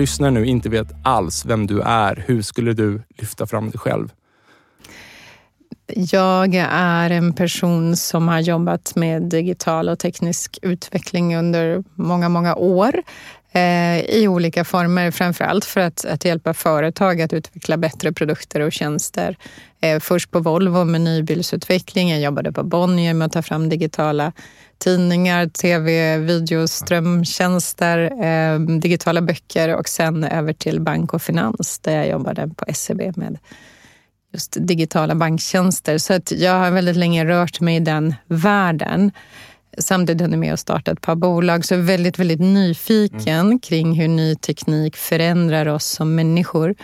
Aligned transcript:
Lyssnar 0.00 0.30
nu 0.30 0.46
inte 0.46 0.68
vet 0.68 0.88
alls 1.04 1.44
vem 1.44 1.66
du 1.66 1.80
är, 1.80 2.24
hur 2.26 2.42
skulle 2.42 2.72
du 2.72 3.02
lyfta 3.18 3.46
fram 3.46 3.70
dig 3.70 3.78
själv? 3.78 4.12
Jag 5.94 6.54
är 6.70 7.10
en 7.10 7.32
person 7.32 7.96
som 7.96 8.28
har 8.28 8.40
jobbat 8.40 8.96
med 8.96 9.22
digital 9.22 9.88
och 9.88 9.98
teknisk 9.98 10.58
utveckling 10.62 11.36
under 11.36 11.84
många, 11.94 12.28
många 12.28 12.54
år 12.54 13.02
eh, 13.52 14.00
i 14.00 14.28
olika 14.28 14.64
former, 14.64 15.10
framför 15.10 15.44
allt 15.44 15.64
för 15.64 15.80
att, 15.80 16.04
att 16.04 16.24
hjälpa 16.24 16.54
företag 16.54 17.20
att 17.20 17.32
utveckla 17.32 17.76
bättre 17.76 18.12
produkter 18.12 18.60
och 18.60 18.72
tjänster. 18.72 19.36
Eh, 19.80 20.00
först 20.00 20.30
på 20.30 20.40
Volvo 20.40 20.84
med 20.84 21.00
nybilsutveckling, 21.00 22.10
jag 22.10 22.20
jobbade 22.20 22.52
på 22.52 22.62
Bonnier 22.62 23.14
med 23.14 23.26
att 23.26 23.32
ta 23.32 23.42
fram 23.42 23.68
digitala 23.68 24.32
tidningar, 24.80 25.46
tv, 25.46 26.18
video, 26.18 26.68
strömtjänster, 26.68 27.98
eh, 28.24 28.60
digitala 28.60 29.22
böcker 29.22 29.76
och 29.76 29.88
sen 29.88 30.24
över 30.24 30.52
till 30.52 30.80
bank 30.80 31.14
och 31.14 31.22
finans 31.22 31.78
där 31.78 31.96
jag 31.96 32.08
jobbade 32.08 32.48
på 32.56 32.64
SEB 32.74 33.16
med 33.16 33.38
just 34.32 34.56
digitala 34.60 35.14
banktjänster. 35.14 35.98
Så 35.98 36.14
att 36.14 36.32
jag 36.32 36.52
har 36.52 36.70
väldigt 36.70 36.96
länge 36.96 37.24
rört 37.24 37.60
mig 37.60 37.76
i 37.76 37.80
den 37.80 38.14
världen. 38.26 39.12
Samtidigt 39.78 40.20
har 40.20 40.28
jag 40.28 40.38
med 40.38 40.52
och 40.52 40.58
startat 40.58 40.98
ett 40.98 41.00
par 41.00 41.14
bolag, 41.14 41.64
så 41.64 41.74
jag 41.74 41.80
är 41.80 41.84
väldigt, 41.84 42.18
väldigt 42.18 42.40
nyfiken 42.40 43.46
mm. 43.46 43.60
kring 43.60 43.92
hur 43.92 44.08
ny 44.08 44.34
teknik 44.34 44.96
förändrar 44.96 45.66
oss 45.66 45.84
som 45.84 46.14
människor. 46.14 46.74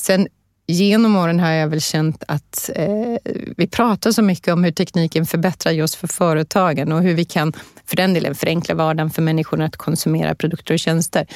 Sen 0.00 0.28
genom 0.72 1.16
åren 1.16 1.40
har 1.40 1.50
jag 1.50 1.68
väl 1.68 1.80
känt 1.80 2.24
att 2.28 2.70
eh, 2.74 3.16
vi 3.56 3.66
pratar 3.66 4.12
så 4.12 4.22
mycket 4.22 4.54
om 4.54 4.64
hur 4.64 4.72
tekniken 4.72 5.26
förbättrar 5.26 5.72
just 5.72 5.94
för 5.94 6.08
företagen 6.08 6.92
och 6.92 7.02
hur 7.02 7.14
vi 7.14 7.24
kan 7.24 7.52
för 7.86 7.96
den 7.96 8.14
delen 8.14 8.34
förenkla 8.34 8.74
vardagen 8.74 9.10
för 9.10 9.22
människorna 9.22 9.64
att 9.64 9.76
konsumera 9.76 10.34
produkter 10.34 10.74
och 10.74 10.80
tjänster. 10.80 11.26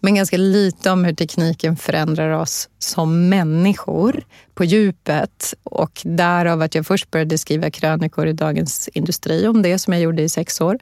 Men 0.00 0.14
ganska 0.14 0.36
lite 0.36 0.90
om 0.90 1.04
hur 1.04 1.14
tekniken 1.14 1.76
förändrar 1.76 2.30
oss 2.30 2.68
som 2.78 3.28
människor 3.28 4.24
på 4.54 4.64
djupet. 4.64 5.54
Och 5.62 6.00
därav 6.04 6.62
att 6.62 6.74
jag 6.74 6.86
först 6.86 7.10
började 7.10 7.38
skriva 7.38 7.70
krönikor 7.70 8.26
i 8.26 8.32
Dagens 8.32 8.88
Industri 8.88 9.46
om 9.46 9.62
det 9.62 9.78
som 9.78 9.92
jag 9.92 10.02
gjorde 10.02 10.22
i 10.22 10.28
sex 10.28 10.60
år. 10.60 10.78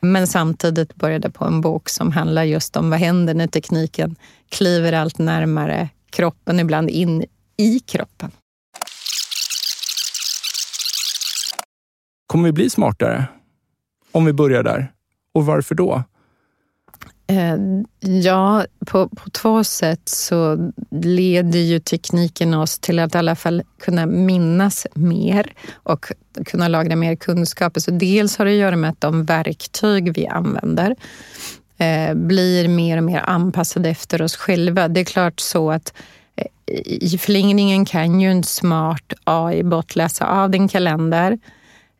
Men 0.00 0.26
samtidigt 0.26 0.94
började 0.94 1.30
på 1.30 1.44
en 1.44 1.60
bok 1.60 1.88
som 1.88 2.12
handlar 2.12 2.44
just 2.44 2.76
om 2.76 2.90
vad 2.90 2.98
händer 2.98 3.34
när 3.34 3.46
tekniken 3.46 4.16
kliver 4.48 4.92
allt 4.92 5.18
närmare 5.18 5.88
kroppen, 6.10 6.60
ibland 6.60 6.90
in 6.90 7.24
i 7.58 7.78
kroppen. 7.78 8.30
Kommer 12.26 12.44
vi 12.44 12.52
bli 12.52 12.70
smartare? 12.70 13.24
Om 14.12 14.24
vi 14.24 14.32
börjar 14.32 14.62
där. 14.62 14.92
Och 15.32 15.46
varför 15.46 15.74
då? 15.74 16.02
Eh, 17.26 17.56
ja, 18.10 18.64
på, 18.86 19.08
på 19.08 19.30
två 19.30 19.64
sätt 19.64 20.08
så 20.08 20.72
leder 20.90 21.58
ju 21.58 21.80
tekniken 21.80 22.54
oss 22.54 22.78
till 22.78 22.98
att 22.98 23.14
i 23.14 23.18
alla 23.18 23.36
fall 23.36 23.62
kunna 23.80 24.06
minnas 24.06 24.86
mer 24.94 25.52
och 25.72 26.12
kunna 26.46 26.68
lagra 26.68 26.96
mer 26.96 27.16
kunskaper. 27.16 27.80
Så 27.80 27.90
dels 27.90 28.38
har 28.38 28.44
det 28.44 28.50
att 28.50 28.56
göra 28.56 28.76
med 28.76 28.90
att 28.90 29.00
de 29.00 29.24
verktyg 29.24 30.14
vi 30.14 30.26
använder 30.26 30.96
eh, 31.78 32.14
blir 32.14 32.68
mer 32.68 32.96
och 32.96 33.04
mer 33.04 33.20
anpassade 33.20 33.88
efter 33.88 34.22
oss 34.22 34.36
själva. 34.36 34.88
Det 34.88 35.00
är 35.00 35.04
klart 35.04 35.40
så 35.40 35.70
att 35.70 35.92
eh, 35.96 36.02
i 36.84 37.18
förlängningen 37.18 37.84
kan 37.84 38.20
ju 38.20 38.30
en 38.30 38.44
smart 38.44 39.12
AI-bot 39.24 39.96
läsa 39.96 40.26
av 40.26 40.50
din 40.50 40.68
kalender 40.68 41.38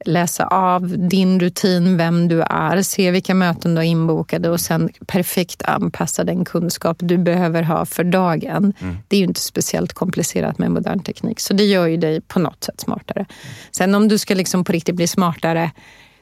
läsa 0.04 0.46
av 0.46 1.08
din 1.08 1.40
rutin, 1.40 1.96
vem 1.96 2.28
du 2.28 2.42
är, 2.42 2.82
se 2.82 3.10
vilka 3.10 3.34
möten 3.34 3.74
du 3.74 3.78
har 3.78 3.84
inbokade 3.84 4.50
och 4.50 4.60
sen 4.60 4.88
perfekt 5.06 5.62
anpassa 5.62 6.24
den 6.24 6.44
kunskap 6.44 6.96
du 7.00 7.18
behöver 7.18 7.62
ha 7.62 7.86
för 7.86 8.04
dagen. 8.04 8.72
Mm. 8.80 8.96
Det 9.08 9.16
är 9.16 9.20
ju 9.20 9.26
inte 9.26 9.40
speciellt 9.40 9.92
komplicerat 9.92 10.58
med 10.58 10.70
modern 10.70 11.02
teknik, 11.02 11.40
så 11.40 11.54
det 11.54 11.64
gör 11.64 11.86
ju 11.86 11.96
dig 11.96 12.20
på 12.20 12.38
något 12.38 12.64
sätt 12.64 12.80
smartare. 12.80 13.26
Sen 13.70 13.94
om 13.94 14.08
du 14.08 14.18
ska 14.18 14.34
liksom 14.34 14.64
på 14.64 14.72
riktigt 14.72 14.94
bli 14.94 15.06
smartare 15.06 15.70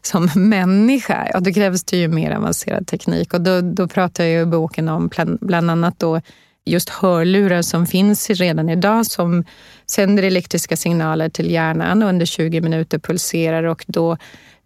som 0.02 0.30
människa, 0.48 1.28
ja 1.32 1.40
då 1.40 1.52
krävs 1.52 1.84
det 1.84 1.96
ju 1.96 2.08
mer 2.08 2.30
avancerad 2.30 2.86
teknik 2.86 3.34
och 3.34 3.40
då, 3.40 3.60
då 3.60 3.88
pratar 3.88 4.24
jag 4.24 4.42
i 4.42 4.46
boken 4.46 4.88
om 4.88 5.10
bland 5.40 5.70
annat 5.70 5.98
då 5.98 6.20
just 6.66 6.88
hörlurar 6.88 7.62
som 7.62 7.86
finns 7.86 8.30
redan 8.30 8.68
idag 8.68 9.06
som 9.06 9.44
sänder 9.86 10.22
elektriska 10.22 10.76
signaler 10.76 11.28
till 11.28 11.50
hjärnan 11.50 12.02
och 12.02 12.08
under 12.08 12.26
20 12.26 12.60
minuter 12.60 12.98
pulserar 12.98 13.62
och 13.62 13.84
då 13.86 14.16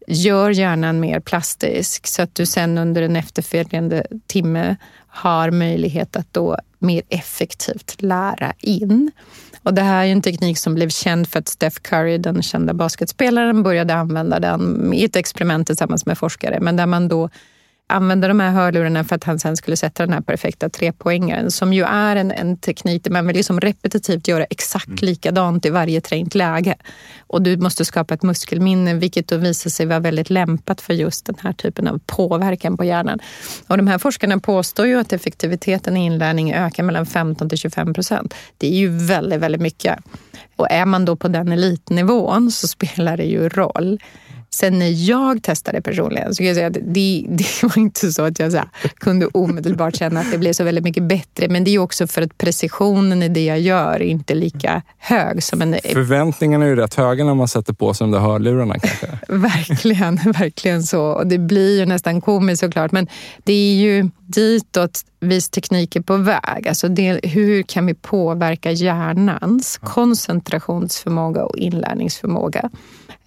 gör 0.06 0.50
hjärnan 0.50 1.00
mer 1.00 1.20
plastisk 1.20 2.06
så 2.06 2.22
att 2.22 2.34
du 2.34 2.46
sen 2.46 2.78
under 2.78 3.02
en 3.02 3.16
efterföljande 3.16 4.06
timme 4.26 4.76
har 5.06 5.50
möjlighet 5.50 6.16
att 6.16 6.32
då 6.32 6.56
mer 6.78 7.02
effektivt 7.08 8.02
lära 8.02 8.52
in. 8.58 9.10
Och 9.62 9.74
det 9.74 9.82
här 9.82 10.04
är 10.04 10.12
en 10.12 10.22
teknik 10.22 10.58
som 10.58 10.74
blev 10.74 10.88
känd 10.88 11.28
för 11.28 11.38
att 11.38 11.48
Steph 11.48 11.76
Curry, 11.82 12.18
den 12.18 12.42
kända 12.42 12.74
basketspelaren, 12.74 13.62
började 13.62 13.94
använda 13.94 14.40
den 14.40 14.92
i 14.94 15.04
ett 15.04 15.16
experiment 15.16 15.66
tillsammans 15.66 16.06
med 16.06 16.18
forskare, 16.18 16.60
men 16.60 16.76
där 16.76 16.86
man 16.86 17.08
då 17.08 17.30
använda 17.90 18.28
de 18.28 18.40
här 18.40 18.50
hörlurarna 18.50 19.04
för 19.04 19.16
att 19.16 19.24
han 19.24 19.38
sen 19.38 19.56
skulle 19.56 19.76
sätta 19.76 20.06
den 20.06 20.12
här 20.12 20.20
perfekta 20.20 20.68
trepoängaren 20.68 21.50
som 21.50 21.72
ju 21.72 21.84
är 21.84 22.16
en, 22.16 22.30
en 22.30 22.56
teknik 22.56 23.04
där 23.04 23.10
man 23.10 23.26
vill 23.26 23.36
liksom 23.36 23.60
repetitivt 23.60 24.28
göra 24.28 24.44
exakt 24.44 24.86
mm. 24.86 24.98
likadant 25.00 25.66
i 25.66 25.70
varje 25.70 26.00
trängt 26.00 26.34
läge. 26.34 26.76
Och 27.26 27.42
du 27.42 27.56
måste 27.56 27.84
skapa 27.84 28.14
ett 28.14 28.22
muskelminne 28.22 28.94
vilket 28.94 29.28
då 29.28 29.36
visar 29.36 29.70
sig 29.70 29.86
vara 29.86 30.00
väldigt 30.00 30.30
lämpat 30.30 30.80
för 30.80 30.94
just 30.94 31.26
den 31.26 31.36
här 31.40 31.52
typen 31.52 31.88
av 31.88 32.00
påverkan 32.06 32.76
på 32.76 32.84
hjärnan. 32.84 33.18
Och 33.66 33.76
de 33.76 33.86
här 33.86 33.98
forskarna 33.98 34.38
påstår 34.38 34.86
ju 34.86 35.00
att 35.00 35.12
effektiviteten 35.12 35.96
i 35.96 36.06
inlärning 36.06 36.52
ökar 36.52 36.82
mellan 36.82 37.06
15 37.06 37.48
till 37.48 37.58
25 37.58 37.94
procent. 37.94 38.34
Det 38.58 38.66
är 38.66 38.78
ju 38.78 38.88
väldigt, 38.88 39.40
väldigt 39.40 39.60
mycket. 39.60 39.98
Och 40.56 40.70
är 40.70 40.86
man 40.86 41.04
då 41.04 41.16
på 41.16 41.28
den 41.28 41.52
elitnivån 41.52 42.50
så 42.50 42.68
spelar 42.68 43.16
det 43.16 43.24
ju 43.24 43.48
roll. 43.48 43.98
Sen 44.54 44.78
när 44.78 45.08
jag 45.08 45.42
testade 45.42 45.82
personligen 45.82 46.34
så 46.34 46.38
kan 46.38 46.46
jag 46.46 46.56
säga 46.56 46.66
att 46.66 46.78
det, 46.82 47.26
det 47.28 47.62
var 47.62 47.78
inte 47.78 48.12
så 48.12 48.22
att 48.22 48.38
jag 48.38 48.52
så 48.52 48.58
här, 48.58 48.68
kunde 48.98 49.26
omedelbart 49.26 49.96
känna 49.96 50.20
att 50.20 50.32
det 50.32 50.38
blev 50.38 50.52
så 50.52 50.64
väldigt 50.64 50.84
mycket 50.84 51.02
bättre. 51.02 51.48
Men 51.48 51.64
det 51.64 51.70
är 51.74 51.78
också 51.78 52.06
för 52.06 52.22
att 52.22 52.38
precisionen 52.38 53.22
i 53.22 53.28
det 53.28 53.44
jag 53.44 53.60
gör 53.60 53.94
är 53.94 54.00
inte 54.00 54.34
lika 54.34 54.82
hög. 54.98 55.42
Som 55.42 55.62
en, 55.62 55.76
Förväntningarna 55.92 56.64
är 56.64 56.68
ju 56.68 56.76
rätt 56.76 56.94
höga 56.94 57.24
när 57.24 57.34
man 57.34 57.48
sätter 57.48 57.72
på 57.72 57.94
sig 57.94 58.04
de 58.04 58.10
där 58.10 58.18
hörlurarna 58.18 58.78
kanske. 58.78 59.06
verkligen, 59.28 60.16
verkligen 60.38 60.82
så. 60.82 61.02
Och 61.02 61.26
det 61.26 61.38
blir 61.38 61.78
ju 61.78 61.86
nästan 61.86 62.20
komiskt 62.20 62.60
såklart. 62.60 62.92
Men 62.92 63.06
det 63.44 63.52
är 63.52 63.74
ju 63.74 64.10
ditåt 64.26 65.04
viss 65.20 65.48
teknik 65.48 65.96
är 65.96 66.00
på 66.00 66.16
väg. 66.16 66.68
Alltså 66.68 66.88
det, 66.88 67.20
hur 67.22 67.62
kan 67.62 67.86
vi 67.86 67.94
påverka 67.94 68.70
hjärnans 68.70 69.78
koncentrationsförmåga 69.82 71.44
och 71.44 71.56
inlärningsförmåga? 71.56 72.70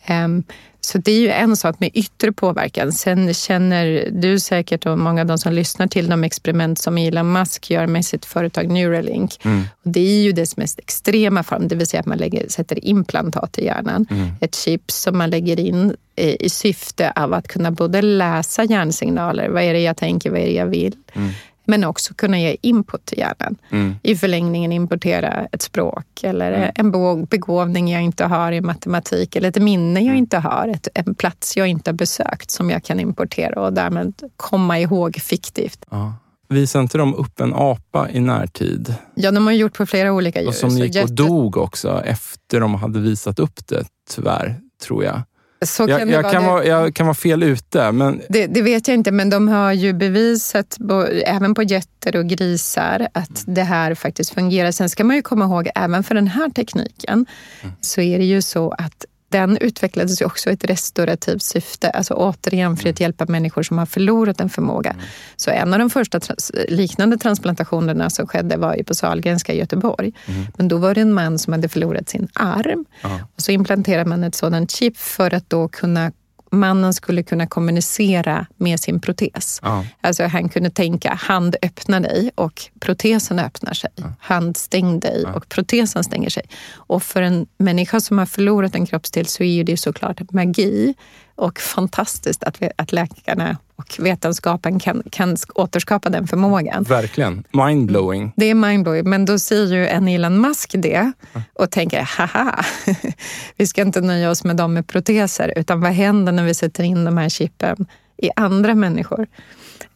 Um, 0.09 0.43
så 0.85 0.97
det 0.97 1.12
är 1.12 1.19
ju 1.19 1.30
en 1.30 1.56
sak 1.56 1.80
med 1.80 1.89
yttre 1.94 2.31
påverkan. 2.31 2.91
Sen 2.91 3.33
känner 3.33 4.09
du 4.12 4.39
säkert 4.39 4.85
och 4.85 5.00
många 5.00 5.21
av 5.21 5.27
de 5.27 5.38
som 5.38 5.53
lyssnar 5.53 5.88
till 5.88 6.09
de 6.09 6.24
experiment 6.24 6.80
som 6.80 6.97
Elon 6.97 7.31
Musk 7.31 7.69
gör 7.69 7.88
med 7.88 8.06
sitt 8.06 8.25
företag 8.25 8.69
Neuralink. 8.69 9.45
Mm. 9.45 9.63
Och 9.83 9.91
det 9.91 10.00
är 10.00 10.24
ju 10.24 10.31
dess 10.31 10.57
mest 10.57 10.80
extrema 10.80 11.44
form, 11.44 11.68
det 11.68 11.75
vill 11.75 11.88
säga 11.88 12.00
att 12.00 12.06
man 12.06 12.18
lägger, 12.18 12.47
sätter 12.50 12.85
implantat 12.85 13.57
i 13.57 13.65
hjärnan. 13.65 14.06
Mm. 14.12 14.30
Ett 14.41 14.56
chip 14.56 14.91
som 14.91 15.18
man 15.18 15.30
lägger 15.30 15.59
in 15.59 15.95
i, 16.15 16.45
i 16.45 16.50
syfte 16.50 17.12
av 17.15 17.33
att 17.33 17.47
kunna 17.47 17.71
både 17.71 18.01
läsa 18.01 18.63
hjärnsignaler, 18.63 19.50
vad 19.50 19.63
är 19.63 19.74
det 19.74 19.81
jag 19.81 19.97
tänker, 19.97 20.30
vad 20.30 20.39
är 20.39 20.45
det 20.45 20.53
jag 20.53 20.68
vill? 20.68 20.95
Mm 21.13 21.30
men 21.65 21.83
också 21.83 22.13
kunna 22.13 22.39
ge 22.39 22.57
input 22.62 23.06
till 23.06 23.18
hjärnan. 23.18 23.56
Mm. 23.69 23.95
I 24.04 24.15
förlängningen 24.15 24.71
importera 24.71 25.48
ett 25.51 25.62
språk 25.62 26.24
eller 26.24 26.51
mm. 26.51 26.71
en 26.75 27.25
begåvning 27.25 27.92
jag 27.92 28.01
inte 28.01 28.25
har 28.25 28.51
i 28.51 28.62
matematik 28.62 29.36
eller 29.36 29.50
ett 29.50 29.62
minne 29.62 30.00
jag 30.00 30.06
mm. 30.06 30.18
inte 30.18 30.38
har, 30.38 30.68
ett, 30.68 30.88
en 30.94 31.15
plats 31.15 31.57
jag 31.57 31.68
inte 31.68 31.89
har 31.89 31.95
besökt 31.95 32.51
som 32.51 32.69
jag 32.69 32.83
kan 32.83 33.00
importera 33.00 33.62
och 33.62 33.74
därmed 33.74 34.13
komma 34.38 34.80
ihåg 34.80 35.15
fiktivt. 35.15 35.86
Ja. 35.89 36.13
Visade 36.50 36.81
inte 36.81 36.98
de 36.98 37.15
upp 37.15 37.39
en 37.39 37.54
apa 37.54 38.09
i 38.09 38.19
närtid? 38.19 38.95
Ja, 39.16 39.31
de 39.31 39.45
har 39.45 39.54
gjort 39.54 39.77
på 39.77 39.86
flera 39.86 40.13
olika 40.13 40.42
djur. 40.42 40.48
Och 40.48 40.56
som 40.56 40.69
gick 40.69 41.04
och 41.04 41.12
dog 41.12 41.57
också 41.57 42.01
efter 42.06 42.59
de 42.59 42.75
hade 42.75 43.00
visat 43.00 43.39
upp 43.39 43.68
det, 43.68 43.86
tyvärr, 44.09 44.59
tror 44.86 45.04
jag. 45.04 45.21
Så 45.65 45.86
jag, 45.88 46.00
kan 46.00 46.10
jag, 46.10 46.31
kan 46.31 46.45
vara, 46.45 46.65
jag 46.65 46.95
kan 46.95 47.06
vara 47.06 47.15
fel 47.15 47.44
ute. 47.44 47.92
Men... 47.92 48.21
Det, 48.30 48.48
det, 48.48 48.62
vet 48.62 48.88
jag 48.88 48.95
inte, 48.95 49.12
men 49.12 49.30
de 49.30 49.48
har 49.48 49.71
ju 49.71 49.94
bevisat, 49.94 50.77
även 51.25 51.54
på 51.54 51.63
getter 51.63 52.15
och 52.15 52.27
grisar, 52.27 53.07
att 53.13 53.44
det 53.45 53.63
här 53.63 53.95
faktiskt 53.95 54.33
fungerar. 54.33 54.71
Sen 54.71 54.89
ska 54.89 55.04
man 55.04 55.15
ju 55.15 55.21
komma 55.21 55.45
ihåg, 55.45 55.69
även 55.75 56.04
för 56.04 56.15
den 56.15 56.27
här 56.27 56.50
tekniken, 56.50 57.25
mm. 57.62 57.75
så 57.81 58.01
är 58.01 58.19
det 58.19 58.25
ju 58.25 58.42
så 58.42 58.71
att 58.71 59.06
den 59.33 59.57
utvecklades 59.57 60.21
ju 60.21 60.25
också 60.25 60.50
i 60.50 60.53
ett 60.53 60.63
restaurativt 60.63 61.44
syfte, 61.44 61.89
alltså 61.89 62.13
återigen 62.13 62.77
för 62.77 62.89
att 62.89 63.00
mm. 63.00 63.06
hjälpa 63.06 63.25
människor 63.25 63.63
som 63.63 63.77
har 63.77 63.85
förlorat 63.85 64.41
en 64.41 64.50
förmåga. 64.50 64.89
Mm. 64.89 65.06
Så 65.35 65.51
en 65.51 65.74
av 65.74 65.80
de 65.80 65.89
första 65.89 66.19
trans 66.19 66.51
liknande 66.69 67.18
transplantationerna 67.18 68.09
som 68.09 68.27
skedde 68.27 68.57
var 68.57 68.75
ju 68.75 68.83
på 68.83 68.95
Sahlgrenska 68.95 69.53
i 69.53 69.57
Göteborg. 69.57 70.13
Mm. 70.25 70.45
Men 70.57 70.68
då 70.68 70.77
var 70.77 70.95
det 70.95 71.01
en 71.01 71.13
man 71.13 71.39
som 71.39 71.53
hade 71.53 71.69
förlorat 71.69 72.09
sin 72.09 72.27
arm. 72.33 72.85
Ja. 73.01 73.19
Och 73.35 73.41
så 73.41 73.51
implanterade 73.51 74.09
man 74.09 74.24
ett 74.24 74.35
sådant 74.35 74.71
chip 74.71 74.97
för 74.97 75.33
att 75.33 75.50
då 75.50 75.68
kunna 75.68 76.12
mannen 76.53 76.94
skulle 76.94 77.23
kunna 77.23 77.47
kommunicera 77.47 78.45
med 78.57 78.79
sin 78.79 79.00
protes. 79.00 79.59
Ja. 79.63 79.85
Alltså 80.01 80.23
han 80.23 80.50
kunde 80.50 80.69
tänka 80.69 81.13
hand 81.13 81.55
öppna 81.61 82.00
dig 82.00 82.31
och 82.35 82.61
protesen 82.79 83.39
öppnar 83.39 83.73
sig. 83.73 83.89
Ja. 83.95 84.13
Hand 84.19 84.57
stäng 84.57 85.00
dig 85.00 85.21
ja. 85.23 85.33
och 85.33 85.50
protesen 85.50 86.03
stänger 86.03 86.29
sig. 86.29 86.44
Och 86.73 87.03
för 87.03 87.21
en 87.21 87.47
människa 87.57 88.00
som 88.00 88.17
har 88.17 88.25
förlorat 88.25 88.75
en 88.75 88.85
kroppsdel 88.85 89.25
så 89.25 89.44
är 89.44 89.53
ju 89.53 89.63
det 89.63 89.77
såklart 89.77 90.31
magi 90.31 90.94
och 91.35 91.59
fantastiskt 91.59 92.44
att, 92.44 92.61
att 92.77 92.91
läkarna 92.91 93.57
och 93.83 94.06
vetenskapen 94.06 94.80
kan, 94.80 95.03
kan 95.12 95.38
återskapa 95.56 96.09
den 96.09 96.27
förmågan. 96.27 96.83
Verkligen. 96.83 97.44
Mindblowing. 97.51 98.33
Det 98.35 98.45
är 98.45 98.56
mindblowing, 98.56 99.09
men 99.09 99.25
då 99.25 99.39
säger 99.39 99.75
ju 99.75 99.88
en 99.88 100.07
Elon 100.07 100.41
Musk 100.41 100.75
det 100.77 101.12
och 101.53 101.71
tänker 101.71 102.01
haha, 102.01 102.65
vi 103.57 103.68
ska 103.68 103.81
inte 103.81 104.01
nöja 104.01 104.30
oss 104.30 104.44
med 104.44 104.56
dem 104.56 104.74
med 104.74 104.88
proteser, 104.88 105.53
utan 105.56 105.81
vad 105.81 105.91
händer 105.91 106.31
när 106.31 106.44
vi 106.44 106.53
sätter 106.53 106.83
in 106.83 107.06
de 107.06 107.18
här 107.18 107.30
chippen 107.30 107.85
i 108.18 108.30
andra 108.35 108.75
människor? 108.75 109.27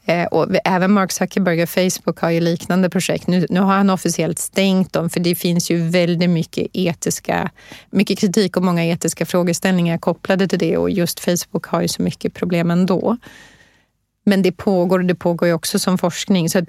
Eh, 0.07 0.25
och 0.25 0.47
även 0.63 0.91
Mark 0.91 1.11
Zuckerberg 1.11 1.63
och 1.63 1.69
Facebook 1.69 2.19
har 2.19 2.29
ju 2.29 2.39
liknande 2.39 2.89
projekt. 2.89 3.27
Nu, 3.27 3.45
nu, 3.49 3.59
har 3.59 3.73
han 3.73 3.89
officiellt 3.89 4.39
stängt 4.39 4.93
dem 4.93 5.09
för 5.09 5.19
det 5.19 5.35
finns 5.35 5.71
ju 5.71 5.89
väldigt 5.89 6.29
mycket 6.29 6.67
etiska, 6.73 7.51
mycket 7.89 8.19
kritik 8.19 8.57
och 8.57 8.63
många 8.63 8.85
etiska 8.85 9.25
frågeställningar 9.25 9.97
kopplade 9.97 10.47
till 10.47 10.59
det 10.59 10.77
och 10.77 10.89
just 10.89 11.19
Facebook 11.19 11.65
har 11.65 11.81
ju 11.81 11.87
så 11.87 12.01
mycket 12.01 12.33
problem 12.33 12.71
ändå. 12.71 13.17
Men 14.27 14.41
det 14.41 14.51
pågår 14.51 14.99
och 14.99 15.05
det 15.05 15.15
pågår 15.15 15.47
ju 15.47 15.53
också 15.53 15.79
som 15.79 15.97
forskning. 15.97 16.49
Så 16.49 16.65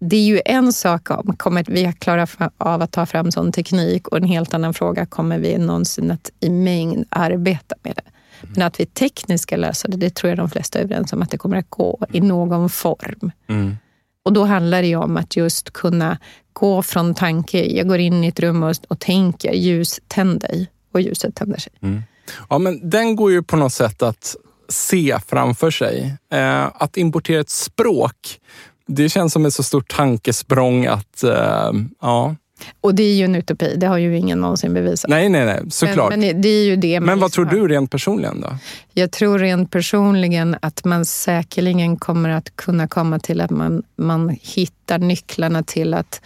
det 0.00 0.16
är 0.16 0.24
ju 0.24 0.40
en 0.44 0.72
sak 0.72 1.10
om 1.10 1.36
kommer 1.36 1.64
vi 1.68 1.92
klara 1.98 2.26
av 2.58 2.82
att 2.82 2.92
ta 2.92 3.06
fram 3.06 3.32
sån 3.32 3.52
teknik 3.52 4.08
och 4.08 4.16
en 4.16 4.24
helt 4.24 4.54
annan 4.54 4.74
fråga, 4.74 5.06
kommer 5.06 5.38
vi 5.38 5.58
någonsin 5.58 6.10
att 6.10 6.30
i 6.40 6.50
mängd 6.50 7.06
arbeta 7.08 7.74
med 7.82 7.92
det? 7.96 8.10
Men 8.54 8.62
att 8.62 8.80
vi 8.80 8.86
tekniskt 8.86 9.42
ska 9.42 9.56
lösa 9.56 9.88
det, 9.88 9.96
det 9.96 10.14
tror 10.14 10.28
jag 10.28 10.38
de 10.38 10.50
flesta 10.50 10.78
är 10.78 10.82
överens 10.82 11.12
om 11.12 11.22
att 11.22 11.30
det 11.30 11.38
kommer 11.38 11.56
att 11.56 11.70
gå 11.70 11.98
i 12.12 12.20
någon 12.20 12.70
form. 12.70 13.30
Mm. 13.48 13.76
Och 14.24 14.32
då 14.32 14.44
handlar 14.44 14.82
det 14.82 14.88
ju 14.88 14.96
om 14.96 15.16
att 15.16 15.36
just 15.36 15.70
kunna 15.70 16.18
gå 16.52 16.82
från 16.82 17.14
tanke, 17.14 17.64
jag 17.64 17.88
går 17.88 17.98
in 17.98 18.24
i 18.24 18.28
ett 18.28 18.40
rum 18.40 18.62
och, 18.62 18.76
och 18.88 18.98
tänker 18.98 19.52
ljus, 19.52 20.00
tänd 20.08 20.40
dig 20.40 20.70
och 20.92 21.00
ljuset 21.00 21.34
tänder 21.34 21.60
sig. 21.60 21.72
Mm. 21.80 22.02
Ja, 22.50 22.58
men 22.58 22.90
den 22.90 23.16
går 23.16 23.32
ju 23.32 23.42
på 23.42 23.56
något 23.56 23.72
sätt 23.72 24.02
att 24.02 24.36
se 24.72 25.18
framför 25.26 25.70
sig. 25.70 26.16
Eh, 26.32 26.64
att 26.74 26.96
importera 26.96 27.40
ett 27.40 27.50
språk, 27.50 28.40
det 28.86 29.08
känns 29.08 29.32
som 29.32 29.46
ett 29.46 29.54
så 29.54 29.62
stort 29.62 29.96
tankesprång 29.96 30.86
att 30.86 31.22
eh, 31.22 31.72
ja, 32.00 32.34
och 32.80 32.94
det 32.94 33.02
är 33.02 33.14
ju 33.14 33.24
en 33.24 33.34
utopi, 33.34 33.74
det 33.76 33.86
har 33.86 33.98
ju 33.98 34.18
ingen 34.18 34.40
någonsin 34.40 34.74
bevisat. 34.74 35.10
Nej, 35.10 35.28
nej, 35.28 35.44
nej, 35.44 35.60
såklart. 35.70 36.10
Men, 36.10 36.20
men 36.20 36.42
det 36.42 36.48
är 36.48 36.64
ju 36.64 36.76
det 36.76 37.00
men 37.00 37.20
vad 37.20 37.32
tror 37.32 37.44
du 37.44 37.68
rent 37.68 37.90
personligen 37.90 38.40
då? 38.40 38.56
Jag 38.92 39.12
tror 39.12 39.38
rent 39.38 39.70
personligen 39.70 40.56
att 40.62 40.84
man 40.84 41.04
säkerligen 41.04 41.96
kommer 41.96 42.30
att 42.30 42.56
kunna 42.56 42.88
komma 42.88 43.18
till 43.18 43.40
att 43.40 43.50
man, 43.50 43.82
man 43.96 44.36
hittar 44.42 44.98
nycklarna 44.98 45.62
till 45.62 45.94
att 45.94 46.20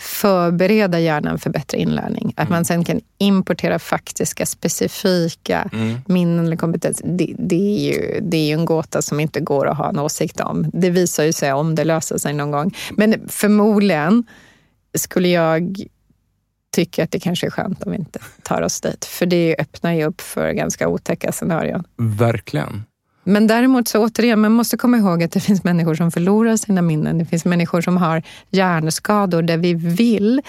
förbereda 0.00 1.00
hjärnan 1.00 1.38
för 1.38 1.50
bättre 1.50 1.78
inlärning. 1.78 2.32
Att 2.36 2.48
mm. 2.48 2.56
man 2.56 2.64
sen 2.64 2.84
kan 2.84 3.00
importera 3.18 3.78
faktiska, 3.78 4.46
specifika 4.46 5.70
mm. 5.72 5.98
minnen 6.06 6.46
eller 6.46 6.56
kompetens. 6.56 7.02
Det, 7.04 7.34
det, 7.38 7.76
är 7.76 7.92
ju, 7.92 8.20
det 8.20 8.36
är 8.36 8.46
ju 8.46 8.52
en 8.52 8.64
gåta 8.64 9.02
som 9.02 9.20
inte 9.20 9.40
går 9.40 9.66
att 9.66 9.76
ha 9.76 9.88
en 9.88 9.98
åsikt 9.98 10.40
om. 10.40 10.70
Det 10.72 10.90
visar 10.90 11.24
ju 11.24 11.32
sig 11.32 11.52
om 11.52 11.74
det 11.74 11.84
löser 11.84 12.18
sig 12.18 12.32
någon 12.32 12.50
gång. 12.50 12.76
Men 12.96 13.28
förmodligen 13.28 14.24
skulle 14.98 15.28
jag 15.28 15.76
tycka 16.72 17.04
att 17.04 17.10
det 17.10 17.20
kanske 17.20 17.46
är 17.46 17.50
skönt 17.50 17.82
om 17.82 17.92
vi 17.92 17.98
inte 17.98 18.18
tar 18.42 18.62
oss 18.62 18.80
dit. 18.80 19.04
För 19.04 19.26
det 19.26 19.56
öppnar 19.58 19.92
ju 19.92 20.04
upp 20.04 20.20
för 20.20 20.52
ganska 20.52 20.88
otäcka 20.88 21.32
scenarion. 21.32 21.84
Verkligen. 21.96 22.84
Men 23.24 23.46
däremot 23.46 23.88
så 23.88 24.04
återigen, 24.04 24.40
man 24.40 24.52
måste 24.52 24.76
komma 24.76 24.96
ihåg 24.96 25.22
att 25.22 25.32
det 25.32 25.40
finns 25.40 25.64
människor 25.64 25.94
som 25.94 26.10
förlorar 26.10 26.56
sina 26.56 26.82
minnen. 26.82 27.18
Det 27.18 27.24
finns 27.24 27.44
människor 27.44 27.80
som 27.80 27.96
har 27.96 28.22
hjärnskador 28.50 29.42
där 29.42 29.56
vi 29.56 29.74
vill 29.74 30.42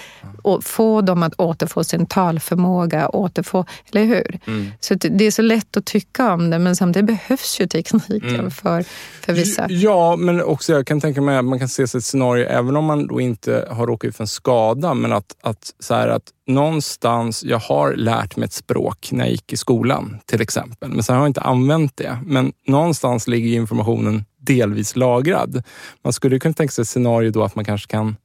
få 0.62 1.00
dem 1.00 1.22
att 1.22 1.34
återfå 1.34 1.84
sin 1.84 2.06
talförmåga, 2.06 3.08
återfå, 3.08 3.64
eller 3.92 4.04
hur? 4.04 4.38
Mm. 4.46 4.70
Så 4.80 4.94
det 4.94 5.24
är 5.24 5.30
så 5.30 5.42
lätt 5.42 5.76
att 5.76 5.84
tycka 5.84 6.32
om 6.32 6.50
det, 6.50 6.58
men 6.58 6.76
samtidigt 6.76 7.06
behövs 7.06 7.60
ju 7.60 7.66
tekniken 7.66 8.34
mm. 8.34 8.50
för, 8.50 8.84
för 9.20 9.32
vissa. 9.32 9.66
Ja, 9.70 10.16
men 10.16 10.42
också 10.42 10.72
jag 10.72 10.86
kan 10.86 11.00
tänka 11.00 11.20
mig 11.20 11.38
att 11.38 11.44
man 11.44 11.58
kan 11.58 11.68
se 11.68 11.88
sig 11.88 11.98
ett 11.98 12.04
scenario, 12.04 12.46
även 12.46 12.76
om 12.76 12.84
man 12.84 13.06
då 13.06 13.20
inte 13.20 13.68
har 13.70 13.86
råkat 13.86 14.08
ut 14.08 14.16
för 14.16 14.24
en 14.24 14.28
skada, 14.28 14.94
men 14.94 15.12
att, 15.12 15.36
att, 15.42 15.74
så 15.78 15.94
här, 15.94 16.08
att 16.08 16.32
någonstans, 16.46 17.44
jag 17.44 17.58
har 17.58 17.94
lärt 17.94 18.36
mig 18.36 18.46
ett 18.46 18.52
språk 18.52 19.08
när 19.12 19.24
jag 19.24 19.30
gick 19.30 19.52
i 19.52 19.56
skolan 19.56 20.18
till 20.26 20.40
exempel, 20.40 20.90
men 20.90 21.02
sen 21.02 21.14
har 21.14 21.22
jag 21.22 21.28
inte 21.28 21.40
använt 21.40 21.96
det. 21.96 22.18
Men 22.26 22.52
någonstans 22.66 23.28
ligger 23.28 23.56
informationen 23.56 24.24
delvis 24.38 24.96
lagrad. 24.96 25.62
Man 26.04 26.12
skulle 26.12 26.38
kunna 26.38 26.54
tänka 26.54 26.72
sig 26.72 26.82
ett 26.82 26.88
scenario 26.88 27.30
då 27.30 27.44
att 27.44 27.54
man 27.54 27.64
kanske 27.64 27.90
kan 27.90 28.16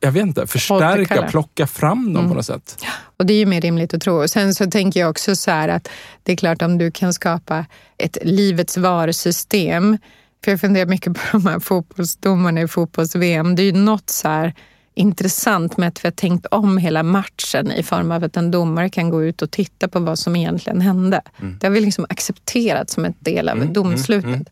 jag 0.00 0.12
vet 0.12 0.22
inte, 0.22 0.46
förstärka, 0.46 1.22
plocka 1.22 1.66
fram 1.66 2.04
dem 2.04 2.16
mm. 2.16 2.28
på 2.28 2.34
något 2.34 2.46
sätt. 2.46 2.84
Och 3.16 3.26
Det 3.26 3.32
är 3.32 3.38
ju 3.38 3.46
mer 3.46 3.60
rimligt 3.60 3.94
att 3.94 4.00
tro. 4.00 4.28
Sen 4.28 4.54
så 4.54 4.70
tänker 4.70 5.00
jag 5.00 5.10
också 5.10 5.36
så 5.36 5.50
här 5.50 5.68
att 5.68 5.88
det 6.22 6.32
är 6.32 6.36
klart 6.36 6.62
om 6.62 6.78
du 6.78 6.90
kan 6.90 7.12
skapa 7.12 7.66
ett 7.98 8.18
livets 8.22 8.76
varsystem. 8.76 9.98
För 10.44 10.50
jag 10.50 10.60
funderar 10.60 10.86
mycket 10.86 11.14
på 11.14 11.20
de 11.32 11.46
här 11.46 11.60
fotbollsdomarna 11.60 12.60
i 12.60 12.68
fotbolls-VM. 12.68 13.56
Det 13.56 13.62
är 13.62 13.64
ju 13.64 13.72
något 13.72 14.10
så 14.10 14.28
här 14.28 14.54
intressant 14.94 15.76
med 15.76 15.88
att 15.88 16.04
vi 16.04 16.06
har 16.06 16.12
tänkt 16.12 16.46
om 16.46 16.78
hela 16.78 17.02
matchen 17.02 17.72
i 17.72 17.82
form 17.82 18.12
av 18.12 18.24
att 18.24 18.36
en 18.36 18.50
domare 18.50 18.88
kan 18.88 19.10
gå 19.10 19.24
ut 19.24 19.42
och 19.42 19.50
titta 19.50 19.88
på 19.88 20.00
vad 20.00 20.18
som 20.18 20.36
egentligen 20.36 20.80
hände. 20.80 21.22
Mm. 21.40 21.58
Det 21.60 21.66
har 21.66 21.74
vi 21.74 21.80
liksom 21.80 22.06
accepterat 22.08 22.90
som 22.90 23.04
en 23.04 23.14
del 23.18 23.48
av 23.48 23.56
mm, 23.56 23.72
domslutet. 23.72 24.24
Mm, 24.24 24.34
mm. 24.34 24.46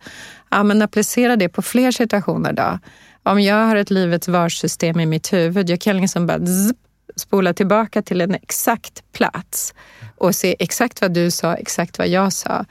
Ja, 0.50 0.62
men 0.62 0.83
applicera 0.83 1.37
det 1.37 1.49
på 1.49 1.62
fler 1.62 1.90
situationer 1.90 2.52
då. 2.52 2.78
Om 3.23 3.40
jag 3.40 3.66
har 3.66 3.76
ett 3.76 3.90
livets 3.90 4.28
varsystem 4.28 5.00
i 5.00 5.07
mitt 5.07 5.33
huvud, 5.33 5.71
jag 5.71 5.80
kan 5.80 6.00
liksom 6.00 6.26
bara 6.26 6.38
zzz, 6.38 6.73
spola 7.16 7.54
tillbaka 7.54 8.02
till 8.02 8.21
en 8.21 8.35
exakt 8.35 9.12
plats 9.12 9.75
och 10.16 10.35
se 10.35 10.57
exakt 10.59 11.00
vad 11.00 11.14
du 11.14 11.30
sa, 11.30 11.54
exakt 11.54 11.99
vad 11.99 12.09
jag 12.09 12.33
sa. 12.33 12.64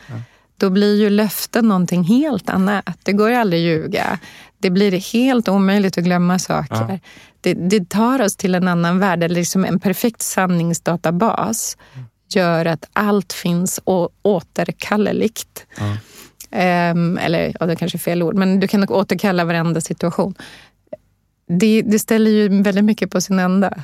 Då 0.58 0.70
blir 0.70 0.96
ju 0.96 1.10
löften 1.10 1.68
någonting 1.68 2.04
helt 2.04 2.50
annat. 2.50 3.00
Det 3.04 3.14
går 3.14 3.30
ju 3.30 3.36
aldrig 3.36 3.60
att 3.60 3.66
ljuga. 3.66 4.20
Det 4.58 4.70
blir 4.70 4.92
helt 5.14 5.50
omöjligt 5.50 5.98
att 5.98 6.04
glömma 6.04 6.40
saker. 6.40 6.88
Ja. 6.90 7.00
Det, 7.42 7.54
det, 7.54 7.90
tar 7.90 8.22
oss 8.22 8.36
till 8.36 8.56
en 8.56 8.68
annan 8.68 9.00
värld, 9.00 9.24
eller 9.24 9.36
liksom 9.36 9.66
en 9.66 9.80
perfekt 9.80 10.22
sanningsdatabas 10.22 11.78
gör 12.30 12.66
att 12.66 12.90
allt 12.94 13.34
finns 13.34 13.80
återkalleligt. 14.22 15.66
Ja. 15.78 15.98
Um, 16.92 17.18
eller 17.18 17.54
ja, 17.60 17.66
det 17.66 17.76
kanske 17.76 17.96
är 17.96 18.00
fel 18.00 18.24
ord, 18.24 18.36
men 18.36 18.60
du 18.60 18.68
kan 18.68 18.90
återkalla 18.90 19.46
varenda 19.46 19.82
situation. 19.82 20.36
Det, 21.60 21.82
det 21.82 22.00
ställer 22.00 22.32
ju 22.32 22.62
väldigt 22.62 22.86
mycket 22.86 23.12
på 23.12 23.22
sin 23.22 23.40
ända. 23.40 23.84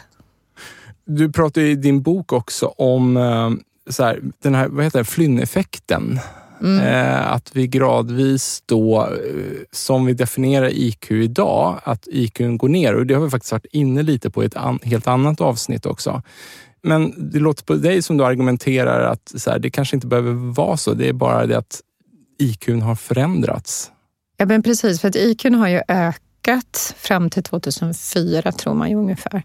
Du 1.05 1.31
pratar 1.31 1.61
i 1.61 1.75
din 1.75 2.01
bok 2.01 2.33
också 2.33 2.65
om 2.67 3.17
uh, 3.17 3.51
så 3.89 4.03
här, 4.03 4.21
den 4.39 4.55
här 4.55 4.67
vad 4.67 4.83
heter 4.83 4.99
det, 4.99 5.05
flynneffekten. 5.05 6.19
Mm. 6.61 6.79
Eh, 6.79 7.31
att 7.31 7.55
vi 7.55 7.67
gradvis 7.67 8.63
då, 8.65 9.01
eh, 9.01 9.09
som 9.71 10.05
vi 10.05 10.13
definierar 10.13 10.69
IQ 10.73 11.11
idag, 11.11 11.81
att 11.83 12.07
IQ 12.07 12.37
går 12.57 12.69
ner. 12.69 12.93
Och 12.93 13.05
det 13.05 13.13
har 13.13 13.21
vi 13.21 13.29
faktiskt 13.29 13.51
varit 13.51 13.65
inne 13.71 14.03
lite 14.03 14.29
på 14.29 14.43
i 14.43 14.45
ett 14.45 14.55
an, 14.55 14.79
helt 14.83 15.07
annat 15.07 15.41
avsnitt 15.41 15.85
också. 15.85 16.21
Men 16.83 17.31
det 17.31 17.39
låter 17.39 17.63
på 17.63 17.73
dig 17.73 18.01
som 18.01 18.17
du 18.17 18.25
argumenterar 18.25 19.11
att 19.11 19.33
så 19.35 19.51
här, 19.51 19.59
det 19.59 19.69
kanske 19.69 19.95
inte 19.95 20.07
behöver 20.07 20.53
vara 20.53 20.77
så. 20.77 20.93
Det 20.93 21.09
är 21.09 21.13
bara 21.13 21.45
det 21.45 21.57
att 21.57 21.81
IQ 22.39 22.67
har 22.67 22.95
förändrats. 22.95 23.91
Ja, 24.37 24.45
men 24.45 24.63
precis. 24.63 25.01
För 25.01 25.07
att 25.07 25.15
IQ 25.15 25.43
har 25.43 25.67
ju 25.67 25.81
ökat 25.87 26.95
fram 26.97 27.29
till 27.29 27.43
2004, 27.43 28.51
tror 28.51 28.73
man 28.73 28.89
ju 28.89 28.95
ungefär. 28.95 29.43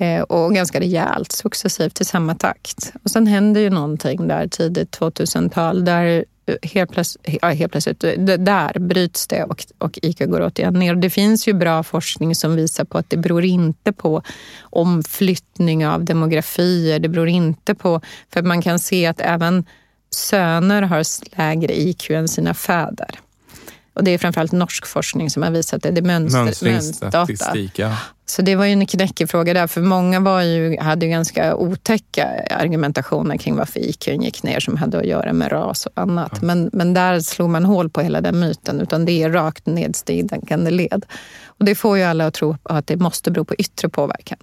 Eh, 0.00 0.22
och 0.22 0.54
ganska 0.54 0.80
rejält, 0.80 1.32
successivt 1.32 2.00
i 2.00 2.04
samma 2.04 2.34
takt. 2.34 2.92
Och 3.02 3.10
sen 3.10 3.26
händer 3.26 3.60
ju 3.60 3.70
någonting 3.70 4.28
där 4.28 4.46
tidigt 4.46 4.98
2000-tal 4.98 5.84
där 5.84 6.24
eh, 6.46 6.54
helt, 6.62 6.92
plötsligt, 6.92 7.38
ja, 7.42 7.48
helt 7.48 7.72
plötsligt, 7.72 8.00
där 8.38 8.78
bryts 8.78 9.26
det 9.26 9.44
och, 9.44 9.64
och 9.78 9.98
IQ 10.02 10.18
går 10.18 10.40
återigen 10.46 10.74
ner. 10.74 10.94
Det 10.94 11.10
finns 11.10 11.48
ju 11.48 11.52
bra 11.52 11.82
forskning 11.82 12.34
som 12.34 12.56
visar 12.56 12.84
på 12.84 12.98
att 12.98 13.10
det 13.10 13.16
beror 13.16 13.44
inte 13.44 13.92
på 13.92 14.22
omflyttning 14.62 15.86
av 15.86 16.04
demografier. 16.04 16.98
Det 16.98 17.08
beror 17.08 17.28
inte 17.28 17.74
på, 17.74 18.00
för 18.32 18.42
man 18.42 18.62
kan 18.62 18.78
se 18.78 19.06
att 19.06 19.20
även 19.20 19.64
söner 20.10 20.82
har 20.82 21.04
lägre 21.38 21.80
IQ 21.80 22.10
än 22.10 22.28
sina 22.28 22.54
fäder. 22.54 23.20
Och 23.94 24.04
det 24.04 24.10
är 24.10 24.18
framförallt 24.18 24.52
norsk 24.52 24.86
forskning 24.86 25.30
som 25.30 25.42
har 25.42 25.50
visat 25.50 25.82
det. 25.82 25.90
Det 25.90 26.00
är 26.00 26.02
mönster, 26.02 26.42
Mönstringsstatistik, 26.42 27.78
ja. 27.78 27.96
Så 28.26 28.42
det 28.42 28.56
var 28.56 28.64
ju 28.64 28.72
en 28.72 28.86
knäckig 28.86 29.30
fråga 29.30 29.54
där, 29.54 29.66
för 29.66 29.80
många 29.80 30.20
var 30.20 30.42
ju, 30.42 30.78
hade 30.80 31.06
ju 31.06 31.10
ganska 31.10 31.56
otäcka 31.56 32.28
argumentationer 32.50 33.36
kring 33.36 33.56
varför 33.56 33.80
IQ 33.80 34.08
gick 34.08 34.42
ner 34.42 34.60
som 34.60 34.76
hade 34.76 34.98
att 34.98 35.06
göra 35.06 35.32
med 35.32 35.52
ras 35.52 35.86
och 35.86 35.92
annat. 35.94 36.32
Ja. 36.32 36.38
Men, 36.46 36.70
men 36.72 36.94
där 36.94 37.20
slog 37.20 37.50
man 37.50 37.64
hål 37.64 37.90
på 37.90 38.00
hela 38.00 38.20
den 38.20 38.40
myten, 38.40 38.80
utan 38.80 39.04
det 39.04 39.22
är 39.22 39.30
rakt 39.30 39.66
nedstigande 39.66 40.70
led. 40.70 41.06
Och 41.46 41.64
det 41.64 41.74
får 41.74 41.98
ju 41.98 42.04
alla 42.04 42.26
att 42.26 42.34
tro 42.34 42.56
att 42.62 42.86
det 42.86 42.96
måste 42.96 43.30
bero 43.30 43.44
på 43.44 43.54
yttre 43.54 43.88
påverkan. 43.88 44.38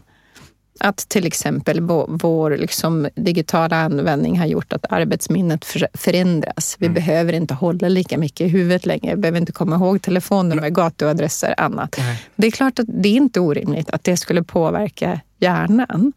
Att 0.79 0.97
till 0.97 1.25
exempel 1.25 1.81
vår, 2.07 2.57
liksom, 2.57 3.07
digitala 3.15 3.75
användning 3.75 4.39
har 4.39 4.45
gjort 4.45 4.73
att 4.73 4.85
arbetsminnet 4.89 5.65
förändras. 5.93 6.75
Vi 6.79 6.85
mm. 6.85 6.93
behöver 6.93 7.33
inte 7.33 7.53
hålla 7.53 7.89
lika 7.89 8.17
mycket 8.17 8.41
i 8.41 8.47
huvudet 8.47 8.85
längre. 8.85 9.15
Vi 9.15 9.21
behöver 9.21 9.39
inte 9.39 9.51
komma 9.51 9.75
ihåg 9.75 10.01
telefonnummer, 10.01 10.69
gatuadresser 10.69 11.53
och 11.57 11.61
annat. 11.61 11.95
Nej. 11.97 12.21
Det 12.35 12.47
är 12.47 12.51
klart 12.51 12.79
att 12.79 12.85
det 12.89 13.09
är 13.09 13.15
inte 13.15 13.39
orimligt 13.39 13.89
att 13.89 14.03
det 14.03 14.17
skulle 14.17 14.43
påverka 14.43 15.19
hjärnan. 15.39 16.13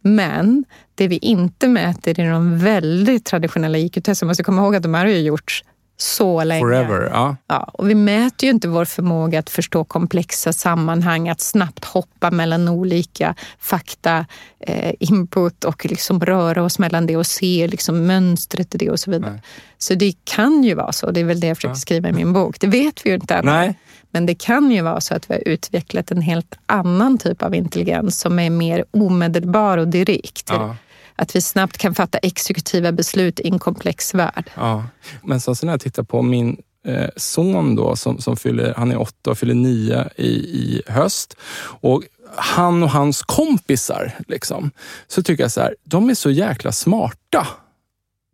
Men 0.00 0.64
det 0.94 1.08
vi 1.08 1.16
inte 1.16 1.68
mäter 1.68 2.20
i 2.20 2.22
de 2.22 2.58
väldigt 2.58 3.24
traditionella 3.24 3.78
IQ-testen, 3.78 4.26
man 4.26 4.30
måste 4.30 4.42
komma 4.42 4.62
ihåg 4.62 4.76
att 4.76 4.82
de 4.82 4.94
här 4.94 5.04
har 5.04 5.12
ju 5.12 5.20
gjorts 5.20 5.64
så 5.96 6.44
länge. 6.44 6.60
Forever, 6.60 7.08
ja. 7.12 7.36
ja. 7.46 7.70
Och 7.72 7.90
vi 7.90 7.94
mäter 7.94 8.46
ju 8.46 8.50
inte 8.50 8.68
vår 8.68 8.84
förmåga 8.84 9.38
att 9.38 9.50
förstå 9.50 9.84
komplexa 9.84 10.52
sammanhang, 10.52 11.28
att 11.28 11.40
snabbt 11.40 11.84
hoppa 11.84 12.30
mellan 12.30 12.68
olika 12.68 13.34
fakta, 13.58 14.26
eh, 14.60 14.94
input 15.00 15.64
och 15.64 15.86
liksom 15.86 16.20
röra 16.20 16.62
oss 16.62 16.78
mellan 16.78 17.06
det 17.06 17.16
och 17.16 17.26
se 17.26 17.66
liksom 17.70 18.06
mönstret 18.06 18.74
i 18.74 18.78
det 18.78 18.90
och 18.90 19.00
så 19.00 19.10
vidare. 19.10 19.30
Nej. 19.30 19.42
Så 19.78 19.94
det 19.94 20.14
kan 20.24 20.64
ju 20.64 20.74
vara 20.74 20.92
så, 20.92 21.10
det 21.10 21.20
är 21.20 21.24
väl 21.24 21.40
det 21.40 21.46
jag 21.46 21.56
försöker 21.56 21.74
ja. 21.74 21.76
skriva 21.76 22.08
i 22.08 22.12
min 22.12 22.32
bok. 22.32 22.60
Det 22.60 22.66
vet 22.66 23.06
vi 23.06 23.10
ju 23.10 23.14
inte 23.14 23.34
än. 23.34 23.74
Men 24.10 24.26
det 24.26 24.34
kan 24.34 24.70
ju 24.70 24.82
vara 24.82 25.00
så 25.00 25.14
att 25.14 25.30
vi 25.30 25.34
har 25.34 25.48
utvecklat 25.48 26.10
en 26.10 26.20
helt 26.20 26.58
annan 26.66 27.18
typ 27.18 27.42
av 27.42 27.54
intelligens 27.54 28.20
som 28.20 28.38
är 28.38 28.50
mer 28.50 28.84
omedelbar 28.90 29.78
och 29.78 29.88
direkt. 29.88 30.46
Ja 30.48 30.76
att 31.22 31.36
vi 31.36 31.40
snabbt 31.40 31.78
kan 31.78 31.94
fatta 31.94 32.18
exekutiva 32.18 32.92
beslut 32.92 33.40
i 33.40 33.48
en 33.48 33.58
komplex 33.58 34.14
värld. 34.14 34.50
Ja. 34.54 34.84
Men 35.22 35.40
så 35.40 35.54
när 35.62 35.72
jag 35.72 35.80
tittar 35.80 36.02
på 36.02 36.22
min 36.22 36.62
eh, 36.86 37.08
son 37.16 37.76
då, 37.76 37.96
som, 37.96 38.18
som 38.18 38.36
fyller, 38.36 38.74
han 38.76 38.90
är 38.90 39.00
åtta 39.00 39.30
och 39.30 39.38
fyller 39.38 39.54
nio 39.54 40.08
i, 40.16 40.28
i 40.28 40.82
höst. 40.86 41.36
Och 41.80 42.02
han 42.36 42.82
och 42.82 42.90
hans 42.90 43.22
kompisar, 43.22 44.12
liksom, 44.28 44.70
så 45.06 45.22
tycker 45.22 45.44
jag 45.44 45.52
så 45.52 45.60
här, 45.60 45.76
de 45.84 46.10
är 46.10 46.14
så 46.14 46.30
jäkla 46.30 46.72
smarta. 46.72 47.46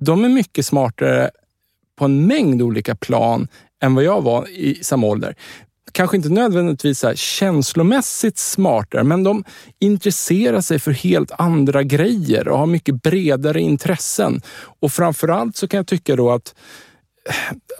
De 0.00 0.24
är 0.24 0.28
mycket 0.28 0.66
smartare 0.66 1.30
på 1.98 2.04
en 2.04 2.26
mängd 2.26 2.62
olika 2.62 2.94
plan 2.94 3.48
än 3.82 3.94
vad 3.94 4.04
jag 4.04 4.22
var 4.22 4.48
i 4.48 4.78
samma 4.82 5.06
ålder 5.06 5.34
kanske 5.92 6.16
inte 6.16 6.28
nödvändigtvis 6.28 6.98
så 6.98 7.12
känslomässigt 7.14 8.38
smartare, 8.38 9.04
men 9.04 9.24
de 9.24 9.44
intresserar 9.78 10.60
sig 10.60 10.78
för 10.78 10.90
helt 10.90 11.30
andra 11.38 11.82
grejer 11.82 12.48
och 12.48 12.58
har 12.58 12.66
mycket 12.66 13.02
bredare 13.02 13.60
intressen. 13.60 14.42
Och 14.80 14.92
framförallt 14.92 15.56
så 15.56 15.68
kan 15.68 15.78
jag 15.78 15.86
tycka 15.86 16.16
då 16.16 16.30
att 16.30 16.54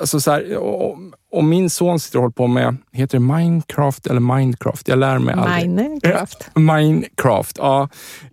alltså 0.01 0.21
så 0.21 0.31
här, 0.31 0.59
om 1.33 1.49
min 1.49 1.71
son 1.71 2.01
sitter 2.01 2.19
och 2.19 2.23
håller 2.23 2.33
på 2.33 2.47
med, 2.47 2.77
heter 2.93 3.19
det 3.19 3.25
Minecraft 3.25 4.07
eller 4.07 4.21
Minecraft? 4.21 4.89
Jag 4.89 4.99
lär 4.99 5.19
mig 5.19 5.35
aldrig. 5.39 5.71
Minecraft. 5.71 6.49
Minecraft, 6.55 7.59
ja. 7.59 7.89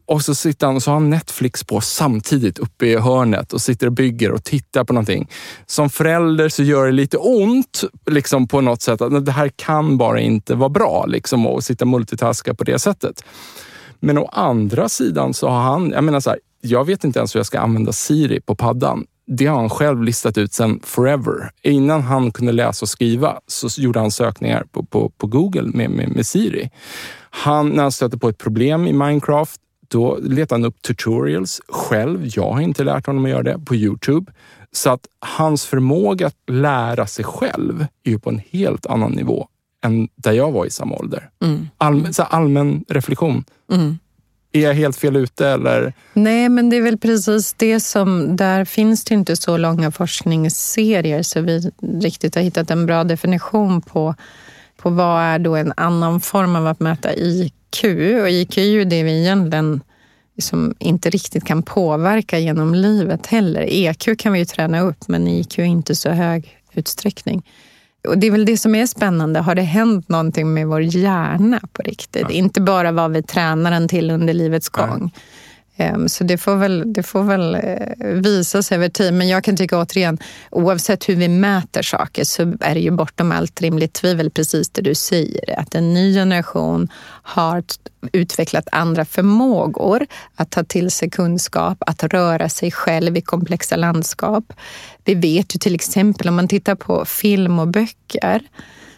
Och 0.06 0.22
så 0.22 0.36
sitter 0.36 0.68
han 0.68 0.76
och 0.76 0.84
så 0.84 0.92
har 0.92 0.96
han 0.96 1.10
Netflix 1.10 1.64
på 1.64 1.82
samtidigt 1.82 2.60
uppe 2.60 2.86
i 2.86 2.98
hörnet 2.98 3.54
och 3.54 3.62
sitter 3.62 3.88
och 3.88 3.94
bygger 3.94 4.32
och 4.32 4.44
tittar 4.44 4.84
på 4.84 4.94
någonting. 4.94 5.30
Som 5.66 5.90
förälder 5.90 6.50
så 6.50 6.64
gör 6.64 6.86
det 6.86 6.92
lite 6.92 7.18
ont 7.18 7.84
liksom 8.06 8.48
på 8.48 8.62
något 8.62 8.82
sätt. 8.82 9.02
Att 9.02 9.26
det 9.26 9.32
här 9.32 9.52
kan 9.56 9.98
bara 9.98 10.20
inte 10.20 10.56
vara 10.56 10.70
bra 10.70 11.06
liksom, 11.06 11.48
att 11.48 11.64
sitta 11.64 11.86
multitaska 11.86 12.54
på 12.54 12.64
det 12.64 12.80
sättet. 12.80 13.24
Men 14.00 14.18
å 14.18 14.30
andra 14.32 14.90
sidan 14.90 15.34
så 15.34 15.48
har 15.48 15.62
han, 15.62 15.92
jag 15.92 16.04
menar 16.04 16.20
så 16.20 16.30
här, 16.30 16.40
jag 16.62 16.86
vet 16.86 17.04
inte 17.04 17.20
ens 17.20 17.36
hur 17.36 17.40
jag 17.40 17.46
ska 17.46 17.60
använda 17.60 17.92
Siri 17.92 18.42
på 18.42 18.56
paddan 18.56 19.06
det 19.28 19.46
har 19.46 19.60
han 19.60 19.70
själv 19.70 20.04
listat 20.04 20.38
ut 20.38 20.54
sedan 20.54 20.80
forever. 20.84 21.52
Innan 21.62 22.02
han 22.02 22.32
kunde 22.32 22.52
läsa 22.52 22.84
och 22.84 22.90
skriva 22.90 23.40
så 23.48 23.82
gjorde 23.82 24.00
han 24.00 24.12
sökningar 24.12 24.66
på, 24.72 24.84
på, 24.84 25.10
på 25.10 25.28
Google 25.28 25.72
med, 25.74 25.90
med, 25.90 26.10
med 26.10 26.28
Siri. 26.28 26.70
Han, 27.30 27.70
när 27.70 27.82
han 27.82 27.92
stötte 27.92 28.18
på 28.18 28.30
ett 28.30 28.38
problem 28.38 28.88
i 28.88 28.94
Minecraft, 28.94 29.62
då 29.88 30.18
letade 30.22 30.62
han 30.62 30.66
upp 30.66 30.82
tutorials 30.82 31.62
själv. 31.68 32.22
Jag 32.24 32.52
har 32.52 32.62
inte 32.62 32.84
lärt 32.84 33.06
honom 33.06 33.26
att 33.26 33.32
göra 33.32 33.44
det 33.44 33.60
på 33.66 33.76
Youtube. 33.76 34.32
Så 34.72 34.90
att 34.90 35.08
hans 35.20 35.66
förmåga 35.66 36.28
att 36.28 36.38
lära 36.48 37.08
sig 37.08 37.26
själv 37.26 37.86
är 38.04 38.12
ju 38.12 38.20
på 38.20 38.30
en 38.30 38.42
helt 38.52 38.86
annan 38.86 39.12
nivå 39.12 39.48
än 39.84 40.10
där 40.16 40.32
jag 40.32 40.52
var 40.52 40.66
i 40.66 40.70
samma 40.70 40.96
ålder. 40.96 41.30
Mm. 41.44 41.68
Allmän, 41.78 42.14
så 42.14 42.24
allmän 42.24 42.86
reflektion. 42.88 43.44
Mm. 43.72 44.00
Är 44.56 44.60
jag 44.60 44.74
helt 44.74 44.98
fel 44.98 45.16
ute 45.16 45.48
eller? 45.48 45.94
Nej, 46.14 46.50
men 46.50 46.70
det 46.70 46.76
är 46.76 46.82
väl 46.82 46.98
precis 46.98 47.54
det 47.54 47.80
som... 47.80 48.36
Där 48.36 48.66
finns 48.66 49.04
det 49.04 49.14
inte 49.14 49.36
så 49.36 49.58
långa 49.58 49.92
forskningsserier 49.92 51.24
så 51.24 51.42
vi 51.42 51.72
riktigt 52.02 52.36
har 52.36 52.42
hittat 52.42 52.72
en 52.72 52.86
bra 52.86 53.04
definition 53.04 53.82
på, 53.82 54.16
på 54.78 54.90
vad 54.90 55.22
är 55.22 55.40
då 55.40 55.56
en 55.56 55.74
annan 55.78 56.20
form 56.20 56.56
av 56.56 56.68
att 56.68 56.80
mäta 56.80 57.16
IQ. 57.16 57.84
Och 58.22 58.30
IQ 58.30 58.58
är 58.58 58.62
ju 58.62 58.86
det 58.86 59.04
vi 59.04 59.20
egentligen 59.20 59.82
som 60.40 60.76
inte 60.80 61.10
riktigt 61.10 61.46
kan 61.46 61.64
påverka 61.64 62.40
genom 62.40 62.76
livet 62.76 63.28
heller. 63.28 63.66
EQ 63.70 64.18
kan 64.18 64.34
vi 64.34 64.40
ju 64.40 64.46
träna 64.46 64.82
upp, 64.82 65.08
men 65.08 65.28
IQ 65.28 65.60
är 65.60 65.64
inte 65.64 65.96
så 65.96 66.10
hög 66.10 66.58
utsträckning. 66.74 67.44
Och 68.08 68.18
det 68.18 68.28
är 68.28 68.32
väl 68.32 68.46
det 68.46 68.58
som 68.58 68.76
är 68.76 68.86
spännande. 68.86 69.40
Har 69.40 69.56
det 69.56 69.62
hänt 69.62 70.10
någonting 70.10 70.54
med 70.54 70.68
vår 70.68 70.82
hjärna 70.82 71.60
på 71.74 71.82
riktigt? 71.82 72.22
Ja. 72.22 72.30
Inte 72.30 72.62
bara 72.62 72.92
vad 72.92 73.12
vi 73.12 73.24
tränar 73.24 73.72
den 73.72 73.88
till 73.88 74.12
under 74.12 74.34
livets 74.34 74.70
gång. 74.70 75.12
Ja. 75.14 75.22
Ehm, 75.78 76.10
så 76.10 76.24
det 76.24 76.38
får, 76.38 76.56
väl, 76.56 76.94
det 76.94 77.04
får 77.04 77.24
väl 77.24 77.56
eh, 77.56 78.08
visa 78.08 78.64
sig 78.64 78.76
över 78.76 78.90
tid. 78.90 79.14
Men 79.14 79.28
jag 79.28 79.44
kan 79.44 79.58
tycka 79.58 79.82
återigen, 79.82 80.18
oavsett 80.52 81.10
hur 81.10 81.16
vi 81.16 81.28
mäter 81.28 81.82
saker 81.82 82.24
så 82.24 82.42
är 82.60 82.74
det 82.74 82.80
ju 82.80 82.92
bortom 82.92 83.32
allt 83.32 83.62
rimligt 83.62 83.94
tvivel 83.94 84.30
precis 84.30 84.70
det 84.70 84.82
du 84.82 84.96
säger. 84.96 85.60
Att 85.60 85.76
en 85.76 85.94
ny 85.94 86.14
generation 86.14 86.90
har 87.24 87.64
utvecklat 88.12 88.68
andra 88.72 89.06
förmågor 89.06 90.08
att 90.36 90.52
ta 90.52 90.64
till 90.64 90.92
sig 90.92 91.10
kunskap, 91.10 91.78
att 91.80 92.04
röra 92.04 92.50
sig 92.50 92.72
själv 92.72 93.18
i 93.18 93.22
komplexa 93.22 93.76
landskap. 93.76 94.54
Vi 95.04 95.16
vet 95.16 95.56
ju 95.56 95.58
till 95.58 95.76
exempel 95.76 96.30
om 96.30 96.36
man 96.36 96.48
tittar 96.48 96.76
på 96.76 97.06
film 97.06 97.60
och 97.60 97.68
böcker 97.68 98.42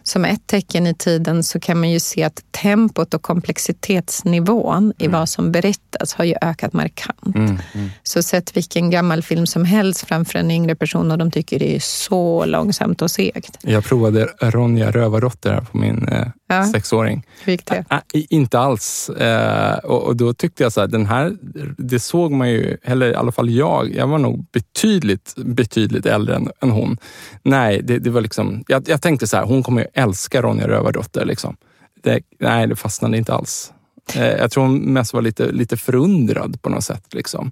som 0.07 0.25
ett 0.25 0.47
tecken 0.47 0.87
i 0.87 0.93
tiden 0.93 1.43
så 1.43 1.59
kan 1.59 1.79
man 1.79 1.89
ju 1.91 1.99
se 1.99 2.23
att 2.23 2.41
tempot 2.51 3.13
och 3.13 3.21
komplexitetsnivån 3.21 4.93
i 4.97 5.07
vad 5.07 5.29
som 5.29 5.51
berättas 5.51 6.13
har 6.13 6.25
ju 6.25 6.35
ökat 6.41 6.73
markant. 6.73 7.35
Mm, 7.35 7.59
mm. 7.73 7.89
Så 8.03 8.23
sätt 8.23 8.57
vilken 8.57 8.89
gammal 8.89 9.23
film 9.23 9.47
som 9.47 9.65
helst 9.65 10.07
framför 10.07 10.39
en 10.39 10.51
yngre 10.51 10.75
person 10.75 11.11
och 11.11 11.17
de 11.17 11.31
tycker 11.31 11.59
det 11.59 11.75
är 11.75 11.79
så 11.79 12.45
långsamt 12.45 13.01
och 13.01 13.11
segt. 13.11 13.57
Jag 13.61 13.83
provade 13.83 14.27
Ronja 14.41 14.91
Rövardotter 14.91 15.61
på 15.71 15.77
min 15.77 16.07
eh, 16.07 16.27
Ja. 16.49 16.65
sexåring. 16.65 17.23
Hur 17.43 17.51
gick 17.51 17.65
det? 17.65 17.85
I- 18.13 18.27
inte 18.29 18.59
alls. 18.59 19.09
Eh, 19.09 19.77
och, 19.77 20.03
och 20.03 20.15
då 20.15 20.33
tyckte 20.33 20.63
jag 20.63 20.73
så 20.73 20.79
här, 20.81 20.87
den 20.87 21.05
här, 21.05 21.31
det 21.77 21.99
såg 21.99 22.31
man 22.31 22.49
ju, 22.49 22.77
eller 22.83 23.11
i 23.11 23.15
alla 23.15 23.31
fall 23.31 23.49
jag, 23.49 23.95
jag 23.95 24.07
var 24.07 24.17
nog 24.17 24.45
betydligt, 24.51 25.33
betydligt 25.35 26.05
äldre 26.05 26.35
än, 26.35 26.49
än 26.61 26.71
hon. 26.71 26.97
Nej, 27.43 27.81
det, 27.83 27.99
det 27.99 28.09
var 28.09 28.21
liksom, 28.21 28.63
jag, 28.67 28.89
jag 28.89 29.01
tänkte 29.01 29.27
så 29.27 29.37
här, 29.37 29.43
hon 29.43 29.63
kommer 29.63 29.87
älskar 29.97 30.41
Ronja 30.41 30.67
Rövardotter. 30.67 31.25
Liksom. 31.25 31.57
Det, 32.03 32.21
nej, 32.39 32.67
det 32.67 32.75
fastnade 32.75 33.17
inte 33.17 33.33
alls. 33.33 33.73
Eh, 34.15 34.27
jag 34.27 34.51
tror 34.51 34.63
hon 34.63 34.77
mest 34.77 35.13
var 35.13 35.21
lite, 35.21 35.51
lite 35.51 35.77
förundrad 35.77 36.61
på 36.61 36.69
något 36.69 36.83
sätt. 36.83 37.13
Liksom. 37.13 37.51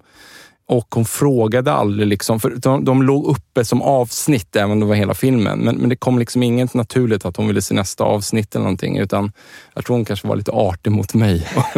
Och 0.67 0.87
hon 0.95 1.05
frågade 1.05 1.71
aldrig, 1.71 2.07
liksom, 2.07 2.39
för 2.39 2.49
de, 2.49 2.85
de 2.85 3.03
låg 3.03 3.25
uppe 3.25 3.65
som 3.65 3.81
avsnitt 3.81 4.55
även 4.55 4.71
om 4.71 4.79
det 4.79 4.85
var 4.85 4.95
hela 4.95 5.13
filmen. 5.13 5.59
Men, 5.59 5.75
men 5.75 5.89
det 5.89 5.95
kom 5.95 6.19
liksom 6.19 6.43
inget 6.43 6.73
naturligt 6.73 7.25
att 7.25 7.37
hon 7.37 7.47
ville 7.47 7.61
se 7.61 7.73
nästa 7.73 8.03
avsnitt 8.03 8.55
eller 8.55 8.63
någonting. 8.63 8.97
Utan 8.97 9.31
jag 9.73 9.85
tror 9.85 9.95
hon 9.95 10.05
kanske 10.05 10.27
var 10.27 10.35
lite 10.35 10.51
artig 10.51 10.91
mot 10.91 11.13
mig 11.13 11.47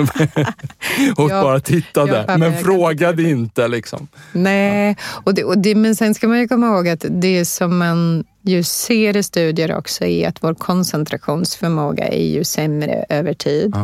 och 1.17 1.31
Ja, 1.31 1.43
bara 1.43 1.59
tittade. 1.59 2.37
men 2.37 2.57
frågade 2.57 3.23
inte. 3.23 3.67
Liksom. 3.67 4.07
Nej, 4.31 4.97
och 5.23 5.33
det, 5.33 5.43
och 5.43 5.57
det, 5.57 5.75
men 5.75 5.95
sen 5.95 6.13
ska 6.13 6.27
man 6.27 6.39
ju 6.39 6.47
komma 6.47 6.67
ihåg 6.67 6.87
att 6.87 7.05
det 7.09 7.45
som 7.45 7.77
man 7.77 8.23
ju 8.41 8.63
ser 8.63 9.17
i 9.17 9.23
studier 9.23 9.75
också 9.77 10.05
är 10.05 10.27
att 10.27 10.43
vår 10.43 10.53
koncentrationsförmåga 10.53 12.07
är 12.07 12.25
ju 12.27 12.43
sämre 12.43 13.05
över 13.09 13.33
tid. 13.33 13.75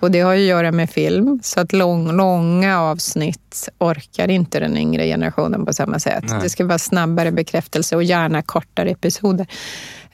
Och 0.00 0.10
det 0.10 0.20
har 0.20 0.34
ju 0.34 0.42
att 0.42 0.48
göra 0.48 0.72
med 0.72 0.90
film, 0.90 1.40
så 1.42 1.60
att 1.60 1.72
lång, 1.72 2.16
långa 2.16 2.80
avsnitt 2.80 3.68
orkar 3.78 4.30
inte 4.30 4.60
den 4.60 4.76
yngre 4.76 5.06
generationen 5.06 5.66
på 5.66 5.72
samma 5.72 5.98
sätt. 5.98 6.24
Nej. 6.28 6.38
Det 6.42 6.48
ska 6.48 6.64
vara 6.64 6.78
snabbare 6.78 7.32
bekräftelse 7.32 7.96
och 7.96 8.02
gärna 8.02 8.42
kortare 8.42 8.90
episoder. 8.90 9.46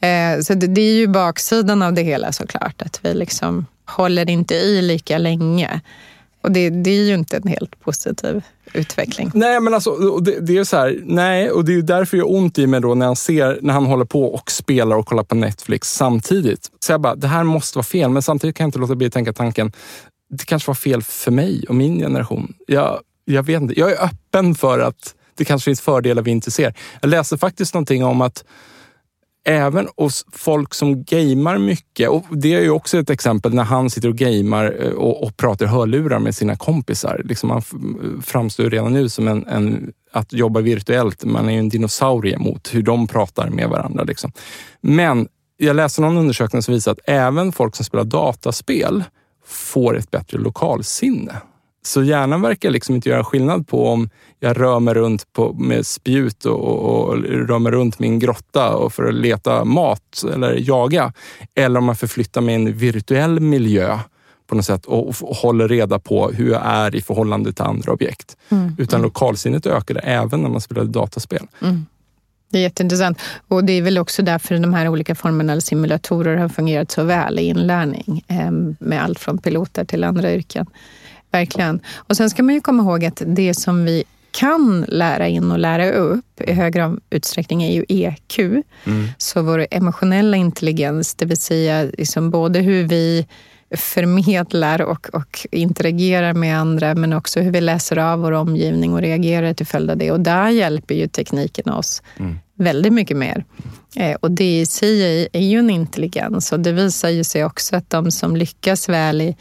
Eh, 0.00 0.41
så 0.41 0.55
det, 0.55 0.67
det 0.67 0.81
är 0.81 0.95
ju 0.95 1.07
baksidan 1.07 1.83
av 1.83 1.93
det 1.93 2.03
hela 2.03 2.33
såklart, 2.33 2.83
att 2.83 3.00
vi 3.03 3.14
liksom 3.14 3.67
håller 3.87 4.31
inte 4.31 4.55
i 4.55 4.83
lika 4.83 5.19
länge. 5.19 5.81
Och 6.41 6.50
det, 6.50 6.71
det 6.71 6.91
är 6.91 7.05
ju 7.05 7.14
inte 7.14 7.37
en 7.37 7.49
helt 7.49 7.81
positiv 7.81 8.43
utveckling. 8.75 9.31
Nej, 9.35 9.61
men 9.61 9.75
alltså, 9.75 10.19
det, 10.19 10.40
det 10.40 10.59
är 10.59 10.64
så 10.64 10.76
här, 10.76 11.00
nej, 11.04 11.50
och 11.50 11.64
det 11.64 11.73
är 11.73 11.76
ju 11.76 11.83
därför 11.83 12.16
det 12.16 12.19
gör 12.19 12.33
ont 12.33 12.59
i 12.59 12.66
mig 12.66 12.81
då 12.81 12.95
när 12.95 13.07
han 13.07 13.16
ser, 13.16 13.59
när 13.62 13.75
han 13.75 13.87
håller 13.87 14.04
på 14.04 14.35
och 14.35 14.50
spelar 14.50 14.97
och 14.97 15.07
kollar 15.07 15.23
på 15.23 15.35
Netflix 15.35 15.95
samtidigt. 15.95 16.71
Så 16.81 16.93
jag 16.93 17.00
bara, 17.00 17.14
det 17.14 17.26
här 17.26 17.45
måste 17.45 17.78
vara 17.78 17.85
fel, 17.85 18.11
men 18.11 18.23
samtidigt 18.23 18.57
kan 18.57 18.64
jag 18.64 18.69
inte 18.69 18.78
låta 18.78 18.95
bli 18.95 19.07
att 19.07 19.12
tänka 19.12 19.33
tanken, 19.33 19.73
det 20.31 20.45
kanske 20.45 20.71
var 20.71 20.75
fel 20.75 21.02
för 21.02 21.31
mig 21.31 21.64
och 21.69 21.75
min 21.75 21.99
generation. 21.99 22.54
Jag, 22.66 23.00
jag 23.25 23.43
vet 23.43 23.62
inte, 23.62 23.81
jag 23.81 23.93
är 23.93 24.04
öppen 24.04 24.54
för 24.54 24.78
att 24.78 25.14
det 25.35 25.45
kanske 25.45 25.64
finns 25.64 25.81
fördelar 25.81 26.23
vi 26.23 26.31
inte 26.31 26.50
ser. 26.50 26.75
Jag 27.00 27.09
läste 27.09 27.38
faktiskt 27.38 27.75
någonting 27.75 28.04
om 28.04 28.21
att 28.21 28.45
även 29.45 29.89
hos 29.97 30.27
folk 30.33 30.75
som 30.75 31.05
gamer 31.05 31.59
mycket, 31.59 32.09
och 32.09 32.25
det 32.31 32.55
är 32.55 32.61
ju 32.61 32.71
också 32.71 32.99
ett 32.99 33.11
exempel 33.11 33.55
när 33.55 33.65
han 33.65 33.91
sitter 33.91 34.09
och 34.09 34.17
gamer 34.17 34.77
eh, 34.81 34.93
och, 34.93 35.23
och 35.23 35.37
pratar 35.37 35.67
i 35.67 35.69
hörlurar 35.69 36.19
med 36.19 36.35
sina 36.35 36.57
kompisar. 36.57 37.21
Liksom 37.25 37.51
han 37.51 37.59
eh, 37.59 38.23
framstår 38.23 38.65
ju 38.65 38.71
redan 38.71 38.93
nu 38.93 39.09
som 39.09 39.29
en, 39.29 39.47
en, 39.47 39.93
att 40.13 40.33
jobba 40.33 40.61
virtuellt, 40.61 41.25
man 41.25 41.49
är 41.49 41.53
ju 41.53 41.59
en 41.59 41.69
dinosaurie 41.69 42.39
mot 42.39 42.75
hur 42.75 42.83
de 42.83 43.07
pratar 43.07 43.51
med 43.51 43.69
varandra. 43.69 44.05
Liksom. 44.05 44.33
Men 44.81 45.29
jag 45.57 45.77
läste 45.77 46.01
någon 46.01 46.17
undersökning 46.17 46.63
som 46.63 46.75
visar 46.75 46.93
att 46.93 47.01
även 47.05 47.53
folk 47.53 47.77
som 47.77 47.85
spelar 47.85 48.05
dataspel 48.05 49.05
får 49.47 49.99
ett 49.99 50.11
bättre 50.11 50.39
lokalsinne. 50.39 51.41
Så 51.87 52.03
hjärnan 52.03 52.43
verkar 52.43 52.71
liksom 52.71 52.95
inte 52.95 53.09
göra 53.09 53.25
skillnad 53.25 53.69
på 53.69 53.88
om 53.88 54.11
jag 54.41 54.61
rör 54.61 54.81
mig 54.81 54.95
runt 54.95 55.33
på, 55.33 55.53
med 55.53 55.87
spjut 55.87 56.45
och, 56.45 56.61
och, 56.61 57.09
och 57.09 57.17
rör 57.23 57.59
mig 57.59 57.73
runt 57.73 57.99
min 57.99 58.19
grotta 58.19 58.75
och 58.75 58.93
för 58.93 59.05
att 59.05 59.14
leta 59.14 59.64
mat 59.64 60.25
eller 60.35 60.69
jaga. 60.69 61.12
Eller 61.55 61.79
om 61.79 61.85
man 61.85 61.97
förflyttar 61.97 62.41
mig 62.41 62.53
i 62.53 62.57
en 62.57 62.73
virtuell 62.76 63.41
miljö 63.41 63.99
på 64.47 64.55
något 64.55 64.64
sätt 64.64 64.87
och, 64.87 65.09
och 65.09 65.14
håller 65.37 65.69
reda 65.69 65.99
på 65.99 66.31
hur 66.31 66.50
jag 66.50 66.62
är 66.64 66.95
i 66.95 67.03
förhållande 67.03 67.53
till 67.53 67.64
andra 67.64 67.93
objekt. 67.93 68.37
Utan 68.79 69.03
lokalsinnet 69.03 69.67
ökade 69.67 70.00
även 70.00 70.43
när 70.43 70.49
man 70.50 70.61
spelade 70.61 70.89
dataspel. 70.89 71.47
Det 72.50 72.58
är 72.58 72.63
jätteintressant. 72.63 73.19
Och 73.49 73.65
det 73.65 73.73
är 73.73 73.82
väl 73.82 73.99
också 73.99 74.23
därför 74.23 74.58
de 74.58 74.75
här 74.75 74.89
olika 74.89 75.15
formerna 75.15 75.52
av 75.52 75.61
simulatorer 75.61 76.37
har 76.37 76.49
fungerat 76.49 76.91
så 76.91 77.02
väl 77.04 77.39
i 77.39 77.43
inlärning. 77.43 78.25
eh, 78.28 78.50
Med 78.78 79.02
allt 79.04 79.19
från 79.19 79.39
piloter 79.39 79.85
till 79.85 80.04
andra 80.04 80.35
yrken. 80.35 80.67
Verkligen. 81.38 81.80
Och 81.97 82.16
sen 82.16 82.30
ska 82.30 82.42
man 82.42 82.54
ju 82.54 82.60
komma 82.60 82.82
ihåg 82.82 83.04
att 83.04 83.23
det 83.26 83.54
som 83.54 83.84
vi 83.84 84.04
kan 84.30 84.84
lära 84.88 85.28
in 85.28 85.50
och 85.52 85.58
lära 85.58 85.90
upp 85.90 86.40
i 86.40 86.52
högre 86.52 86.97
utsträckning 87.10 87.62
är 87.62 87.73
ju 87.73 87.84
EQ. 87.88 88.62
Så 89.18 89.42
vår 89.42 89.66
emotionella 89.70 90.36
intelligens, 90.36 91.14
det 91.14 91.25
vill 91.26 91.36
säga 91.36 91.82
liksom 91.99 92.30
både 92.30 92.58
hur 92.60 92.84
vi 92.84 93.26
förmedlar 93.76 94.82
och, 94.82 95.06
och 95.12 95.47
interagerar 95.50 96.32
med 96.32 96.58
andra 96.58 96.94
men 96.94 97.12
också 97.12 97.40
hur 97.40 97.50
vi 97.50 97.60
läser 97.60 97.97
av 97.99 98.18
vår 98.20 98.32
omgivning 98.32 98.92
och 98.92 99.00
reagerar 99.00 99.54
till 99.54 99.66
följd 99.66 99.90
av 99.90 99.97
det. 99.97 100.10
Och 100.10 100.20
där 100.20 100.49
hjälper 100.49 100.94
ju 100.94 101.08
tekniken 101.08 101.73
oss 101.73 102.02
väldigt 102.58 102.92
mycket 102.92 103.16
mer. 103.16 103.44
Eh, 103.97 104.16
och 104.20 104.30
det 104.30 104.60
i 104.60 104.66
sig 104.66 105.23
är- 105.23 105.28
är 105.32 105.40
ju 105.47 105.58
en 105.58 105.70
intelligens 105.70 106.52
och 106.52 106.60
det 106.60 106.73
visar 106.73 107.08
ju 107.08 107.25
sig 107.25 107.44
också 107.44 107.76
att 107.76 107.90
de 107.90 108.10
som 108.10 108.36
lyckas 108.36 108.88
väl 108.88 109.20
i, 109.20 109.36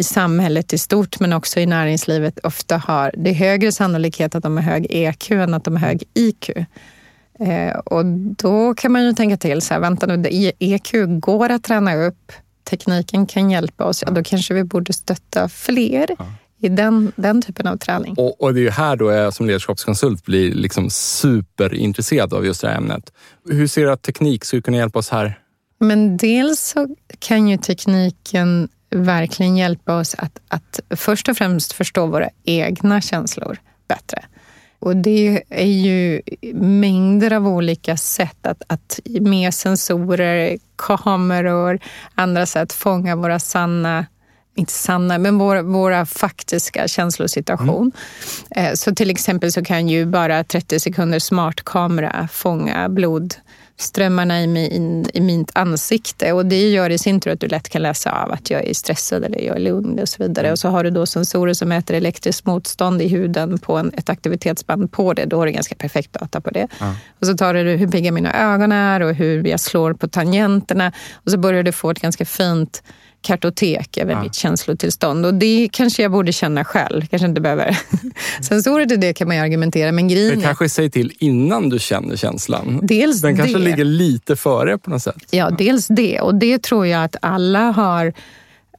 i 0.00 0.02
samhället 0.02 0.72
i 0.72 0.78
stort 0.78 1.20
men 1.20 1.32
också 1.32 1.60
i 1.60 1.66
näringslivet 1.66 2.38
ofta 2.42 2.76
har, 2.76 3.14
det 3.16 3.30
är 3.30 3.34
högre 3.34 3.72
sannolikhet 3.72 4.34
att 4.34 4.42
de 4.42 4.56
har 4.56 4.64
hög 4.64 4.86
EQ 4.90 5.30
än 5.30 5.54
att 5.54 5.64
de 5.64 5.76
har 5.76 5.86
hög 5.86 6.02
IQ. 6.14 6.50
Eh, 7.40 7.78
och 7.78 8.06
då 8.36 8.74
kan 8.74 8.92
man 8.92 9.04
ju 9.04 9.12
tänka 9.12 9.36
till 9.36 9.62
så 9.62 9.74
här, 9.74 9.80
vänta 9.80 10.06
nu, 10.06 10.52
EQ 10.58 10.92
går 11.06 11.48
att 11.48 11.64
träna 11.64 11.94
upp, 11.94 12.32
tekniken 12.64 13.26
kan 13.26 13.50
hjälpa 13.50 13.84
oss, 13.84 14.02
ja, 14.06 14.12
då 14.12 14.22
kanske 14.22 14.54
vi 14.54 14.64
borde 14.64 14.92
stötta 14.92 15.48
fler 15.48 16.16
i 16.60 16.68
den, 16.68 17.12
den 17.16 17.42
typen 17.42 17.66
av 17.66 17.76
träning. 17.76 18.14
Och, 18.18 18.40
och 18.40 18.54
det 18.54 18.60
är 18.60 18.62
ju 18.62 18.70
här 18.70 18.96
då 18.96 19.10
jag 19.10 19.34
som 19.34 19.46
ledarskapskonsult 19.46 20.24
blir 20.24 20.54
liksom 20.54 20.90
superintresserad 20.90 22.34
av 22.34 22.46
just 22.46 22.60
det 22.60 22.68
här 22.68 22.76
ämnet. 22.76 23.12
Hur 23.50 23.66
ser 23.66 23.84
du 23.84 23.92
att 23.92 24.02
teknik 24.02 24.44
skulle 24.44 24.62
kunna 24.62 24.76
hjälpa 24.76 24.98
oss 24.98 25.10
här? 25.10 25.38
Men 25.80 26.16
dels 26.16 26.60
så 26.60 26.96
kan 27.18 27.48
ju 27.48 27.56
tekniken 27.56 28.68
verkligen 28.90 29.56
hjälpa 29.56 29.96
oss 29.96 30.14
att, 30.18 30.40
att 30.48 30.80
först 30.96 31.28
och 31.28 31.36
främst 31.36 31.72
förstå 31.72 32.06
våra 32.06 32.28
egna 32.44 33.00
känslor 33.00 33.58
bättre. 33.88 34.24
Och 34.78 34.96
det 34.96 35.42
är 35.48 35.66
ju 35.66 36.22
mängder 36.54 37.32
av 37.32 37.48
olika 37.48 37.96
sätt 37.96 38.46
att, 38.46 38.62
att 38.66 39.00
med 39.20 39.54
sensorer, 39.54 40.58
kameror, 40.76 41.78
andra 42.14 42.46
sätt 42.46 42.72
fånga 42.72 43.16
våra 43.16 43.38
sanna 43.38 44.06
inte 44.54 44.72
sanna, 44.72 45.18
men 45.18 45.38
våra, 45.38 45.62
våra 45.62 46.06
faktiska 46.06 46.88
känslosituation. 46.88 47.92
Eh, 48.50 48.72
Så 48.74 48.94
till 48.94 49.10
exempel 49.10 49.52
så 49.52 49.64
kan 49.64 49.88
ju 49.88 50.06
bara 50.06 50.44
30 50.44 50.80
sekunders 50.80 51.22
smartkamera 51.22 52.28
fånga 52.32 52.88
blodströmmarna 53.80 54.42
i, 54.42 54.46
min, 54.46 55.06
i 55.14 55.20
mitt 55.20 55.50
ansikte 55.54 56.32
och 56.32 56.46
det 56.46 56.70
gör 56.70 56.90
i 56.90 56.98
sin 56.98 57.20
tur 57.20 57.30
att 57.30 57.40
du 57.40 57.48
lätt 57.48 57.68
kan 57.68 57.82
läsa 57.82 58.12
av 58.12 58.32
att 58.32 58.50
jag 58.50 58.68
är 58.68 58.74
stressad 58.74 59.24
eller 59.24 59.40
jag 59.40 59.56
är 59.56 59.60
lugn 59.60 59.98
och 59.98 60.08
så 60.08 60.22
vidare. 60.22 60.52
Och 60.52 60.58
så 60.58 60.68
har 60.68 60.84
du 60.84 60.90
då 60.90 61.06
sensorer 61.06 61.54
som 61.54 61.68
mäter 61.68 61.94
elektriskt 61.94 62.46
motstånd 62.46 63.02
i 63.02 63.08
huden 63.08 63.58
på 63.58 63.76
en, 63.76 63.92
ett 63.96 64.08
aktivitetsband 64.08 64.92
på 64.92 65.12
det. 65.12 65.24
Då 65.24 65.38
har 65.38 65.46
du 65.46 65.52
ganska 65.52 65.74
perfekt 65.74 66.12
data 66.12 66.40
på 66.40 66.50
det. 66.50 66.68
Och 67.20 67.26
så 67.26 67.36
tar 67.36 67.54
du 67.54 67.60
hur 67.76 67.88
pigga 67.88 68.12
mina 68.12 68.52
ögon 68.52 68.72
är 68.72 69.00
och 69.00 69.14
hur 69.14 69.46
jag 69.46 69.60
slår 69.60 69.94
på 69.94 70.08
tangenterna 70.08 70.92
och 71.14 71.30
så 71.30 71.38
börjar 71.38 71.62
du 71.62 71.72
få 71.72 71.90
ett 71.90 72.00
ganska 72.00 72.24
fint 72.24 72.82
kartotek 73.22 73.96
över 73.98 74.22
mitt 74.22 74.34
känslotillstånd. 74.34 75.26
Och 75.26 75.34
det 75.34 75.68
kanske 75.72 76.02
jag 76.02 76.12
borde 76.12 76.32
känna 76.32 76.64
själv. 76.64 77.06
Kanske 77.06 77.28
inte 77.28 77.40
behöver. 77.40 77.78
Sensorer 78.42 78.86
till 78.86 79.00
det 79.00 79.12
kan 79.14 79.28
man 79.28 79.36
ju 79.36 79.42
argumentera, 79.42 79.92
men 79.92 80.08
grejen 80.08 80.38
Det 80.38 80.44
kanske 80.44 80.68
säger 80.68 80.88
till 80.90 81.12
innan 81.18 81.68
du 81.68 81.78
känner 81.78 82.16
känslan. 82.16 82.80
dels 82.82 83.20
Den 83.22 83.36
kanske 83.36 83.58
det. 83.58 83.64
ligger 83.64 83.84
lite 83.84 84.36
före 84.36 84.78
på 84.78 84.90
något 84.90 85.02
sätt. 85.02 85.22
Ja, 85.30 85.50
dels 85.50 85.86
det. 85.86 86.20
Och 86.20 86.34
det 86.34 86.62
tror 86.62 86.86
jag 86.86 87.04
att 87.04 87.16
alla 87.22 87.70
har 87.70 88.12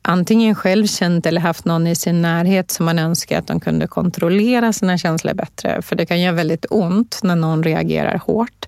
antingen 0.01 0.55
själv 0.55 0.87
känt 0.87 1.25
eller 1.25 1.41
haft 1.41 1.65
någon 1.65 1.87
i 1.87 1.95
sin 1.95 2.21
närhet 2.21 2.71
som 2.71 2.85
man 2.85 2.99
önskar 2.99 3.39
att 3.39 3.47
de 3.47 3.59
kunde 3.59 3.87
kontrollera 3.87 4.73
sina 4.73 4.97
känslor 4.97 5.33
bättre. 5.33 5.81
För 5.81 5.95
det 5.95 6.05
kan 6.05 6.21
göra 6.21 6.35
väldigt 6.35 6.65
ont 6.69 7.19
när 7.23 7.35
någon 7.35 7.63
reagerar 7.63 8.21
hårt. 8.25 8.65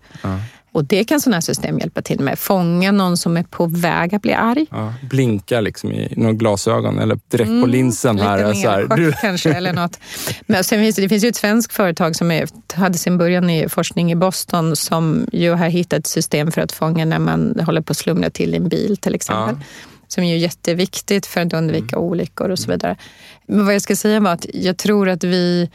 Och 0.74 0.86
det 0.86 1.04
kan 1.04 1.22
sådana 1.22 1.36
här 1.36 1.42
system 1.42 1.80
hjälpa 1.80 2.02
till 2.02 2.20
med. 2.20 2.40
Fånga 2.40 2.92
någon 2.92 3.18
som 3.18 3.38
är 3.38 3.44
på 3.44 3.66
väg 3.66 4.16
att 4.16 4.22
bli 4.22 4.34
arg. 4.34 4.66
Ja, 4.72 4.94
blinka 5.10 5.62
liksom 5.62 5.92
i 5.92 6.14
några 6.18 6.34
glasögon 6.34 7.00
eller 7.00 7.20
direkt 7.30 7.50
på 7.50 7.54
mm, 7.54 7.70
linsen. 7.70 8.20
här. 8.20 8.48
Lite 8.48 8.62
så 8.62 8.70
här. 8.70 8.88
Du... 8.98 9.14
kanske 9.22 9.54
eller 9.54 9.74
något. 9.74 10.00
Men 10.46 10.64
sen 10.64 10.80
finns 10.80 10.96
det, 10.96 11.02
det 11.02 11.10
finns 11.10 11.24
ju 11.24 11.30
ett 11.30 11.36
svenskt 11.36 11.74
företag 11.74 12.16
som 12.16 12.32
är, 12.32 12.48
hade 12.74 12.98
sin 12.98 13.18
början 13.18 13.50
i 13.50 13.70
forskning 13.70 14.12
i 14.12 14.16
Boston 14.16 14.76
som 14.76 15.28
ju 15.32 15.52
har 15.52 15.70
hittat 15.70 16.00
ett 16.00 16.08
system 16.08 16.52
för 16.52 16.62
att 16.62 16.72
fånga 16.72 17.06
när 17.06 17.20
man 17.20 17.60
håller 17.66 17.82
på 17.82 17.92
att 17.92 17.98
slumra 17.98 18.30
till 18.30 18.54
i 18.54 18.58
en 18.58 18.70
bil 18.70 18.98
till 18.98 19.16
exempel. 19.16 19.56
Ja. 19.60 19.66
Som 20.08 20.24
är 20.24 20.36
jätteviktigt 20.36 21.26
för 21.26 21.42
att 21.42 21.54
undvika 21.54 21.96
mm. 21.96 22.10
olyckor 22.10 22.50
och 22.50 22.60
så 22.60 22.72
vidare. 22.72 22.98
Men 23.48 23.66
vad 23.66 23.76
jag 23.76 23.82
ska 23.82 23.96
säga 23.96 24.20
var 24.20 24.32
att 24.32 24.46
jag 24.54 24.78
tror 24.78 25.10
att 25.10 25.24
vi 25.24 25.70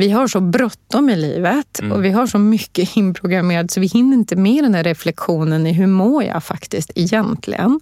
vi 0.00 0.10
har 0.10 0.26
så 0.26 0.40
bråttom 0.40 1.10
i 1.10 1.16
livet 1.16 1.80
mm. 1.80 1.92
och 1.92 2.04
vi 2.04 2.10
har 2.10 2.26
så 2.26 2.38
mycket 2.38 2.96
inprogrammerat 2.96 3.70
så 3.70 3.80
vi 3.80 3.86
hinner 3.86 4.16
inte 4.16 4.36
med 4.36 4.64
den 4.64 4.74
här 4.74 4.84
reflektionen 4.84 5.66
i 5.66 5.72
hur 5.72 5.86
mår 5.86 6.24
jag 6.24 6.44
faktiskt 6.44 6.90
egentligen. 6.94 7.80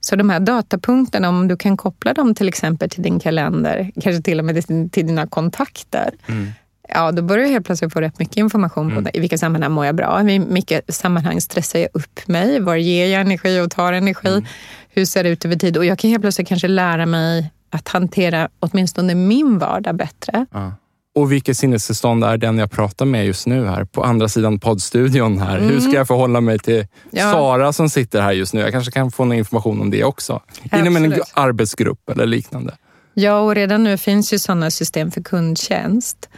Så 0.00 0.16
de 0.16 0.30
här 0.30 0.40
datapunkterna, 0.40 1.28
om 1.28 1.48
du 1.48 1.56
kan 1.56 1.76
koppla 1.76 2.14
dem 2.14 2.34
till 2.34 2.48
exempel 2.48 2.90
till 2.90 3.02
din 3.02 3.20
kalender, 3.20 3.90
kanske 4.00 4.22
till 4.22 4.38
och 4.38 4.44
med 4.44 4.66
till 4.92 5.06
dina 5.06 5.26
kontakter. 5.26 6.10
Mm. 6.26 6.52
Ja, 6.88 7.12
då 7.12 7.22
börjar 7.22 7.44
du 7.44 7.50
helt 7.50 7.66
plötsligt 7.66 7.92
få 7.92 8.00
rätt 8.00 8.18
mycket 8.18 8.36
information 8.36 8.90
på 8.90 8.98
mm. 8.98 9.10
i 9.14 9.20
vilka 9.20 9.38
sammanhang 9.38 9.72
mår 9.72 9.86
jag 9.86 9.94
bra, 9.94 10.30
i 10.30 10.38
vilka 10.38 10.80
sammanhang 10.88 11.40
stressar 11.40 11.78
jag 11.78 11.88
upp 11.94 12.28
mig, 12.28 12.60
var 12.60 12.76
ger 12.76 13.06
jag 13.06 13.20
energi 13.20 13.60
och 13.60 13.70
tar 13.70 13.92
energi, 13.92 14.28
mm. 14.28 14.44
hur 14.88 15.04
ser 15.04 15.24
det 15.24 15.30
ut 15.30 15.44
över 15.44 15.56
tid? 15.56 15.76
Och 15.76 15.84
jag 15.84 15.98
kan 15.98 16.10
helt 16.10 16.22
plötsligt 16.22 16.48
kanske 16.48 16.68
lära 16.68 17.06
mig 17.06 17.50
att 17.70 17.88
hantera 17.88 18.48
åtminstone 18.60 19.14
min 19.14 19.58
vardag 19.58 19.96
bättre. 19.96 20.46
Ja. 20.50 20.72
Och 21.14 21.32
vilket 21.32 21.58
sinnestillstånd 21.58 22.24
är 22.24 22.36
den 22.36 22.58
jag 22.58 22.70
pratar 22.70 23.04
med 23.04 23.26
just 23.26 23.46
nu 23.46 23.66
här 23.66 23.84
på 23.84 24.04
andra 24.04 24.28
sidan 24.28 24.58
poddstudion 24.58 25.38
här? 25.38 25.58
Mm. 25.58 25.70
Hur 25.70 25.80
ska 25.80 25.92
jag 25.92 26.06
förhålla 26.06 26.40
mig 26.40 26.58
till 26.58 26.86
ja. 27.10 27.32
Sara 27.32 27.72
som 27.72 27.90
sitter 27.90 28.20
här 28.20 28.32
just 28.32 28.54
nu? 28.54 28.60
Jag 28.60 28.72
kanske 28.72 28.92
kan 28.92 29.10
få 29.10 29.24
någon 29.24 29.36
information 29.36 29.80
om 29.80 29.90
det 29.90 30.04
också. 30.04 30.42
Ja, 30.70 30.78
Inom 30.78 30.96
en 30.96 31.14
arbetsgrupp 31.34 32.10
eller 32.10 32.26
liknande. 32.26 32.76
Ja, 33.14 33.40
och 33.40 33.54
redan 33.54 33.84
nu 33.84 33.98
finns 33.98 34.32
ju 34.32 34.38
sådana 34.38 34.70
system 34.70 35.10
för 35.10 35.22
kundtjänst. 35.22 36.28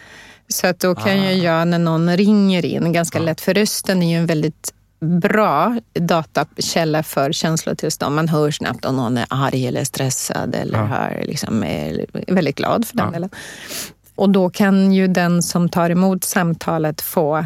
Så 0.49 0.67
att 0.67 0.81
då 0.81 0.95
kan 0.95 1.21
ah. 1.21 1.31
ju 1.31 1.33
jag 1.33 1.69
när 1.69 1.79
någon 1.79 2.17
ringer 2.17 2.65
in 2.65 2.93
ganska 2.93 3.19
ah. 3.19 3.23
lätt, 3.23 3.41
för 3.41 3.55
rösten 3.55 4.03
är 4.03 4.11
ju 4.11 4.19
en 4.19 4.27
väldigt 4.27 4.75
bra 5.01 5.81
datakälla 6.01 7.03
för 7.03 7.33
känslotillstånd. 7.33 8.15
Man 8.15 8.29
hör 8.29 8.51
snabbt 8.51 8.85
om 8.85 8.97
någon 8.97 9.17
är 9.17 9.27
arg 9.31 9.67
eller 9.67 9.85
stressad 9.85 10.55
eller 10.55 10.79
ja. 10.79 10.85
har, 10.85 11.23
liksom, 11.25 11.65
är 11.65 12.07
väldigt 12.33 12.57
glad 12.57 12.87
för 12.87 12.97
den 12.97 13.07
ja. 13.07 13.13
delen. 13.13 13.31
Och 14.15 14.31
då 14.31 14.51
kan 14.51 14.93
ju 14.93 15.09
den 15.09 15.43
som 15.43 15.69
tar 15.69 15.91
emot 15.91 16.25
samtalet 16.25 17.01
få 17.01 17.45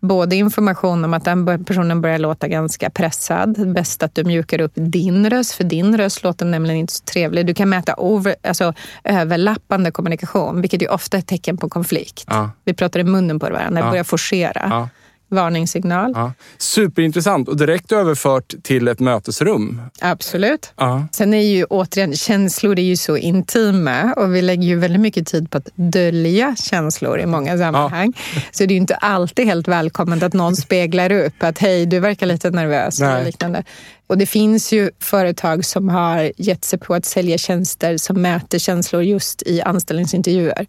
både 0.00 0.36
information 0.36 1.04
om 1.04 1.14
att 1.14 1.24
den 1.24 1.64
personen 1.64 2.00
börjar 2.00 2.18
låta 2.18 2.48
ganska 2.48 2.90
pressad. 2.90 3.72
Bäst 3.72 4.02
att 4.02 4.14
du 4.14 4.24
mjukar 4.24 4.60
upp 4.60 4.72
din 4.74 5.30
röst, 5.30 5.52
för 5.52 5.64
din 5.64 5.98
röst 5.98 6.22
låter 6.22 6.46
nämligen 6.46 6.76
inte 6.76 6.92
så 6.92 7.04
trevlig. 7.04 7.46
Du 7.46 7.54
kan 7.54 7.68
mäta 7.68 7.94
over, 7.98 8.36
alltså, 8.42 8.74
överlappande 9.04 9.90
kommunikation, 9.90 10.60
vilket 10.60 10.82
är 10.82 10.90
ofta 10.90 11.18
ett 11.18 11.26
tecken 11.26 11.56
på 11.56 11.68
konflikt. 11.68 12.24
Ja. 12.26 12.50
Vi 12.64 12.74
pratar 12.74 13.00
i 13.00 13.04
munnen 13.04 13.40
på 13.40 13.50
varandra, 13.50 13.80
ja. 13.80 13.90
börjar 13.90 14.04
forcera. 14.04 14.66
Ja 14.70 14.88
varningssignal. 15.30 16.12
Ja. 16.14 16.32
Superintressant 16.58 17.48
och 17.48 17.56
direkt 17.56 17.92
överfört 17.92 18.54
till 18.62 18.88
ett 18.88 19.00
mötesrum. 19.00 19.82
Absolut. 20.00 20.72
Ja. 20.76 21.06
Sen 21.12 21.34
är 21.34 21.42
ju 21.42 21.64
återigen 21.64 22.14
känslor 22.14 22.78
är 22.78 22.82
ju 22.82 22.96
så 22.96 23.16
intima 23.16 24.12
och 24.12 24.34
vi 24.34 24.42
lägger 24.42 24.62
ju 24.62 24.78
väldigt 24.78 25.00
mycket 25.00 25.26
tid 25.26 25.50
på 25.50 25.58
att 25.58 25.68
dölja 25.74 26.56
känslor 26.56 27.20
i 27.20 27.26
många 27.26 27.58
sammanhang. 27.58 28.12
Ja. 28.34 28.40
Så 28.52 28.62
det 28.62 28.72
är 28.72 28.74
ju 28.74 28.80
inte 28.80 28.94
alltid 28.94 29.46
helt 29.46 29.68
välkommet 29.68 30.22
att 30.22 30.32
någon 30.32 30.56
speglar 30.56 31.12
upp 31.12 31.42
att 31.42 31.58
hej, 31.58 31.86
du 31.86 32.00
verkar 32.00 32.26
lite 32.26 32.50
nervös 32.50 33.00
eller 33.00 33.24
liknande. 33.24 33.64
Och 34.06 34.18
det 34.18 34.26
finns 34.26 34.72
ju 34.72 34.90
företag 35.00 35.64
som 35.64 35.88
har 35.88 36.32
gett 36.36 36.64
sig 36.64 36.78
på 36.78 36.94
att 36.94 37.04
sälja 37.04 37.38
tjänster 37.38 37.96
som 37.96 38.22
mäter 38.22 38.58
känslor 38.58 39.02
just 39.02 39.42
i 39.42 39.62
anställningsintervjuer. 39.62 40.66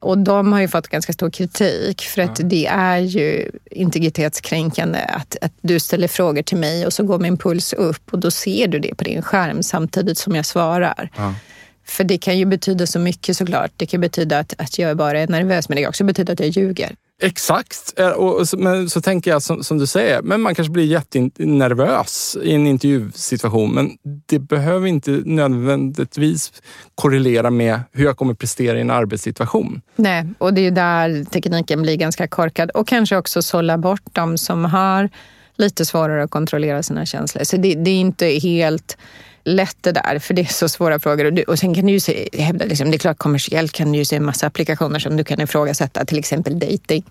Och 0.00 0.18
de 0.18 0.52
har 0.52 0.60
ju 0.60 0.68
fått 0.68 0.88
ganska 0.88 1.12
stor 1.12 1.30
kritik 1.30 2.02
för 2.02 2.22
att 2.22 2.40
det 2.44 2.66
är 2.66 2.98
ju 2.98 3.50
integritetskränkande 3.70 4.98
att, 4.98 5.36
att 5.42 5.52
du 5.60 5.80
ställer 5.80 6.08
frågor 6.08 6.42
till 6.42 6.58
mig 6.58 6.86
och 6.86 6.92
så 6.92 7.02
går 7.02 7.18
min 7.18 7.38
puls 7.38 7.72
upp 7.72 8.12
och 8.12 8.18
då 8.18 8.30
ser 8.30 8.68
du 8.68 8.78
det 8.78 8.94
på 8.94 9.04
din 9.04 9.22
skärm 9.22 9.62
samtidigt 9.62 10.18
som 10.18 10.36
jag 10.36 10.46
svarar. 10.46 11.10
För 11.88 12.04
det 12.04 12.18
kan 12.18 12.38
ju 12.38 12.44
betyda 12.44 12.86
så 12.86 12.98
mycket 12.98 13.36
såklart. 13.36 13.72
Det 13.76 13.86
kan 13.86 14.00
betyda 14.00 14.38
att, 14.38 14.54
att 14.58 14.78
jag 14.78 14.96
bara 14.96 15.20
är 15.20 15.28
nervös 15.28 15.68
men 15.68 15.76
det 15.76 15.82
kan 15.82 15.88
också 15.88 16.04
betyda 16.04 16.32
att 16.32 16.40
jag 16.40 16.48
ljuger. 16.48 16.96
Exakt. 17.22 17.94
Eh, 17.96 18.08
och 18.08 18.48
så, 18.48 18.56
men 18.56 18.90
så 18.90 19.00
tänker 19.00 19.30
jag 19.30 19.42
som, 19.42 19.64
som, 19.64 19.78
du 19.78 19.86
säger, 19.86 20.22
men 20.22 20.40
man 20.40 20.54
kanske 20.54 20.72
blir 20.72 20.84
jättenervös 20.84 22.36
i 22.42 22.54
en 22.54 22.66
intervjusituation. 22.66 23.74
Men 23.74 23.90
det 24.26 24.38
behöver 24.38 24.86
inte 24.86 25.10
nödvändigtvis 25.10 26.52
korrelera 26.94 27.50
med 27.50 27.80
hur 27.92 28.04
jag 28.04 28.16
kommer 28.16 28.34
prestera 28.34 28.78
i 28.78 28.80
en 28.80 28.90
arbetssituation. 28.90 29.80
Nej, 29.96 30.26
och 30.38 30.54
det 30.54 30.66
är 30.66 30.70
där 30.70 31.24
tekniken 31.24 31.82
blir 31.82 31.96
ganska 31.96 32.28
korkad. 32.28 32.70
Och 32.70 32.88
kanske 32.88 33.16
också 33.16 33.42
sålla 33.42 33.78
bort 33.78 34.02
de 34.12 34.38
som 34.38 34.64
har 34.64 35.08
lite 35.56 35.84
svårare 35.84 36.22
att 36.22 36.30
kontrollera 36.30 36.82
sina 36.82 37.06
känslor. 37.06 37.44
Så 37.44 37.56
det, 37.56 37.74
det 37.74 37.90
är 37.90 38.00
inte 38.00 38.26
helt 38.26 38.98
lätt 39.48 39.76
det 39.80 39.92
där, 39.92 40.18
för 40.18 40.34
det 40.34 40.42
är 40.42 40.52
så 40.52 40.68
svåra 40.68 40.98
frågor. 40.98 41.24
Och, 41.24 41.32
du, 41.32 41.42
och 41.42 41.58
sen 41.58 41.74
kan 41.74 41.86
du 41.86 41.92
ju 41.92 42.00
se, 42.00 42.28
hävda, 42.32 42.64
liksom, 42.64 42.90
det 42.90 42.96
är 42.96 42.98
klart 42.98 43.18
kommersiellt 43.18 43.72
kan 43.72 43.92
du 43.92 43.98
ju 43.98 44.04
se 44.04 44.16
en 44.16 44.24
massa 44.24 44.46
applikationer 44.46 44.98
som 44.98 45.16
du 45.16 45.24
kan 45.24 45.40
ifrågasätta, 45.40 46.04
till 46.04 46.18
exempel 46.18 46.58
dating. 46.58 47.04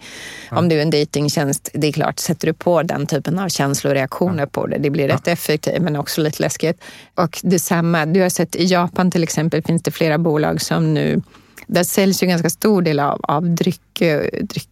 Ja. 0.50 0.58
Om 0.58 0.70
du 0.70 0.78
är 0.78 0.82
en 0.82 0.90
datingtjänst, 0.90 1.70
det 1.74 1.88
är 1.88 1.92
klart, 1.92 2.20
sätter 2.20 2.48
du 2.48 2.54
på 2.54 2.84
den 2.84 3.08
typen 3.08 3.40
av 3.40 3.50
känsloreaktioner 3.50 4.44
ja. 4.44 4.48
på 4.48 4.68
det, 4.68 4.78
det 4.78 4.90
blir 4.90 5.08
rätt 5.08 5.28
effektivt 5.28 5.82
men 5.82 5.96
också 5.96 6.22
lite 6.22 6.42
läskigt. 6.42 6.84
Och 7.16 7.40
detsamma, 7.44 8.06
du 8.06 8.22
har 8.22 8.30
sett 8.30 8.56
i 8.56 8.66
Japan 8.66 9.12
till 9.12 9.24
exempel 9.24 9.64
finns 9.64 9.84
det 9.84 9.92
flera 9.92 10.18
bolag 10.18 10.62
som 10.62 10.94
nu 10.94 11.22
där 11.68 11.84
säljs 11.84 12.24
ju 12.24 12.26
en 12.26 12.30
ganska 12.30 12.50
stor 12.50 12.82
del 12.82 13.00
av, 13.00 13.20
av 13.24 13.50
dryck, 13.50 14.02
dryck 14.42 14.70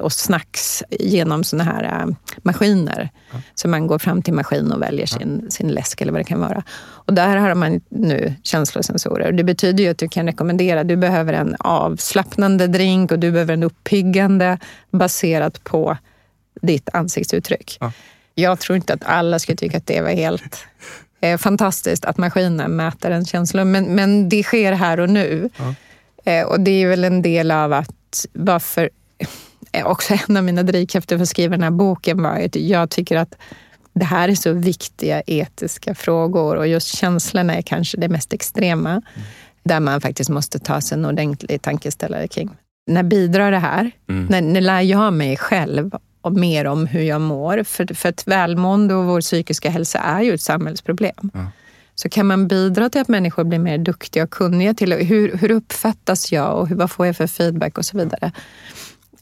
och 0.00 0.12
snacks 0.12 0.82
genom 0.90 1.44
såna 1.44 1.64
här 1.64 1.84
äh, 1.84 2.14
maskiner. 2.42 3.10
Ja. 3.32 3.38
Så 3.54 3.68
man 3.68 3.86
går 3.86 3.98
fram 3.98 4.22
till 4.22 4.34
maskin 4.34 4.72
och 4.72 4.82
väljer 4.82 5.06
sin, 5.06 5.40
ja. 5.44 5.50
sin 5.50 5.68
läsk 5.68 6.00
eller 6.00 6.12
vad 6.12 6.20
det 6.20 6.24
kan 6.24 6.40
vara. 6.40 6.62
Och 6.80 7.14
där 7.14 7.36
har 7.36 7.54
man 7.54 7.80
nu 7.88 8.34
känslosensorer. 8.42 9.32
Det 9.32 9.44
betyder 9.44 9.84
ju 9.84 9.90
att 9.90 9.98
du 9.98 10.08
kan 10.08 10.26
rekommendera, 10.26 10.84
du 10.84 10.96
behöver 10.96 11.32
en 11.32 11.56
avslappnande 11.58 12.66
drink 12.66 13.12
och 13.12 13.18
du 13.18 13.32
behöver 13.32 13.54
en 13.54 13.62
uppiggande 13.62 14.58
baserat 14.90 15.64
på 15.64 15.96
ditt 16.62 16.88
ansiktsuttryck. 16.92 17.76
Ja. 17.80 17.92
Jag 18.34 18.60
tror 18.60 18.76
inte 18.76 18.94
att 18.94 19.04
alla 19.04 19.38
skulle 19.38 19.56
tycka 19.56 19.76
att 19.76 19.86
det 19.86 20.00
var 20.00 20.10
helt 20.10 20.66
eh, 21.20 21.38
fantastiskt 21.38 22.04
att 22.04 22.18
maskinen 22.18 22.76
mäter 22.76 23.10
en 23.10 23.24
känsla, 23.24 23.64
men, 23.64 23.84
men 23.84 24.28
det 24.28 24.42
sker 24.42 24.72
här 24.72 25.00
och 25.00 25.10
nu. 25.10 25.50
Ja. 25.56 25.74
Eh, 26.32 26.46
och 26.46 26.60
det 26.60 26.82
är 26.82 26.88
väl 26.88 27.04
en 27.04 27.22
del 27.22 27.50
av 27.50 27.72
att 27.72 28.26
varför 28.32 28.82
eh, 28.82 28.88
också 29.82 30.14
en 30.28 30.36
av 30.36 30.44
mina 30.44 30.62
drivkrafter 30.62 31.16
för 31.16 31.22
att 31.22 31.28
skriva 31.28 31.50
den 31.50 31.62
här 31.62 31.70
boken 31.70 32.22
var 32.22 32.40
att 32.40 32.56
jag 32.56 32.90
tycker 32.90 33.16
att 33.16 33.34
det 33.94 34.04
här 34.04 34.28
är 34.28 34.34
så 34.34 34.52
viktiga 34.52 35.22
etiska 35.26 35.94
frågor 35.94 36.56
och 36.56 36.66
just 36.66 36.88
känslorna 36.88 37.54
är 37.54 37.62
kanske 37.62 37.96
det 37.96 38.08
mest 38.08 38.32
extrema. 38.32 38.90
Mm. 38.90 39.02
Där 39.64 39.80
man 39.80 40.00
faktiskt 40.00 40.30
måste 40.30 40.58
ta 40.58 40.80
sig 40.80 40.98
en 40.98 41.04
ordentlig 41.04 41.62
tankeställare 41.62 42.28
kring. 42.28 42.50
När 42.86 43.02
bidrar 43.02 43.50
det 43.50 43.58
här? 43.58 43.90
Mm. 44.08 44.26
När, 44.26 44.42
när 44.42 44.60
lär 44.60 44.80
jag 44.80 45.12
mig 45.12 45.36
själv 45.36 45.90
och 46.20 46.32
mer 46.32 46.64
om 46.64 46.86
hur 46.86 47.02
jag 47.02 47.20
mår? 47.20 47.62
För, 47.62 47.94
för 47.94 48.08
att 48.08 48.26
välmående 48.26 48.94
och 48.94 49.04
vår 49.04 49.20
psykiska 49.20 49.70
hälsa 49.70 49.98
är 49.98 50.22
ju 50.22 50.34
ett 50.34 50.40
samhällsproblem. 50.40 51.30
Mm. 51.34 51.46
Så 51.94 52.08
kan 52.08 52.26
man 52.26 52.48
bidra 52.48 52.90
till 52.90 53.00
att 53.00 53.08
människor 53.08 53.44
blir 53.44 53.58
mer 53.58 53.78
duktiga 53.78 54.24
och 54.24 54.30
kunniga 54.30 54.74
till 54.74 54.92
hur, 54.92 55.36
hur 55.36 55.50
uppfattas 55.50 56.32
jag 56.32 56.58
och 56.58 56.68
hur, 56.68 56.76
vad 56.76 56.90
får 56.90 57.06
jag 57.06 57.16
för 57.16 57.26
feedback 57.26 57.78
och 57.78 57.84
så 57.84 57.98
vidare. 57.98 58.26
Eh, 58.26 58.30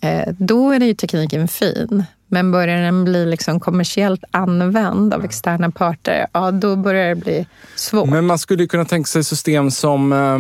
Eh, 0.03 0.35
då 0.39 0.71
är 0.71 0.79
det 0.79 0.87
ju 0.87 0.95
tekniken 0.95 1.49
fin. 1.49 2.05
Men 2.27 2.53
börjar 2.53 2.83
den 2.83 3.05
bli 3.05 3.27
liksom 3.27 3.61
kommersiellt 3.61 4.25
använd 4.31 5.15
av 5.15 5.25
externa 5.25 5.71
parter, 5.71 6.27
ja 6.33 6.51
då 6.51 6.77
börjar 6.77 7.09
det 7.09 7.15
bli 7.15 7.47
svårt. 7.77 8.09
Men 8.09 8.27
man 8.27 8.39
skulle 8.39 8.67
kunna 8.67 8.85
tänka 8.85 9.07
sig 9.07 9.25
system 9.25 9.71
som 9.71 10.13
eh, 10.13 10.39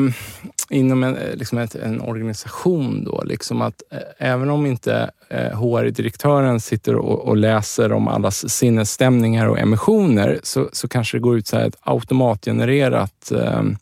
inom 0.79 1.05
en, 1.05 1.17
eh, 1.17 1.35
liksom 1.35 1.59
ett, 1.59 1.75
en 1.75 2.01
organisation 2.01 3.05
då, 3.05 3.23
liksom 3.25 3.63
att 3.63 3.83
eh, 3.91 3.99
även 4.19 4.51
om 4.51 4.67
inte 4.67 5.11
eh, 5.29 5.61
HR-direktören 5.61 6.61
sitter 6.61 6.97
och, 6.97 7.29
och, 7.29 7.37
läser 7.37 7.93
om 7.93 8.09
allas 8.09 8.49
sinnesstämningar 8.51 9.47
och 9.47 9.59
emissioner, 9.59 10.41
så, 10.43 10.69
så 10.73 10.89
kanske 10.89 11.17
det 11.17 11.23
går 11.23 11.39
ut 11.39 11.47
så 11.47 11.57
ett 11.57 11.77
automatgenererat 11.81 13.33
ehm, 13.33 13.77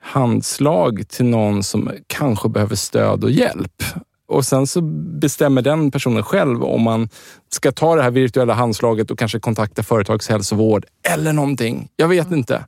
handslag 0.00 1.08
till 1.08 1.26
någon 1.26 1.62
som 1.62 1.90
kanske 2.06 2.48
behöver 2.48 2.76
stöd 2.76 3.24
och 3.24 3.30
hjälp 3.30 3.82
och 4.30 4.46
sen 4.46 4.66
så 4.66 4.80
bestämmer 5.20 5.62
den 5.62 5.90
personen 5.90 6.22
själv 6.22 6.64
om 6.64 6.82
man 6.82 7.08
ska 7.52 7.72
ta 7.72 7.96
det 7.96 8.02
här 8.02 8.10
virtuella 8.10 8.54
handslaget 8.54 9.10
och 9.10 9.18
kanske 9.18 9.40
kontakta 9.40 9.82
företagshälsovård 9.82 10.86
eller 11.02 11.32
någonting. 11.32 11.88
Jag 11.96 12.08
vet 12.08 12.26
mm. 12.26 12.38
inte. 12.38 12.64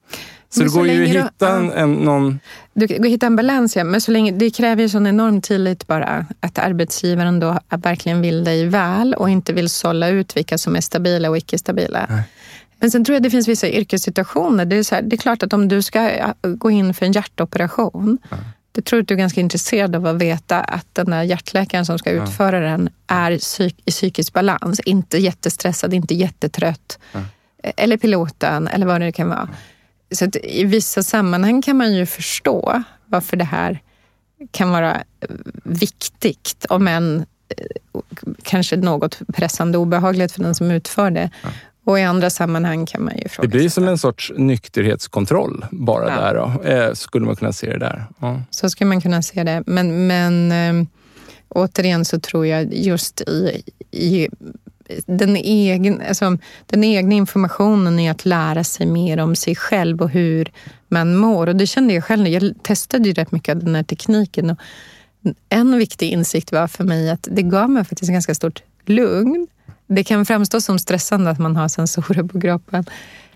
Så 0.49 0.61
men 0.61 0.69
det 0.69 0.75
går 0.75 0.87
ju 0.87 1.03
att 1.03 1.25
hitta 1.27 1.57
en, 1.57 1.73
en, 1.73 1.93
någon... 1.93 2.41
Du 2.75 2.89
kan 2.89 3.05
hitta 3.05 3.27
en 3.27 3.37
balans, 3.37 3.77
ja. 3.77 3.85
men 3.85 4.01
så 4.01 4.11
länge, 4.11 4.33
det 4.33 4.51
kräver 4.51 4.83
ju 4.83 4.89
sån 4.89 5.07
enorm 5.07 5.41
tillit 5.41 5.87
bara. 5.87 6.27
Att 6.41 6.59
arbetsgivaren 6.59 7.41
då 7.41 7.59
verkligen 7.69 8.21
vill 8.21 8.45
dig 8.45 8.67
väl 8.67 9.15
och 9.15 9.31
inte 9.31 9.53
vill 9.53 9.71
sålla 9.71 10.09
ut 10.09 10.37
vilka 10.37 10.59
som 10.59 10.77
är 10.77 10.81
stabila 10.81 11.31
och 11.31 11.37
icke 11.37 11.59
stabila. 11.59 12.07
Nej. 12.11 12.23
Men 12.81 12.91
sen 12.91 13.05
tror 13.05 13.15
jag 13.15 13.23
det 13.23 13.31
finns 13.31 13.49
vissa 13.49 13.69
yrkessituationer. 13.69 14.65
Det 14.65 14.77
är, 14.77 14.83
så 14.83 14.95
här, 14.95 15.03
det 15.03 15.17
är 15.17 15.19
klart 15.19 15.43
att 15.43 15.53
om 15.53 15.69
du 15.69 15.83
ska 15.83 16.33
gå 16.43 16.71
in 16.71 16.95
för 16.95 17.07
en 17.07 17.13
hjärtoperation 17.13 18.19
ja. 18.31 18.37
Det 18.73 18.85
tror 18.85 19.01
att 19.01 19.09
du 19.09 19.15
är 19.15 19.19
ganska 19.19 19.41
intresserad 19.41 19.97
av 19.97 20.07
att 20.07 20.17
veta 20.17 20.61
att 20.61 20.87
den 20.93 21.11
där 21.11 21.23
hjärtläkaren 21.23 21.87
som 21.87 21.99
ska 21.99 22.11
utföra 22.11 22.61
den 22.61 22.91
är 23.07 23.39
psyk 23.39 23.83
i 23.85 23.91
psykisk 23.91 24.33
balans. 24.33 24.81
Inte 24.81 25.19
jättestressad, 25.19 25.95
inte 25.95 26.15
jättetrött. 26.15 26.99
Ja. 27.13 27.21
Eller 27.77 27.97
piloten, 27.97 28.69
eller 28.69 28.87
vad 28.87 29.01
det 29.01 29.13
kan 29.13 29.29
vara. 29.29 29.49
Så 30.11 30.25
i 30.43 30.65
vissa 30.65 31.03
sammanhang 31.03 31.63
kan 31.63 31.77
man 31.77 31.95
ju 31.95 32.07
förstå 32.07 32.83
varför 33.07 33.37
det 33.37 33.45
här 33.45 33.81
kan 34.51 34.71
vara 34.71 35.03
viktigt, 35.65 36.67
om 36.69 36.89
än 36.89 37.27
eh, 37.49 38.01
kanske 38.43 38.77
något 38.77 39.19
pressande 39.35 39.79
obehagligt 39.79 40.33
för 40.33 40.43
den 40.43 40.55
som 40.55 40.71
utför 40.71 41.11
det. 41.11 41.31
Och 41.85 41.99
i 41.99 42.03
andra 42.03 42.31
sammanhang 42.31 42.87
kan 42.87 43.05
man 43.05 43.15
ju 43.17 43.29
fråga 43.29 43.49
Det 43.49 43.59
blir 43.59 43.69
som 43.69 43.89
en 43.89 43.99
sorts 43.99 44.33
nykterhetskontroll 44.37 45.67
bara 45.71 46.09
ja. 46.09 46.21
där. 46.21 46.35
Då. 46.35 46.69
Eh, 46.69 46.93
skulle 46.93 47.27
man 47.27 47.37
kunna 47.37 47.53
se 47.53 47.71
det 47.71 47.79
där. 47.79 48.07
Ja. 48.19 48.43
Så 48.51 48.71
skulle 48.71 48.89
man 48.89 49.01
kunna 49.01 49.23
se 49.23 49.45
det. 49.45 49.63
Men, 49.67 50.07
men 50.07 50.53
äh, 50.53 50.87
återigen 51.49 52.05
så 52.05 52.21
tror 52.21 52.47
jag 52.47 52.75
just 52.75 53.21
i, 53.21 53.63
i 53.91 54.29
den, 55.07 55.37
egen, 55.37 56.03
alltså, 56.09 56.39
den 56.67 56.85
egna 56.85 57.15
informationen 57.15 57.99
i 57.99 58.11
att 58.11 58.25
lära 58.25 58.65
sig 58.65 58.87
mer 58.87 59.19
om 59.19 59.37
sig 59.37 59.57
själv 59.57 60.03
och 60.03 60.11
hur 60.11 60.53
man 60.89 61.17
mår. 61.17 61.47
Och 61.47 61.57
det 61.57 61.67
kände 61.67 61.95
jag 61.95 62.05
själv. 62.05 62.29
Jag 62.29 62.55
testade 62.63 63.09
ju 63.09 63.15
rätt 63.15 63.33
mycket 63.33 63.57
av 63.57 63.65
den 63.65 63.75
här 63.75 63.83
tekniken. 63.83 64.51
Och 64.51 64.59
en 65.49 65.79
viktig 65.79 66.11
insikt 66.11 66.53
var 66.53 66.69
för 66.69 66.85
mig 66.85 67.11
att 67.11 67.29
det 67.31 67.43
gav 67.43 67.71
mig 67.71 67.85
faktiskt 67.85 68.13
ganska 68.13 68.35
stort 68.35 68.63
lugn. 68.87 69.47
Det 69.95 70.05
kan 70.05 70.27
framstå 70.27 70.61
som 70.61 70.79
stressande 70.79 71.31
att 71.31 71.39
man 71.39 71.57
har 71.57 71.69
sensorer 71.69 72.23
på 72.23 72.41
kroppen. 72.41 72.85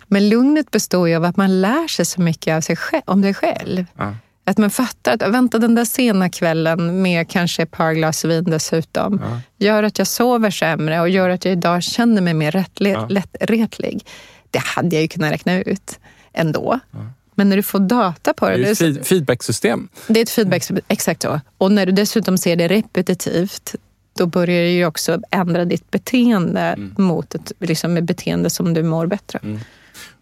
Men 0.07 0.29
lugnet 0.29 0.71
består 0.71 1.09
ju 1.09 1.17
av 1.17 1.25
att 1.25 1.37
man 1.37 1.61
lär 1.61 1.89
sig 1.89 2.05
så 2.05 2.21
mycket 2.21 2.57
av 2.57 2.61
sig 2.61 2.77
själv, 2.77 3.03
om 3.07 3.23
sig 3.23 3.35
själv. 3.35 3.85
Ja. 3.97 4.15
Att 4.45 4.59
man 4.59 4.71
fattar 4.71 5.13
att 5.13 5.33
vänta, 5.33 5.59
den 5.59 5.75
där 5.75 5.85
sena 5.85 6.31
kvällen 6.31 7.03
med 7.03 7.29
kanske 7.29 7.63
ett 7.63 7.71
par 7.71 7.93
glas 7.93 8.25
vin 8.25 8.45
dessutom 8.45 9.23
ja. 9.25 9.41
gör 9.67 9.83
att 9.83 9.99
jag 9.99 10.07
sover 10.07 10.51
sämre 10.51 11.01
och 11.01 11.09
gör 11.09 11.29
att 11.29 11.45
jag 11.45 11.53
idag 11.53 11.83
känner 11.83 12.23
mig 12.23 12.35
mer 12.35 12.51
rättlig, 12.51 12.93
ja. 12.93 13.07
lättretlig. 13.09 14.07
Det 14.51 14.59
hade 14.59 14.97
jag 14.97 15.03
ju 15.03 15.09
kunnat 15.09 15.33
räkna 15.33 15.63
ut 15.63 15.99
ändå. 16.33 16.81
Ja. 16.91 16.99
Men 17.35 17.49
när 17.49 17.57
du 17.57 17.63
får 17.63 17.79
data 17.79 18.35
på 18.35 18.49
det. 18.49 18.57
Det 18.57 18.81
är 18.81 18.99
ett 18.99 19.09
feedbacksystem. 19.09 19.89
Det 20.07 20.21
är 20.21 20.23
ett 20.23 20.31
feedback, 20.31 20.71
exakt 20.89 21.23
så. 21.23 21.41
Och 21.59 21.73
när 21.73 21.87
du 21.87 21.93
dessutom 21.93 22.39
ser 22.39 22.57
det 22.57 22.69
repetitivt, 22.69 23.75
då 24.17 24.27
börjar 24.27 24.63
det 24.63 24.73
ju 24.73 24.87
också 24.87 25.21
ändra 25.31 25.65
ditt 25.65 25.91
beteende 25.91 26.61
mm. 26.61 26.95
mot 26.99 27.35
ett 27.35 27.53
liksom, 27.59 28.07
beteende 28.07 28.51
som 28.51 28.75
du 28.75 28.83
mår 28.83 29.07
bättre. 29.07 29.39
Mm. 29.43 29.59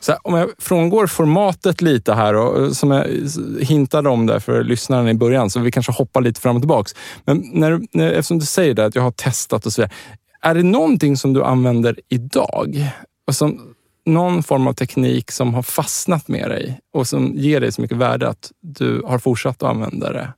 Så 0.00 0.12
om 0.22 0.35
jag 0.35 0.50
frångår 0.59 1.07
formatet 1.07 1.83
lite 1.83 2.14
här 2.14 2.35
och 2.35 2.76
som 2.76 2.90
jag 2.90 3.07
hintade 3.61 4.09
om 4.09 4.26
där 4.26 4.38
för 4.38 4.64
lyssnaren 4.64 5.09
i 5.09 5.14
början, 5.14 5.50
så 5.50 5.61
vi 5.61 5.70
kanske 5.70 5.92
hoppar 5.92 6.20
lite 6.20 6.40
fram 6.40 6.57
och 6.57 6.62
tillbaks. 6.62 6.94
Men 7.24 7.50
när, 7.52 7.80
när, 7.92 8.12
eftersom 8.12 8.38
du 8.38 8.46
säger 8.46 8.74
det, 8.74 8.85
att 8.85 8.94
jag 8.94 9.02
har 9.02 9.11
testat 9.11 9.66
och 9.66 9.72
så 9.72 9.83
vidare. 9.83 9.94
Är 10.42 10.54
det 10.54 10.62
någonting 10.62 11.16
som 11.16 11.33
du 11.33 11.44
använder 11.44 12.00
idag? 12.09 12.92
Och 13.26 13.35
som, 13.35 13.74
någon 14.07 14.42
form 14.42 14.66
av 14.66 14.72
teknik 14.72 15.30
som 15.30 15.54
har 15.54 15.62
fastnat 15.62 16.28
med 16.28 16.50
dig 16.50 16.80
och 16.92 17.07
som 17.07 17.33
ger 17.37 17.61
dig 17.61 17.72
så 17.72 17.80
mycket 17.80 17.96
värde 17.96 18.28
att 18.28 18.52
du 18.61 19.02
har 19.07 19.18
fortsatt 19.18 19.62
att 19.62 19.70
använda 19.70 20.12
det? 20.12 20.33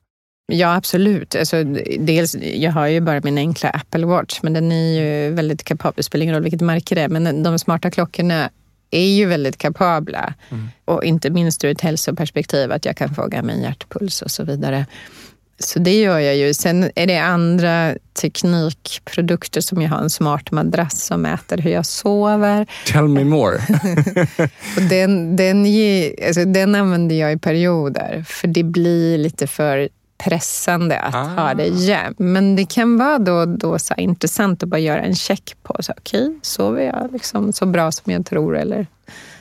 Ja, 0.52 0.74
absolut. 0.74 1.34
Alltså, 1.34 1.64
dels, 1.98 2.34
jag 2.34 2.72
har 2.72 2.86
ju 2.86 3.00
bara 3.00 3.20
min 3.24 3.38
enkla 3.38 3.70
Apple 3.70 4.06
Watch, 4.06 4.38
men 4.42 4.52
den 4.52 4.72
är 4.72 5.00
ju 5.00 5.30
väldigt 5.30 5.64
kapabel. 5.64 5.94
Det 5.96 6.02
spelar 6.02 6.22
ingen 6.22 6.34
roll 6.34 6.42
vilket 6.42 6.60
märke 6.60 6.94
det 6.94 7.00
är, 7.00 7.08
men 7.08 7.42
de 7.42 7.58
smarta 7.58 7.90
klockorna 7.90 8.50
är 8.90 9.08
ju 9.08 9.26
väldigt 9.26 9.58
kapabla. 9.58 10.34
Mm. 10.50 10.68
Och 10.84 11.04
inte 11.04 11.30
minst 11.30 11.64
ur 11.64 11.70
ett 11.70 11.80
hälsoperspektiv, 11.80 12.72
att 12.72 12.84
jag 12.84 12.96
kan 12.96 13.14
fråga 13.14 13.42
min 13.42 13.62
hjärtpuls 13.62 14.22
och 14.22 14.30
så 14.30 14.44
vidare. 14.44 14.86
Så 15.58 15.78
det 15.78 16.00
gör 16.00 16.18
jag 16.18 16.36
ju. 16.36 16.54
Sen 16.54 16.90
är 16.94 17.06
det 17.06 17.18
andra 17.18 17.94
teknikprodukter 18.22 19.60
som 19.60 19.82
jag 19.82 19.90
har 19.90 19.98
en 19.98 20.10
smart 20.10 20.50
madrass 20.50 21.04
som 21.04 21.22
mäter 21.22 21.58
hur 21.58 21.70
jag 21.70 21.86
sover. 21.86 22.66
Tell 22.92 23.08
me 23.08 23.24
more. 23.24 23.56
och 24.76 24.82
den, 24.90 25.36
den, 25.36 25.66
ge, 25.66 26.14
alltså 26.26 26.44
den 26.44 26.74
använder 26.74 27.16
jag 27.16 27.32
i 27.32 27.38
perioder, 27.38 28.24
för 28.28 28.48
det 28.48 28.62
blir 28.62 29.18
lite 29.18 29.46
för 29.46 29.88
pressande 30.18 30.98
att 30.98 31.14
ah. 31.14 31.42
ha 31.42 31.54
det 31.54 31.66
jämt. 31.66 32.18
Men 32.18 32.56
det 32.56 32.64
kan 32.64 32.96
vara 32.96 33.18
då, 33.18 33.44
då 33.44 33.78
så 33.78 33.94
intressant 33.96 34.62
att 34.62 34.68
bara 34.68 34.80
göra 34.80 35.00
en 35.00 35.14
check 35.14 35.56
på, 35.62 35.76
så, 35.80 35.92
okej, 35.96 36.26
okay, 36.26 36.38
sover 36.42 36.82
jag 36.82 37.12
liksom 37.12 37.52
så 37.52 37.66
bra 37.66 37.92
som 37.92 38.12
jag 38.12 38.26
tror 38.26 38.56
eller 38.56 38.86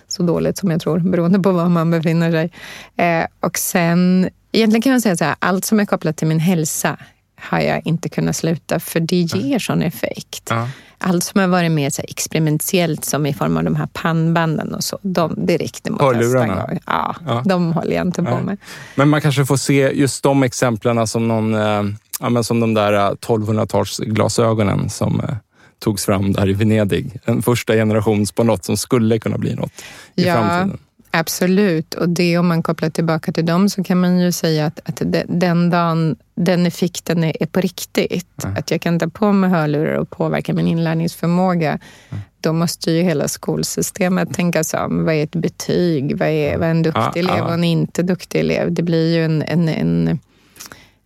så 0.07 0.23
dåligt 0.23 0.57
som 0.57 0.71
jag 0.71 0.81
tror, 0.81 0.99
beroende 0.99 1.39
på 1.39 1.51
var 1.51 1.69
man 1.69 1.91
befinner 1.91 2.31
sig. 2.31 2.51
Eh, 2.95 3.25
och 3.39 3.57
sen, 3.57 4.29
egentligen 4.51 4.81
kan 4.81 4.91
man 4.91 5.01
säga 5.01 5.17
så 5.17 5.25
här, 5.25 5.35
allt 5.39 5.65
som 5.65 5.79
är 5.79 5.85
kopplat 5.85 6.17
till 6.17 6.27
min 6.27 6.39
hälsa 6.39 6.97
har 7.37 7.59
jag 7.59 7.81
inte 7.85 8.09
kunnat 8.09 8.35
sluta, 8.35 8.79
för 8.79 8.99
det 8.99 9.21
ger 9.21 9.59
sån 9.59 9.81
effekt. 9.81 10.51
Ah 10.51 10.67
allt 10.97 11.23
som 11.23 11.41
har 11.41 11.47
varit 11.47 11.71
mer 11.71 11.89
så 11.89 12.01
experimentellt 12.07 13.05
som 13.05 13.25
i 13.25 13.33
form 13.33 13.57
av 13.57 13.63
de 13.63 13.75
här 13.75 13.87
pannbanden 13.93 14.73
och 14.73 14.83
så, 14.83 14.99
de, 15.01 15.35
det 15.37 15.57
räckte 15.57 15.91
mot 15.91 16.01
Hörlurarna? 16.01 16.69
Ja, 16.85 17.15
ja, 17.25 17.43
de 17.45 17.73
håller 17.73 17.95
jag 17.95 18.07
inte 18.07 18.23
på 18.23 18.39
med. 18.39 18.57
Men 18.95 19.09
man 19.09 19.21
kanske 19.21 19.45
får 19.45 19.57
se 19.57 19.91
just 19.93 20.23
de 20.23 20.43
exemplen 20.43 21.07
som, 21.07 21.27
någon, 21.27 21.55
eh, 21.55 21.83
ja, 22.19 22.29
men 22.29 22.43
som 22.43 22.59
de 22.59 22.73
där 22.73 22.93
1200-talsglasögonen 22.93 24.83
eh, 24.83 24.87
som 24.87 25.19
eh, 25.19 25.35
togs 25.79 26.05
fram 26.05 26.33
där 26.33 26.49
i 26.49 26.53
Venedig. 26.53 27.19
En 27.25 27.41
första 27.41 27.73
generations 27.73 28.31
på 28.31 28.43
något 28.43 28.65
som 28.65 28.77
skulle 28.77 29.19
kunna 29.19 29.37
bli 29.37 29.55
något 29.55 29.71
i 30.15 30.25
ja, 30.25 30.33
framtiden. 30.33 30.79
Absolut, 31.17 31.93
och 31.93 32.09
det 32.09 32.37
om 32.37 32.47
man 32.47 32.63
kopplar 32.63 32.89
tillbaka 32.89 33.31
till 33.31 33.45
dem 33.45 33.69
så 33.69 33.83
kan 33.83 33.99
man 33.99 34.19
ju 34.19 34.31
säga 34.31 34.65
att, 34.65 34.79
att 34.89 35.01
den 35.27 35.69
dagen 35.69 36.15
den 36.35 36.65
effekten 36.65 37.23
är, 37.23 37.43
är 37.43 37.45
på 37.45 37.59
riktigt, 37.59 38.43
mm. 38.43 38.57
att 38.57 38.71
jag 38.71 38.81
kan 38.81 38.99
ta 38.99 39.07
på 39.07 39.31
mig 39.31 39.49
hörlurar 39.49 39.95
och 39.95 40.09
påverka 40.09 40.53
min 40.53 40.67
inlärningsförmåga, 40.67 41.69
mm. 41.69 42.23
då 42.41 42.53
måste 42.53 42.91
ju 42.91 43.03
hela 43.03 43.27
skolsystemet 43.27 44.33
tänka 44.33 44.63
sig 44.63 44.79
om. 44.79 45.05
Vad 45.05 45.15
är 45.15 45.23
ett 45.23 45.35
betyg? 45.35 46.17
Vad 46.17 46.27
är, 46.27 46.57
vad 46.57 46.67
är 46.67 46.71
en 46.71 46.83
duktig 46.83 47.19
elev 47.19 47.43
och 47.43 47.53
en 47.53 47.63
inte 47.63 48.03
duktig 48.03 48.39
elev? 48.39 48.73
Det 48.73 48.83
blir 48.83 49.15
ju 49.15 49.25
en, 49.25 49.41
en, 49.41 49.69
en 49.69 50.19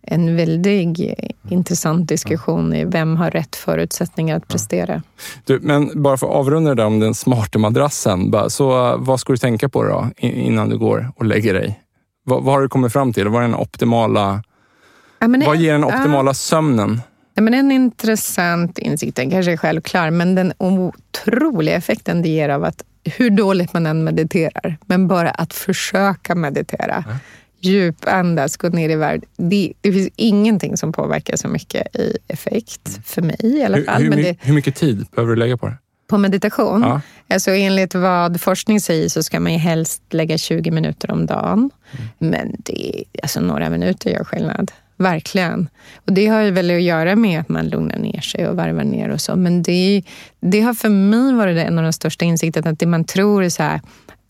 en 0.02 0.36
väldigt 0.36 0.98
intressant 1.48 2.08
diskussion 2.08 2.74
i 2.74 2.84
vem 2.84 3.16
har 3.16 3.30
rätt 3.30 3.56
förutsättningar 3.56 4.36
att 4.36 4.48
prestera. 4.48 5.02
Du, 5.44 5.60
men 5.60 6.02
bara 6.02 6.16
för 6.16 6.26
att 6.26 6.32
avrunda 6.32 6.70
det 6.70 6.82
där 6.82 6.86
om 6.86 7.00
den 7.00 7.14
smarta 7.14 7.58
madrassen. 7.58 8.34
Så 8.48 8.96
vad 8.96 9.20
ska 9.20 9.32
du 9.32 9.36
tänka 9.36 9.68
på 9.68 9.84
då 9.84 10.10
innan 10.18 10.68
du 10.68 10.78
går 10.78 11.12
och 11.16 11.24
lägger 11.24 11.54
dig? 11.54 11.80
Vad, 12.24 12.42
vad 12.42 12.54
har 12.54 12.60
du 12.60 12.68
kommit 12.68 12.92
fram 12.92 13.12
till? 13.12 13.28
Vad 13.28 13.42
är 13.42 13.46
den 13.46 13.56
optimala... 13.56 14.42
Ja, 15.18 15.28
vad 15.46 15.56
ger 15.56 15.72
den 15.72 15.84
optimala 15.84 16.30
ja. 16.30 16.34
sömnen? 16.34 17.00
Ja, 17.34 17.42
men 17.42 17.54
en 17.54 17.72
intressant 17.72 18.78
insikt, 18.78 19.16
den 19.16 19.30
kanske 19.30 19.52
är 19.52 19.56
självklar, 19.56 20.10
men 20.10 20.34
den 20.34 20.52
otroliga 20.58 21.76
effekten 21.76 22.22
det 22.22 22.28
ger 22.28 22.48
av 22.48 22.64
att 22.64 22.84
hur 23.04 23.30
dåligt 23.30 23.72
man 23.72 23.86
än 23.86 24.04
mediterar, 24.04 24.76
men 24.86 25.08
bara 25.08 25.30
att 25.30 25.52
försöka 25.52 26.34
meditera. 26.34 27.04
Ja 27.06 27.14
djupandas, 27.60 28.56
gå 28.56 28.68
ner 28.68 28.88
i 28.88 28.94
varv. 28.94 29.20
Det, 29.36 29.72
det, 29.80 29.92
finns 29.92 30.10
ingenting 30.16 30.76
som 30.76 30.92
påverkar 30.92 31.36
så 31.36 31.48
mycket 31.48 31.96
i 31.96 32.16
effekt, 32.28 33.00
för 33.04 33.22
mig 33.22 33.36
i 33.40 33.64
alla 33.64 33.82
fall. 33.82 34.02
Hur, 34.02 34.10
det, 34.10 34.36
hur 34.40 34.54
mycket 34.54 34.74
tid 34.74 35.06
behöver 35.14 35.34
du 35.34 35.40
lägga 35.40 35.56
på 35.56 35.66
det? 35.66 35.76
På 36.06 36.18
meditation? 36.18 36.82
Ja. 36.82 37.00
Alltså 37.28 37.50
enligt 37.50 37.94
vad 37.94 38.40
forskning 38.40 38.80
säger 38.80 39.08
så 39.08 39.22
ska 39.22 39.40
man 39.40 39.52
ju 39.52 39.58
helst 39.58 40.02
lägga 40.10 40.38
20 40.38 40.70
minuter 40.70 41.10
om 41.10 41.26
dagen. 41.26 41.70
Mm. 41.92 42.30
Men 42.30 42.56
det, 42.58 43.04
alltså 43.22 43.40
några 43.40 43.70
minuter 43.70 44.10
gör 44.10 44.24
skillnad. 44.24 44.72
Verkligen. 44.96 45.68
Och 46.06 46.12
det 46.12 46.26
har 46.26 46.40
ju 46.40 46.50
väl 46.50 46.70
att 46.70 46.82
göra 46.82 47.16
med 47.16 47.40
att 47.40 47.48
man 47.48 47.68
lugnar 47.68 47.98
ner 47.98 48.20
sig 48.20 48.48
och 48.48 48.56
varvar 48.56 48.84
ner 48.84 49.08
och 49.08 49.20
så. 49.20 49.36
Men 49.36 49.62
det, 49.62 50.02
det 50.40 50.60
har 50.60 50.74
för 50.74 50.88
mig 50.88 51.32
varit 51.32 51.58
en 51.58 51.78
av 51.78 51.84
de 51.84 51.92
största 51.92 52.24
insikterna, 52.24 52.70
att 52.70 52.78
det 52.78 52.86
man 52.86 53.04
tror 53.04 53.44
är 53.44 53.48
så 53.48 53.62
här, 53.62 53.80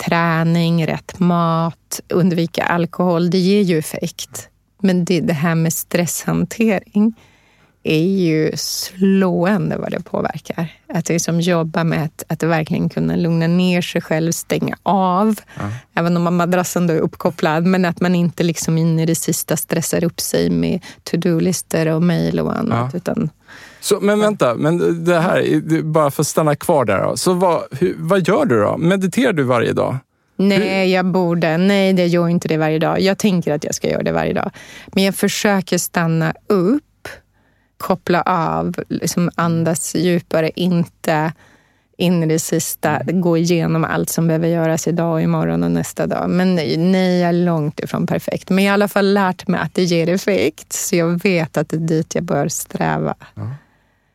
träning, 0.04 0.86
rätt 0.86 1.18
mat, 1.18 2.00
undvika 2.08 2.64
alkohol, 2.64 3.30
det 3.30 3.38
ger 3.38 3.62
ju 3.62 3.78
effekt. 3.78 4.48
Men 4.82 5.04
det, 5.04 5.20
det 5.20 5.32
här 5.32 5.54
med 5.54 5.72
stresshantering, 5.72 7.14
är 7.82 8.02
ju 8.02 8.52
slående 8.56 9.76
vad 9.76 9.90
det 9.90 10.00
påverkar. 10.00 10.72
Att 10.94 11.08
liksom 11.08 11.40
jobba 11.40 11.84
med 11.84 12.04
att, 12.04 12.24
att 12.28 12.42
verkligen 12.42 12.88
kunna 12.88 13.16
lugna 13.16 13.46
ner 13.46 13.82
sig 13.82 14.00
själv, 14.00 14.32
stänga 14.32 14.76
av. 14.82 15.40
Ja. 15.58 15.70
Även 15.94 16.16
om 16.16 16.36
madrassen 16.36 16.86
då 16.86 16.94
är 16.94 16.98
uppkopplad. 16.98 17.66
Men 17.66 17.84
att 17.84 18.00
man 18.00 18.14
inte 18.14 18.42
liksom 18.42 18.78
in 18.78 18.98
i 18.98 19.06
det 19.06 19.14
sista 19.14 19.56
stressar 19.56 20.04
upp 20.04 20.20
sig 20.20 20.50
med 20.50 20.80
to-do-listor 21.02 21.86
och 21.86 22.02
mejl 22.02 22.40
och 22.40 22.56
annat. 22.56 22.90
Ja. 22.92 22.96
Utan, 22.96 23.30
så, 23.80 24.00
men 24.00 24.20
vänta, 24.20 24.54
men 24.54 25.04
det 25.04 25.18
här, 25.18 25.82
bara 25.82 26.10
för 26.10 26.22
att 26.22 26.26
stanna 26.26 26.56
kvar 26.56 26.84
där. 26.84 27.02
Då. 27.02 27.16
Så 27.16 27.32
vad, 27.32 27.62
hur, 27.70 27.94
vad 27.98 28.28
gör 28.28 28.44
du 28.44 28.60
då? 28.60 28.76
Mediterar 28.76 29.32
du 29.32 29.42
varje 29.42 29.72
dag? 29.72 29.96
Nej, 30.36 30.92
jag 30.92 31.06
borde. 31.06 31.56
Nej, 31.56 31.94
jag 31.94 32.08
gör 32.08 32.28
inte 32.28 32.48
det 32.48 32.56
varje 32.56 32.78
dag. 32.78 33.00
Jag 33.00 33.18
tänker 33.18 33.54
att 33.54 33.64
jag 33.64 33.74
ska 33.74 33.90
göra 33.90 34.02
det 34.02 34.12
varje 34.12 34.32
dag. 34.32 34.50
Men 34.86 35.04
jag 35.04 35.14
försöker 35.14 35.78
stanna 35.78 36.34
upp 36.46 36.82
koppla 37.80 38.22
av, 38.22 38.74
liksom 38.88 39.30
andas 39.34 39.94
djupare, 39.94 40.50
inte 40.54 41.32
in 41.96 42.22
i 42.22 42.26
det 42.26 42.38
sista, 42.38 43.02
gå 43.04 43.36
igenom 43.36 43.84
allt 43.84 44.08
som 44.08 44.26
behöver 44.26 44.48
göras 44.48 44.88
idag, 44.88 45.12
och 45.12 45.22
imorgon 45.22 45.62
och 45.62 45.70
nästa 45.70 46.06
dag. 46.06 46.30
Men 46.30 46.54
nej, 46.54 46.76
nej, 46.76 47.20
jag 47.20 47.28
är 47.28 47.32
långt 47.32 47.80
ifrån 47.80 48.06
perfekt. 48.06 48.50
Men 48.50 48.64
jag 48.64 48.70
har 48.70 48.74
i 48.74 48.78
alla 48.78 48.88
fall 48.88 49.12
lärt 49.12 49.48
mig 49.48 49.60
att 49.60 49.74
det 49.74 49.82
ger 49.82 50.08
effekt, 50.08 50.72
så 50.72 50.96
jag 50.96 51.22
vet 51.22 51.56
att 51.56 51.68
det 51.68 51.76
är 51.76 51.80
dit 51.80 52.14
jag 52.14 52.24
bör 52.24 52.48
sträva. 52.48 53.14
Mm. 53.36 53.50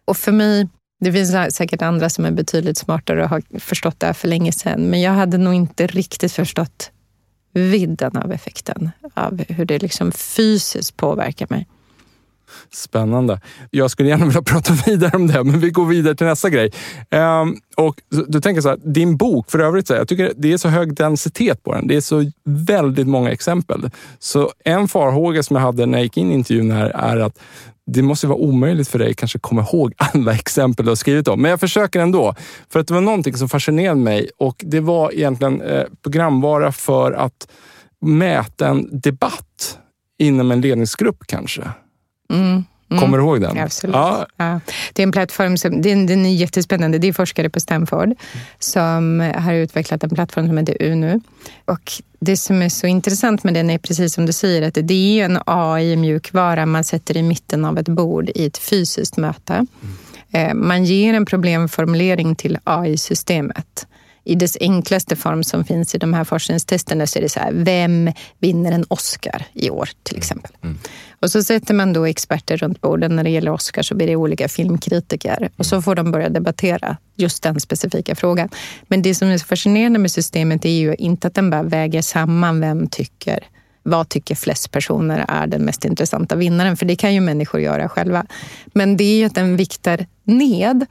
Och 0.06 0.18
för 0.18 0.32
mig, 0.32 0.68
det 1.00 1.12
finns 1.12 1.56
säkert 1.56 1.82
andra 1.82 2.10
som 2.10 2.26
är 2.26 2.32
betydligt 2.32 2.78
smartare 2.78 3.24
och 3.24 3.30
har 3.30 3.60
förstått 3.60 4.00
det 4.00 4.06
här 4.06 4.14
för 4.14 4.28
länge 4.28 4.52
sedan, 4.52 4.90
men 4.90 5.02
jag 5.02 5.12
hade 5.12 5.38
nog 5.38 5.54
inte 5.54 5.88
riktigt 5.88 6.32
förstått 6.32 6.92
vidden 7.54 8.18
av 8.18 8.32
effekten, 8.32 8.92
av 9.14 9.44
hur 9.50 9.66
det 9.66 9.82
liksom 9.82 10.12
fysiskt 10.12 10.98
påverkar 10.98 11.48
mig. 11.50 11.68
Spännande. 12.74 13.42
Jag 13.72 13.92
skulle 13.92 14.10
gärna 14.10 14.26
vilja 14.26 14.42
prata 14.46 14.74
vidare 14.86 15.18
om 15.18 15.28
det, 15.28 15.44
men 15.44 15.60
vi 15.60 15.70
går 15.70 15.86
vidare 15.86 16.16
till 16.16 16.28
nästa 16.28 16.50
grej. 16.50 16.72
Um, 17.12 17.58
och 17.78 18.02
du 18.28 18.42
tänker 18.42 18.62
så 18.62 18.70
här, 18.70 18.80
din 18.84 19.18
bok 19.18 19.52
för 19.52 19.60
övrigt, 19.60 19.88
så 19.88 19.94
här, 19.94 20.00
jag 20.00 20.08
tycker 20.08 20.34
det 20.38 20.54
är 20.54 20.58
så 20.58 20.68
hög 20.70 20.96
densitet 20.96 21.64
på 21.64 21.74
den. 21.74 21.88
Det 21.88 21.96
är 21.96 22.02
så 22.02 22.32
väldigt 22.46 23.08
många 23.08 23.32
exempel. 23.32 23.90
Så 24.20 24.52
en 24.66 24.88
farhåga 24.88 25.44
som 25.44 25.56
jag 25.56 25.64
hade 25.64 25.86
när 25.86 25.98
jag 25.98 26.04
gick 26.04 26.18
in 26.18 26.32
i 26.32 26.34
intervjun 26.34 26.72
här 26.72 26.90
är 26.90 27.18
att 27.18 27.40
det 27.86 28.02
måste 28.02 28.28
vara 28.28 28.38
omöjligt 28.38 28.88
för 28.88 29.00
dig 29.00 29.12
att 29.12 29.18
kanske 29.18 29.40
komma 29.40 29.62
ihåg 29.62 29.94
alla 29.98 30.34
exempel 30.34 30.86
du 30.86 30.92
har 30.92 30.96
skrivit 30.96 31.28
om. 31.28 31.42
Men 31.42 31.52
jag 31.52 31.60
försöker 31.60 32.00
ändå. 32.00 32.36
För 32.70 32.80
att 32.80 32.88
det 32.88 32.94
var 32.94 33.02
någonting 33.02 33.34
som 33.34 33.50
fascinerade 33.50 34.00
mig 34.00 34.30
och 34.38 34.64
det 34.66 34.80
var 34.80 35.14
egentligen 35.14 35.62
eh, 35.62 35.84
programvara 36.04 36.72
för 36.72 37.12
att 37.12 37.48
mäta 38.02 38.68
en 38.68 39.00
debatt 39.00 39.80
inom 40.18 40.52
en 40.52 40.62
ledningsgrupp 40.62 41.28
kanske. 41.28 41.62
Mm. 42.34 42.64
Mm. 42.98 43.06
Kommer 43.06 43.18
du 43.18 43.24
ihåg 43.24 43.42
den? 43.42 43.58
Absolut. 43.58 43.96
Ja. 43.96 44.28
ja. 44.38 44.60
Det 44.94 45.02
är 45.02 45.04
en 45.08 45.12
plattform 45.12 45.58
som 45.58 45.82
den, 45.82 46.08
den 46.08 46.26
är 46.26 46.34
jättespännande. 46.34 46.98
Det 46.98 47.08
är 47.08 47.14
forskare 47.14 47.50
på 47.50 47.60
Stanford 47.60 48.14
som 48.60 49.32
har 49.36 49.54
utvecklat 49.54 50.04
en 50.04 50.10
plattform 50.10 50.48
som 50.48 50.58
heter 50.58 50.78
UNU. 50.82 51.20
Och 51.66 51.92
det 52.20 52.38
som 52.38 52.62
är 52.62 52.70
så 52.70 52.88
intressant 52.88 53.44
med 53.44 53.54
den 53.54 53.70
är 53.70 53.78
precis 53.78 54.14
som 54.14 54.26
du 54.26 54.34
säger 54.34 54.62
att 54.62 54.78
det 54.88 55.20
är 55.20 55.26
en 55.26 55.40
AI-mjukvara 55.46 56.66
man 56.66 56.84
sätter 56.84 57.18
i 57.18 57.24
mitten 57.24 57.66
av 57.66 57.78
ett 57.78 57.90
bord 57.90 58.30
i 58.36 58.46
ett 58.46 58.58
fysiskt 58.58 59.18
möte. 59.18 59.54
Mm. 60.34 60.68
Man 60.68 60.86
ger 60.86 61.14
en 61.14 61.26
problemformulering 61.26 62.36
till 62.36 62.58
AI-systemet 62.64 63.88
i 64.26 64.36
dess 64.36 64.58
enklaste 64.60 65.16
form 65.16 65.44
som 65.44 65.66
finns 65.66 65.96
i 65.96 65.98
de 65.98 66.14
här 66.14 66.24
forskningstesterna 66.24 67.08
så 67.08 67.20
är 67.20 67.24
det 67.24 67.30
så 67.30 67.40
här, 67.40 67.52
vem 67.54 68.12
vinner 68.40 68.72
en 68.72 68.86
Oscar 68.88 69.46
i 69.54 69.70
år 69.70 69.90
till 70.04 70.18
exempel? 70.18 70.52
Mm. 70.64 70.78
Och 71.20 71.32
så 71.32 71.44
sätter 71.44 71.74
man 71.74 71.94
då 71.94 72.06
experter 72.06 72.58
runt 72.58 72.82
borden. 72.82 73.16
När 73.16 73.24
det 73.24 73.30
gäller 73.30 73.52
Oscar 73.52 73.82
så 73.82 73.96
blir 73.96 74.08
det 74.08 74.16
olika 74.16 74.48
filmkritiker 74.48 75.50
och 75.58 75.66
så 75.66 75.82
får 75.82 75.96
de 75.96 76.12
börja 76.12 76.30
debattera 76.30 76.98
just 77.16 77.44
den 77.44 77.60
specifika 77.60 78.16
frågan. 78.16 78.50
Men 78.88 79.02
det 79.02 79.16
som 79.16 79.28
är 79.28 79.38
så 79.38 79.46
fascinerande 79.46 80.00
med 80.00 80.12
systemet 80.12 80.66
är 80.66 80.70
ju 80.70 80.96
inte 80.96 81.28
att 81.28 81.34
den 81.34 81.50
bara 81.50 81.64
väger 81.64 82.02
samman 82.02 82.60
vem 82.60 82.88
tycker 82.88 83.40
vad 83.88 84.10
tycker 84.10 84.36
flest 84.36 84.72
personer 84.72 85.26
är 85.28 85.48
den 85.48 85.62
mest 85.62 85.86
intressanta 85.86 86.36
vinnaren? 86.36 86.78
För 86.78 86.86
det 86.86 86.96
kan 86.96 87.14
ju 87.14 87.20
människor 87.20 87.62
göra 87.62 87.90
själva. 87.90 88.26
Men 88.66 88.98
det 88.98 89.04
är 89.04 89.18
ju 89.18 89.26
att 89.26 89.36
den 89.36 89.58
viktar 89.58 90.06
ned 90.24 90.86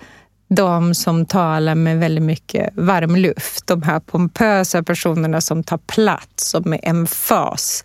de 0.48 0.94
som 0.94 1.26
talar 1.26 1.74
med 1.74 1.98
väldigt 1.98 2.24
mycket 2.24 2.70
varm 2.74 3.16
luft. 3.16 3.66
De 3.66 3.82
här 3.82 4.00
pompösa 4.00 4.82
personerna 4.82 5.40
som 5.40 5.62
tar 5.62 5.78
plats 5.78 6.54
och 6.54 6.66
med 6.66 6.80
emfas 6.82 7.84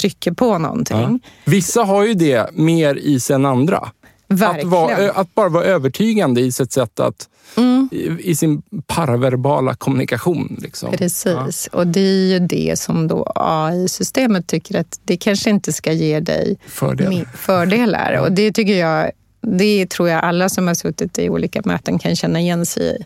trycker 0.00 0.32
på 0.32 0.58
någonting. 0.58 1.20
Ja. 1.22 1.30
Vissa 1.44 1.82
har 1.82 2.04
ju 2.04 2.14
det 2.14 2.50
mer 2.52 2.94
i 2.94 3.20
sig 3.20 3.34
än 3.34 3.46
andra. 3.46 3.90
Att, 4.28 4.64
vara, 4.64 5.10
att, 5.10 5.34
bara 5.34 5.48
vara 5.48 5.64
övertygande 5.64 6.40
i 6.40 6.52
sitt 6.52 6.72
sätt 6.72 7.00
att 7.00 7.28
mm. 7.56 7.88
i, 7.92 8.30
i, 8.30 8.36
sin 8.36 8.62
paraverbala 8.86 9.74
kommunikation. 9.74 10.56
Liksom. 10.62 10.92
Precis, 10.92 11.68
ja. 11.72 11.78
och 11.78 11.86
det 11.86 12.00
är 12.00 12.32
ju 12.32 12.38
det 12.38 12.78
som 12.78 13.08
då 13.08 13.32
AI-systemet 13.34 14.46
tycker 14.46 14.80
att 14.80 15.00
det 15.04 15.16
kanske 15.16 15.50
inte 15.50 15.72
ska 15.72 15.92
ge 15.92 16.20
dig 16.20 16.58
Fördel. 16.66 17.26
fördelar. 17.34 18.12
Ja. 18.12 18.20
Och 18.20 18.32
det 18.32 18.52
tycker 18.52 18.74
jag 18.74 19.10
det 19.46 19.90
tror 19.90 20.08
jag 20.08 20.24
alla 20.24 20.48
som 20.48 20.66
har 20.66 20.74
suttit 20.74 21.18
i 21.18 21.28
olika 21.28 21.62
möten 21.64 21.98
kan 21.98 22.16
känna 22.16 22.40
igen 22.40 22.66
sig 22.66 22.96
i. 22.96 23.04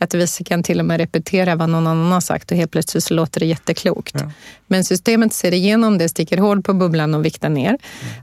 Att 0.00 0.14
vissa 0.14 0.44
kan 0.44 0.62
till 0.62 0.80
och 0.80 0.86
med 0.86 1.00
repetera 1.00 1.56
vad 1.56 1.68
någon 1.68 1.86
annan 1.86 2.12
har 2.12 2.20
sagt 2.20 2.50
och 2.50 2.56
helt 2.56 2.70
plötsligt 2.70 3.04
så 3.04 3.14
låter 3.14 3.40
det 3.40 3.46
jätteklokt. 3.46 4.14
Ja. 4.14 4.30
Men 4.66 4.84
systemet 4.84 5.32
ser 5.32 5.54
igenom 5.54 5.98
det, 5.98 6.08
sticker 6.08 6.38
hål 6.38 6.62
på 6.62 6.74
bubblan 6.74 7.14
och 7.14 7.24
viktar 7.24 7.48
ner. 7.48 7.68
Mm. 7.68 7.78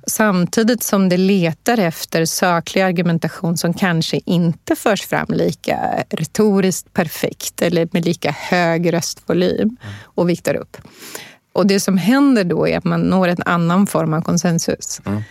Samtidigt 0.07 0.83
som 0.83 1.09
det 1.09 1.17
letar 1.17 1.77
efter 1.77 2.25
saklig 2.25 2.81
argumentation 2.81 3.57
som 3.57 3.73
kanske 3.73 4.19
inte 4.25 4.75
förs 4.75 5.01
fram 5.01 5.27
lika 5.29 6.03
retoriskt 6.09 6.93
perfekt 6.93 7.61
eller 7.61 7.87
med 7.91 8.05
lika 8.05 8.31
hög 8.31 8.93
röstvolym 8.93 9.59
mm. 9.59 9.93
och 10.03 10.29
viktar 10.29 10.55
upp. 10.55 10.77
Och 11.53 11.67
det 11.67 11.79
som 11.79 11.97
händer 11.97 12.43
då 12.43 12.67
är 12.67 12.77
att 12.77 12.83
man 12.83 13.01
når 13.01 13.27
en 13.27 13.43
annan 13.45 13.87
form 13.87 14.13
av 14.13 14.21
konsensus. 14.21 15.01
Mm. 15.05 15.23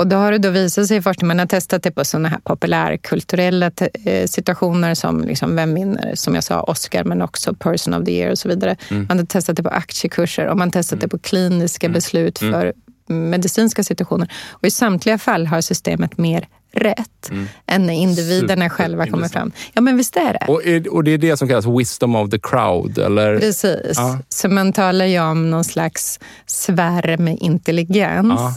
Och 0.00 0.06
då 0.06 0.16
har 0.16 0.32
det 0.32 0.38
då 0.38 0.50
visat 0.50 0.86
sig 0.86 0.96
i 0.96 1.02
forskning, 1.02 1.28
man 1.28 1.38
har 1.38 1.46
testat 1.46 1.82
det 1.82 1.90
på 1.90 2.04
sådana 2.04 2.28
här 2.28 2.38
populärkulturella 2.38 3.70
eh, 4.04 4.26
situationer 4.26 4.94
som 4.94 5.24
liksom, 5.24 5.56
vem 5.56 5.74
vinner, 5.74 6.14
som 6.14 6.34
jag 6.34 6.44
sa, 6.44 6.60
Oscar, 6.60 7.04
men 7.04 7.22
också 7.22 7.54
Person 7.54 7.94
of 7.94 8.04
the 8.04 8.12
year 8.12 8.30
och 8.30 8.38
så 8.38 8.48
vidare. 8.48 8.76
Mm. 8.90 9.06
Man 9.08 9.18
har 9.18 9.24
testat 9.24 9.56
det 9.56 9.62
på 9.62 9.68
aktiekurser 9.68 10.46
och 10.46 10.56
man 10.56 10.68
har 10.68 10.72
testat 10.72 10.92
mm. 10.92 11.00
det 11.00 11.08
på 11.08 11.18
kliniska 11.18 11.86
mm. 11.86 11.94
beslut 11.94 12.42
mm. 12.42 12.52
för 12.52 12.72
medicinska 13.06 13.84
situationer. 13.84 14.32
Och 14.50 14.64
i 14.64 14.70
samtliga 14.70 15.18
fall 15.18 15.46
har 15.46 15.60
systemet 15.60 16.18
mer 16.18 16.48
rätt 16.72 17.30
mm. 17.30 17.48
än 17.66 17.86
när 17.86 17.94
individerna 17.94 18.70
själva 18.70 19.06
kommer 19.06 19.28
fram. 19.28 19.52
Ja, 19.72 19.80
men 19.80 19.96
visst 19.96 20.16
är 20.16 20.32
det. 20.32 20.46
Och, 20.48 20.94
och 20.96 21.04
det 21.04 21.10
är 21.10 21.18
det 21.18 21.36
som 21.36 21.48
kallas 21.48 21.66
wisdom 21.66 22.16
of 22.16 22.30
the 22.30 22.38
crowd? 22.38 22.98
Eller? 22.98 23.38
Precis. 23.38 23.92
Ja. 23.96 24.18
Så 24.28 24.48
man 24.48 24.72
talar 24.72 25.04
ju 25.04 25.20
om 25.20 25.50
någon 25.50 25.64
slags 25.64 26.20
svärmintelligens. 26.46 28.40
Ja 28.40 28.54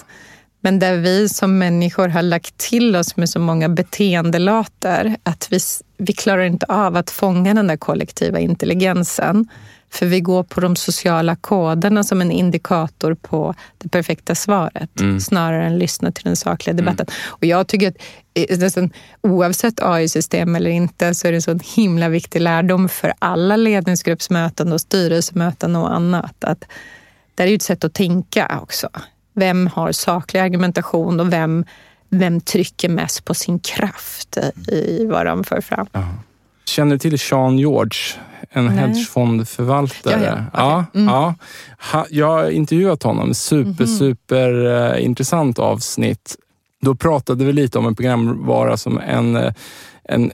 men 0.65 0.79
där 0.79 0.97
vi 0.97 1.29
som 1.29 1.57
människor 1.57 2.07
har 2.07 2.21
lagt 2.21 2.57
till 2.57 2.95
oss 2.95 3.17
med 3.17 3.29
så 3.29 3.39
många 3.39 3.69
beteendelater 3.69 5.17
att 5.23 5.47
vi, 5.51 5.59
vi 5.97 6.13
klarar 6.13 6.43
inte 6.43 6.65
av 6.65 6.95
att 6.97 7.09
fånga 7.09 7.53
den 7.53 7.67
där 7.67 7.77
kollektiva 7.77 8.39
intelligensen. 8.39 9.47
För 9.89 10.05
vi 10.05 10.19
går 10.19 10.43
på 10.43 10.61
de 10.61 10.75
sociala 10.75 11.35
koderna 11.35 12.03
som 12.03 12.21
en 12.21 12.31
indikator 12.31 13.13
på 13.13 13.55
det 13.77 13.89
perfekta 13.89 14.35
svaret 14.35 14.99
mm. 14.99 15.19
snarare 15.19 15.65
än 15.65 15.77
lyssna 15.77 16.11
till 16.11 16.23
den 16.23 16.35
sakliga 16.35 16.73
debatten. 16.73 17.05
Mm. 17.09 17.15
Och 17.25 17.45
jag 17.45 17.67
tycker 17.67 17.87
att 17.87 17.97
eh, 18.33 18.57
nästan, 18.59 18.89
oavsett 19.21 19.79
AI-system 19.81 20.55
eller 20.55 20.69
inte 20.69 21.15
så 21.15 21.27
är 21.27 21.31
det 21.31 21.37
en 21.37 21.41
sån 21.41 21.59
himla 21.75 22.09
viktig 22.09 22.41
lärdom 22.41 22.89
för 22.89 23.13
alla 23.19 23.55
ledningsgruppsmöten 23.55 24.73
och 24.73 24.81
styrelsemöten 24.81 25.75
och 25.75 25.95
annat. 25.95 26.43
Att 26.43 26.65
det 27.35 27.43
är 27.43 27.47
ju 27.47 27.55
ett 27.55 27.61
sätt 27.61 27.83
att 27.83 27.93
tänka 27.93 28.59
också. 28.61 28.89
Vem 29.33 29.67
har 29.67 29.91
saklig 29.91 30.39
argumentation 30.39 31.19
och 31.19 31.33
vem, 31.33 31.65
vem 32.09 32.41
trycker 32.41 32.89
mest 32.89 33.25
på 33.25 33.33
sin 33.33 33.59
kraft 33.59 34.37
i 34.67 35.05
vad 35.05 35.25
de 35.25 35.43
för 35.43 35.61
fram? 35.61 35.87
Ja. 35.91 36.07
Känner 36.65 36.91
du 36.91 36.99
till 36.99 37.19
Sean 37.19 37.59
George? 37.59 37.97
En 38.49 38.65
Nej. 38.65 38.75
hedgefondförvaltare. 38.75 40.45
Ja, 40.53 40.59
ja. 40.63 40.79
Okay. 40.79 41.01
Mm. 41.01 41.13
ja. 41.13 41.35
Ha, 41.91 42.05
jag 42.09 42.27
har 42.27 42.49
intervjuat 42.49 43.03
honom. 43.03 43.33
Super, 43.33 43.83
mm. 43.83 43.97
super 43.97 44.53
uh, 44.53 45.03
intressant 45.03 45.59
avsnitt. 45.59 46.35
Då 46.81 46.95
pratade 46.95 47.45
vi 47.45 47.53
lite 47.53 47.79
om 47.79 47.85
en 47.85 47.95
programvara 47.95 48.77
som 48.77 48.99
en, 48.99 49.35
eh, 49.35 49.53
en 50.03 50.31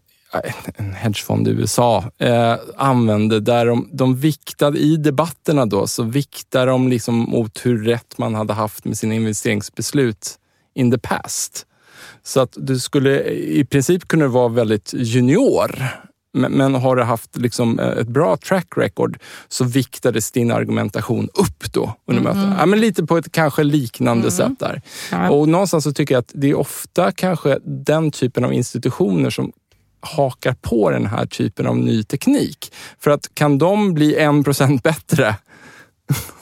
en 0.76 0.94
hedgefond 0.94 1.48
i 1.48 1.52
USA 1.52 2.04
eh, 2.18 2.56
använde 2.78 3.40
där 3.40 3.66
de, 3.66 3.90
de 3.92 4.16
viktade 4.16 4.80
i 4.80 4.98
debatterna 4.98 5.66
då 5.66 5.88
så 5.88 6.04
viktar 6.04 6.68
de 6.68 6.88
liksom 6.88 7.16
mot 7.16 7.66
hur 7.66 7.84
rätt 7.84 8.18
man 8.18 8.36
hade 8.36 8.54
haft 8.54 8.86
med 8.86 8.98
sina 8.98 9.14
investeringsbeslut 9.14 10.36
in 10.76 10.92
the 10.92 10.98
past. 10.98 11.66
Så 12.24 12.40
att 12.40 12.54
du 12.56 12.80
skulle 12.80 13.24
i 13.32 13.66
princip 13.66 14.08
kunna 14.08 14.28
vara 14.28 14.48
väldigt 14.48 14.94
junior 14.94 15.84
Men, 16.34 16.52
men 16.52 16.76
har 16.76 16.96
du 16.96 17.04
haft 17.04 17.38
liksom 17.38 17.80
ett 17.80 18.08
bra 18.08 18.38
track 18.38 18.68
record 18.76 19.20
så 19.48 19.64
viktades 19.64 20.32
din 20.32 20.52
argumentation 20.52 21.30
upp 21.34 21.74
då 21.74 21.94
under 22.08 22.22
Mm. 22.22 22.36
mötena. 22.38 22.56
Ja, 22.60 22.66
men 22.66 22.80
lite 22.80 23.06
på 23.06 23.18
ett 23.18 23.32
kanske 23.32 23.64
liknande 23.64 24.32
sätt 24.32 24.60
där. 24.60 24.82
Ja. 25.12 25.30
Och 25.30 25.50
någonstans 25.50 25.84
så 25.84 25.92
tycker 25.94 26.16
jag 26.16 26.20
att 26.20 26.32
det 26.34 26.50
är 26.50 26.58
ofta 26.58 27.12
kanske 27.12 27.60
den 27.64 28.12
typen 28.12 28.46
av 28.46 28.54
institutioner 28.54 29.30
som 29.30 29.52
hakar 30.02 30.54
på 30.54 30.90
den 30.90 31.06
här 31.06 31.26
typen 31.26 31.68
av 31.68 31.78
ny 31.78 32.04
teknik. 32.04 32.74
För 33.00 33.12
att 33.12 33.36
kan 33.36 33.58
de 33.58 33.94
bli 33.94 34.16
en 34.16 34.44
procent 34.44 34.84
bättre 34.84 35.36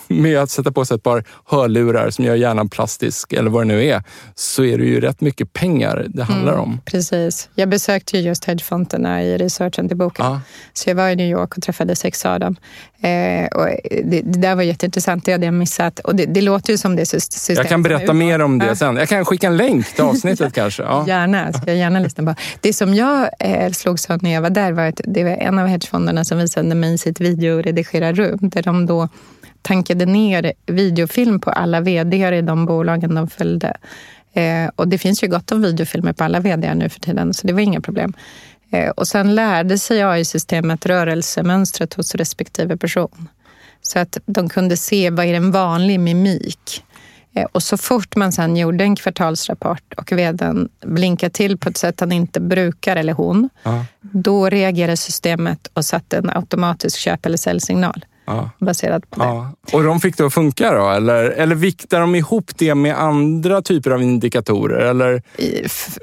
med 0.10 0.38
att 0.39 0.50
sätta 0.50 0.72
på 0.72 0.86
sig 0.86 0.96
ett 0.96 1.04
par 1.04 1.24
hörlurar 1.46 2.10
som 2.10 2.26
gör 2.26 2.36
hjärnan 2.36 2.70
plastisk 2.70 3.34
eller 3.34 3.50
vad 3.50 3.62
det 3.62 3.67
nu 3.67 3.86
är, 3.86 4.04
så 4.36 4.63
är 4.63 4.78
det 4.78 4.86
ju 4.86 5.00
rätt 5.02 5.22
mycket 5.22 5.54
pengar 5.54 6.06
det 6.10 6.24
handlar 6.24 6.54
Mm. 6.54 6.63
om. 6.63 6.82
Precis. 6.86 7.50
Jag 7.56 7.70
besökte 7.70 8.17
ju 8.17 8.24
just 8.24 8.46
hedgefonderna 8.46 9.24
i 9.24 9.38
researchen 9.38 9.88
till 9.88 9.98
boken. 9.98 10.26
Ja. 10.26 10.41
Så 10.74 10.89
jag 10.89 10.96
var 10.96 11.10
i 11.10 11.15
New 11.15 11.30
York 11.32 11.58
och 11.58 11.63
träffade 11.63 11.96
sex 11.96 12.26
av 12.26 12.40
dem. 12.40 12.56
Eh, 13.02 13.46
och 13.48 13.65
det, 14.04 14.21
det 14.21 14.40
där 14.42 14.56
var 14.56 14.63
jätteintressant, 14.63 15.25
det 15.25 15.32
hade 15.32 15.46
jag 15.46 15.54
missat. 15.54 16.00
Och 16.00 16.15
det, 16.15 16.25
det 16.25 16.42
låter 16.42 16.71
ju 16.73 16.77
som 16.77 16.96
det 16.96 17.04
sys- 17.04 17.19
systemet 17.32 17.58
Jag 17.58 17.67
kan 17.69 17.84
berätta 17.84 18.13
mer 18.13 18.40
om 18.42 18.60
det 18.60 18.75
sen. 18.75 18.96
Jag 18.96 19.10
kan 19.10 19.25
skicka 19.25 19.48
en 19.48 19.58
länk 19.58 19.94
till 19.94 20.04
avsnittet 20.04 20.54
kanske. 20.54 20.84
Ja. 20.84 21.06
Gärna, 21.08 21.54
ska 21.54 21.62
jag 21.67 21.75
gärna 21.77 22.00
lyssna 22.00 22.34
på. 22.34 22.42
Det 22.62 22.73
som 22.73 22.94
jag 22.94 23.29
eh, 23.40 23.71
slogs 23.71 24.10
av 24.10 24.23
när 24.23 24.34
jag 24.34 24.42
var 24.42 24.50
där 24.50 24.71
var 24.71 24.84
att 24.84 25.02
det 25.04 25.23
var 25.23 25.32
en 25.32 25.60
av 25.60 25.67
hedgefonderna 25.67 26.25
som 26.25 26.38
visade 26.38 26.75
mig 26.75 26.98
sitt 26.98 27.21
videoredigerarrum 27.21 28.40
där 28.42 28.62
de 28.63 28.86
då 28.86 29.10
tankade 29.62 30.06
ner 30.06 30.54
videofilm 30.66 31.40
på 31.40 31.50
alla 31.52 31.82
vd 31.82 32.38
i 32.38 32.42
de 32.42 32.66
bolagen 32.66 33.16
de 33.16 33.28
följde. 33.28 33.78
Eh, 34.34 34.70
och 34.76 34.88
det 34.88 34.98
finns 34.98 35.24
ju 35.24 35.28
gott 35.28 35.52
om 35.52 35.62
videofilmer 35.62 36.14
på 36.14 36.24
alla 36.24 36.40
vd 36.40 36.74
nu 36.74 36.90
för 36.90 37.00
tiden, 37.00 37.34
så 37.34 37.48
det 37.48 37.54
var 37.54 37.60
inga 37.60 37.82
problem. 37.82 38.14
Eh, 38.72 38.90
och 38.90 39.08
sen 39.08 39.36
lärde 39.36 39.78
sig 39.78 40.04
AI-systemet 40.04 40.86
rörelsemönstret 40.86 41.94
hos 41.94 42.16
respektive 42.16 42.78
person. 42.78 43.30
Så 43.82 44.00
att 44.00 44.18
de 44.26 44.50
kunde 44.50 44.78
se 44.78 45.10
vad 45.10 45.26
är 45.26 45.34
en 45.34 45.52
vanlig 45.52 46.00
mimik. 46.00 46.84
Eh, 47.36 47.46
Och 47.52 47.64
så 47.64 47.78
fort 47.78 48.16
man 48.16 48.32
sen 48.32 48.58
gjorde 48.58 48.84
en 48.84 48.96
kvartalsrapport 48.96 49.94
och 49.98 50.12
vdn 50.12 50.70
blinkade 50.86 51.30
till 51.30 51.58
på 51.58 51.70
ett 51.70 51.78
sätt 51.78 52.00
han 52.00 52.12
inte 52.12 52.40
brukar, 52.40 52.96
eller 52.96 53.14
hon, 53.14 53.50
Ja. 53.64 53.86
då 54.02 54.50
reagerade 54.50 54.98
systemet 54.98 55.68
och 55.74 55.86
satte 55.86 56.18
en 56.18 56.30
automatisk 56.30 56.98
köp 57.00 57.26
eller 57.26 57.38
säljsignal 57.38 58.06
Ja. 58.28 58.50
baserat 58.60 59.10
på 59.10 59.19
det. 59.19 59.25
Ja. 59.25 59.52
Och 59.73 59.84
de 59.84 60.00
fick 60.00 60.17
det 60.17 60.25
att 60.25 60.34
funka 60.34 60.71
då? 60.73 60.90
Eller, 60.90 61.23
eller 61.23 61.56
viktar 61.56 62.00
de 62.02 62.15
ihop 62.15 62.52
det 62.58 62.75
med 62.75 63.00
andra 63.02 63.62
typer 63.62 63.92
av 63.92 64.02
indikatorer? 64.02 64.80
Eller, 64.80 65.21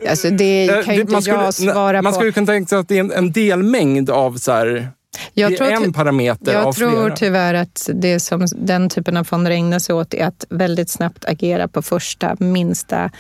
Alltså 0.09 0.31
det 0.31 0.68
Eh, 0.68 0.83
kan 0.85 0.95
ju 0.95 1.01
inte 1.01 1.12
man 1.12 1.22
skulle, 1.22 1.37
jag 1.39 1.55
svara 1.55 2.03
Man 2.03 2.12
på. 2.12 2.16
skulle 2.16 2.33
kunna 2.33 2.47
tänka 2.47 2.68
sig 2.68 2.79
att 2.79 2.89
det 2.89 2.97
är 2.97 3.01
en, 3.01 3.12
en 3.12 3.33
delmängd 3.33 4.11
av 4.11 4.37
så 4.37 4.53
här, 4.53 4.89
Jag 5.35 5.57
tror 5.57 5.68
en 5.68 5.93
parameter 5.93 6.53
Jag 6.53 6.64
av 6.66 6.72
tror 6.72 6.91
flera. 6.91 7.16
tyvärr 7.16 7.55
att 7.55 7.91
det 7.95 8.20
som 8.20 8.47
den 8.57 8.89
typen 8.89 9.16
av 9.16 9.25
fonder 9.25 9.51
ägnar 9.51 9.79
sig 9.79 9.95
åt 9.95 10.14
är 10.14 10.27
att 10.27 10.47
väldigt 10.51 10.91
snabbt 10.91 11.25
agera 11.25 11.68
på 11.68 11.83
första 11.83 12.37
minsta 12.39 13.11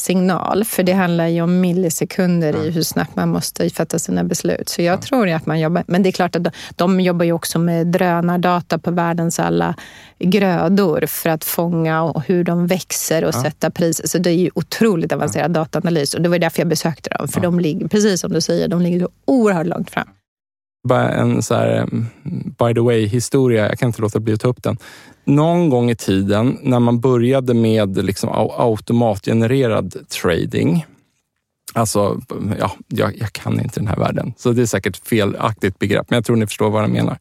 signal. 0.00 0.64
För 0.64 0.82
det 0.82 0.92
handlar 0.92 1.26
ju 1.26 1.42
om 1.42 1.60
millisekunder 1.60 2.66
i 2.66 2.70
hur 2.70 2.82
snabbt 2.82 3.16
man 3.16 3.28
måste 3.28 3.70
fatta 3.70 3.98
sina 3.98 4.24
beslut. 4.24 4.68
Så 4.68 4.82
jag 4.82 5.02
tror 5.02 5.26
ju 5.28 5.32
att 5.32 5.46
man 5.46 5.60
jobbar... 5.60 5.84
Men 5.86 6.02
det 6.02 6.08
är 6.08 6.12
klart 6.12 6.36
att 6.36 6.44
de, 6.44 6.50
de 6.76 7.00
jobbar 7.00 7.24
ju 7.24 7.32
också 7.32 7.58
med 7.58 7.86
drönardata 7.86 8.78
på 8.78 8.90
världens 8.90 9.40
alla 9.40 9.74
grödor 10.18 11.06
för 11.06 11.30
att 11.30 11.44
fånga 11.44 12.02
och 12.02 12.22
hur 12.26 12.44
de 12.44 12.66
växer 12.66 13.24
och 13.24 13.34
sätta 13.34 13.70
priser. 13.70 14.08
Så 14.08 14.18
det 14.18 14.30
är 14.30 14.34
ju 14.34 14.50
otroligt 14.54 15.12
avancerad 15.12 15.50
dataanalys. 15.50 16.14
Och 16.14 16.22
det 16.22 16.28
var 16.28 16.38
därför 16.38 16.60
jag 16.60 16.68
besökte 16.68 17.10
dem. 17.10 17.28
För 17.28 17.40
de 17.40 17.60
ligger, 17.60 17.88
precis 17.88 18.20
som 18.20 18.32
du 18.32 18.40
säger, 18.40 18.68
de 18.68 18.80
ligger 18.80 19.00
så 19.00 19.08
oerhört 19.24 19.66
långt 19.66 19.90
fram. 19.90 20.08
Bara 20.88 21.08
en 21.10 21.42
så 21.42 21.54
här, 21.54 21.76
mm, 21.76 22.06
by 22.58 22.74
the 22.74 22.80
way 22.80 23.06
historia, 23.06 23.68
jag 23.68 23.78
kan 23.78 23.86
inte 23.86 24.02
låta 24.02 24.20
bli 24.20 24.32
att 24.32 24.40
ta 24.40 24.48
upp 24.48 24.62
den. 24.62 24.78
Någon 25.24 25.70
gång 25.70 25.90
i 25.90 25.96
tiden 25.96 26.58
när 26.62 26.80
man 26.80 27.00
började 27.00 27.54
med 27.54 28.04
liksom 28.04 28.28
automatgenererad 28.58 30.08
trading, 30.08 30.84
Alltså, 31.72 32.20
ja, 32.58 32.72
jag, 32.88 33.16
jag 33.18 33.32
kan 33.32 33.60
inte 33.60 33.80
den 33.80 33.86
här 33.86 33.96
världen, 33.96 34.32
så 34.36 34.52
det 34.52 34.62
är 34.62 34.66
säkert 34.66 35.08
felaktigt 35.08 35.78
begrepp, 35.78 36.10
men 36.10 36.16
jag 36.16 36.24
tror 36.24 36.36
ni 36.36 36.46
förstår 36.46 36.70
vad 36.70 36.82
jag 36.82 36.90
menar. 36.90 37.18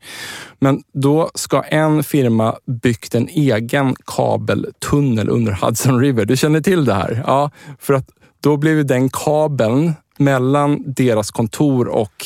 Men 0.60 0.84
då 0.94 1.30
ska 1.36 1.62
en 1.62 2.04
firma 2.04 2.56
byggt 2.82 3.16
en 3.16 3.28
egen 3.28 3.96
kabeltunnel 4.06 5.30
under 5.30 5.52
Hudson 5.52 6.00
River. 6.00 6.26
Du 6.26 6.38
känner 6.38 6.62
till 6.62 6.86
det 6.86 6.94
här? 6.94 7.24
Ja, 7.28 7.52
för 7.80 7.94
att 7.94 8.10
då 8.40 8.58
blev 8.58 8.86
den 8.86 9.10
kabeln 9.10 9.94
mellan 10.18 10.84
deras 10.88 11.32
kontor 11.32 11.88
och 11.88 12.26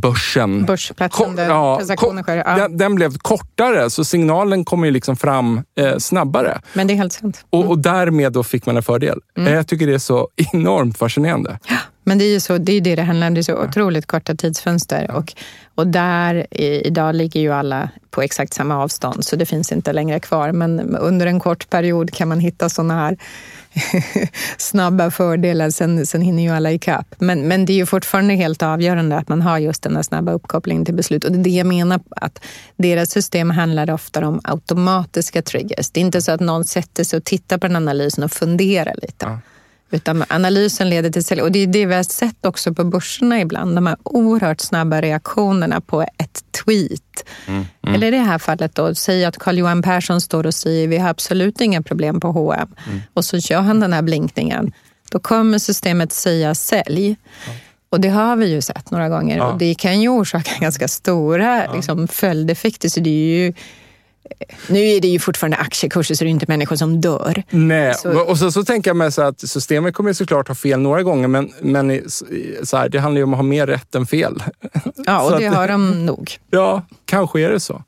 börsen. 0.00 0.64
Börsplatsen 0.64 1.36
där 1.36 1.48
Ja, 1.48 1.76
transaktioner 1.76 2.22
sker. 2.22 2.36
Ja. 2.36 2.56
den, 2.58 2.76
den 2.76 2.94
blev 2.94 3.18
kortare, 3.18 3.90
så 3.90 4.04
signalen 4.04 4.64
kommer 4.64 4.86
ju 4.86 4.90
liksom 4.90 5.16
fram 5.16 5.62
eh, 5.80 5.96
snabbare. 5.98 6.60
Men 6.72 6.86
det 6.86 6.92
är 6.92 6.96
helt 6.96 7.12
sant. 7.12 7.44
Och, 7.50 7.66
och 7.68 7.78
därmed 7.78 8.32
då 8.32 8.42
fick 8.44 8.66
man 8.66 8.76
en 8.76 8.82
fördel. 8.82 9.18
Mm. 9.36 9.48
Eh, 9.48 9.54
Jag 9.54 9.66
tycker 9.66 9.86
det 9.86 9.94
är 9.94 9.98
så 9.98 10.28
enormt 10.52 10.98
fascinerande. 10.98 11.58
Men 12.04 12.18
det 12.18 12.24
är 12.24 12.32
ju 12.32 12.40
så, 12.40 12.58
det, 12.58 12.72
är 12.72 12.80
det 12.80 12.96
det 12.96 13.02
handlar 13.02 13.26
om. 13.26 13.34
Det 13.34 13.40
är 13.40 13.42
så 13.42 13.56
otroligt 13.64 14.06
korta 14.06 14.34
tidsfönster. 14.34 15.10
Och, 15.10 15.32
och 15.74 15.86
där 15.86 16.46
i, 16.50 16.86
idag 16.86 17.14
ligger 17.14 17.40
ju 17.40 17.52
alla 17.52 17.88
på 18.10 18.22
exakt 18.22 18.54
samma 18.54 18.82
avstånd, 18.82 19.24
så 19.24 19.36
det 19.36 19.46
finns 19.46 19.72
inte 19.72 19.92
längre 19.92 20.20
kvar. 20.20 20.52
Men 20.52 20.96
under 20.96 21.26
en 21.26 21.40
kort 21.40 21.70
period 21.70 22.10
kan 22.14 22.28
man 22.28 22.40
hitta 22.40 22.68
såna 22.68 22.94
här 22.94 23.18
snabba 24.58 25.10
fördelar. 25.10 25.70
Sen, 25.70 26.06
sen 26.06 26.22
hinner 26.22 26.42
ju 26.42 26.48
alla 26.48 26.72
ikapp. 26.72 27.14
Men, 27.18 27.48
men 27.48 27.64
det 27.64 27.72
är 27.72 27.76
ju 27.76 27.86
fortfarande 27.86 28.34
helt 28.34 28.62
avgörande 28.62 29.16
att 29.16 29.28
man 29.28 29.42
har 29.42 29.58
just 29.58 29.82
den 29.82 29.96
här 29.96 30.02
snabba 30.02 30.32
uppkopplingen 30.32 30.84
till 30.84 30.94
beslut. 30.94 31.24
Och 31.24 31.32
det 31.32 31.38
är 31.38 31.44
det 31.44 31.50
jag 31.50 31.66
menar, 31.66 32.00
att 32.10 32.44
deras 32.76 33.10
system 33.10 33.50
handlar 33.50 33.90
ofta 33.90 34.28
om 34.28 34.40
automatiska 34.44 35.42
triggers. 35.42 35.90
Det 35.90 36.00
är 36.00 36.04
inte 36.04 36.22
så 36.22 36.32
att 36.32 36.40
någon 36.40 36.64
sätter 36.64 37.04
sig 37.04 37.16
och 37.16 37.24
tittar 37.24 37.58
på 37.58 37.66
den 37.66 37.76
analysen 37.76 38.24
och 38.24 38.32
funderar 38.32 38.94
lite. 39.02 39.26
Ja. 39.26 39.38
Utan 39.90 40.24
analysen 40.28 40.90
leder 40.90 41.10
till 41.10 41.24
sälj. 41.24 41.42
Och 41.42 41.52
det 41.52 41.58
är 41.58 41.66
det 41.66 41.86
vi 41.86 41.94
har 41.94 42.02
sett 42.02 42.46
också 42.46 42.74
på 42.74 42.84
börserna 42.84 43.40
ibland. 43.40 43.74
De 43.74 43.86
här 43.86 43.96
oerhört 44.02 44.60
snabba 44.60 45.00
reaktionerna 45.00 45.80
på 45.80 46.02
ett 46.02 46.44
tweet. 46.64 47.24
Eller 47.94 48.06
i 48.06 48.10
det 48.10 48.16
här 48.16 48.38
fallet 48.38 48.74
då, 48.74 48.94
säg 48.94 49.24
att 49.24 49.38
Carl-Johan 49.38 49.82
Persson 49.82 50.20
står 50.20 50.46
och 50.46 50.54
säger 50.54 50.88
vi 50.88 50.98
har 50.98 51.08
absolut 51.08 51.60
inga 51.60 51.82
problem 51.82 52.20
på 52.20 52.28
H&M 52.28 52.68
Och 53.14 53.24
så 53.24 53.36
gör 53.36 53.60
han 53.60 53.80
den 53.80 53.92
här 53.92 54.02
blinkningen. 54.02 54.72
Då 55.10 55.18
kommer 55.18 55.58
systemet 55.58 56.12
säga 56.12 56.54
sälj. 56.54 57.16
Och 57.90 58.00
det 58.00 58.08
har 58.08 58.36
vi 58.36 58.46
ju 58.46 58.60
sett 58.60 58.90
några 58.90 59.08
gånger. 59.08 59.36
Ja. 59.36 59.44
Och 59.44 59.58
det 59.58 59.74
kan 59.74 60.00
ju 60.00 60.08
orsaka 60.08 60.50
ganska 60.60 60.88
stora 60.88 61.72
liksom, 61.74 62.08
följdeffekter. 62.08 62.88
Så 62.88 63.00
det 63.00 63.10
är 63.10 63.38
ju... 63.38 63.52
Nu 64.68 64.78
är 64.88 65.00
det 65.00 65.08
ju 65.08 65.18
fortfarande 65.18 65.56
aktiekurser 65.56 66.14
så 66.14 66.24
det 66.24 66.28
är 66.28 66.30
inte 66.30 66.44
människor 66.48 66.76
som 66.76 67.00
dör. 67.00 67.42
Nej, 67.50 67.94
Så- 67.94 68.20
och 68.20 68.38
så, 68.38 68.52
så 68.52 68.64
tänker 68.64 68.90
jag 68.90 68.96
mig 68.96 69.12
så 69.12 69.22
att 69.22 69.40
systemet 69.40 69.94
kommer 69.94 70.12
såklart 70.12 70.48
ha 70.48 70.54
fel 70.54 70.80
några 70.80 71.02
gånger, 71.02 71.28
men, 71.28 71.52
men 71.60 72.02
så 72.62 72.76
här, 72.76 72.88
det 72.88 72.98
handlar 73.00 73.18
ju 73.18 73.24
om 73.24 73.32
att 73.34 73.38
ha 73.38 73.42
mer 73.44 73.66
rätt 73.66 73.94
än 73.94 74.06
fel. 74.06 74.42
Ja, 75.06 75.20
Så 75.28 75.34
och 75.34 75.40
det 75.40 75.46
att- 75.46 75.54
har 75.56 75.68
de 75.68 76.06
nog. 76.06 76.32
Ja, 76.50 76.82
kanske 77.04 77.40
är 77.40 77.50
det 77.50 77.60
så. 77.60 77.82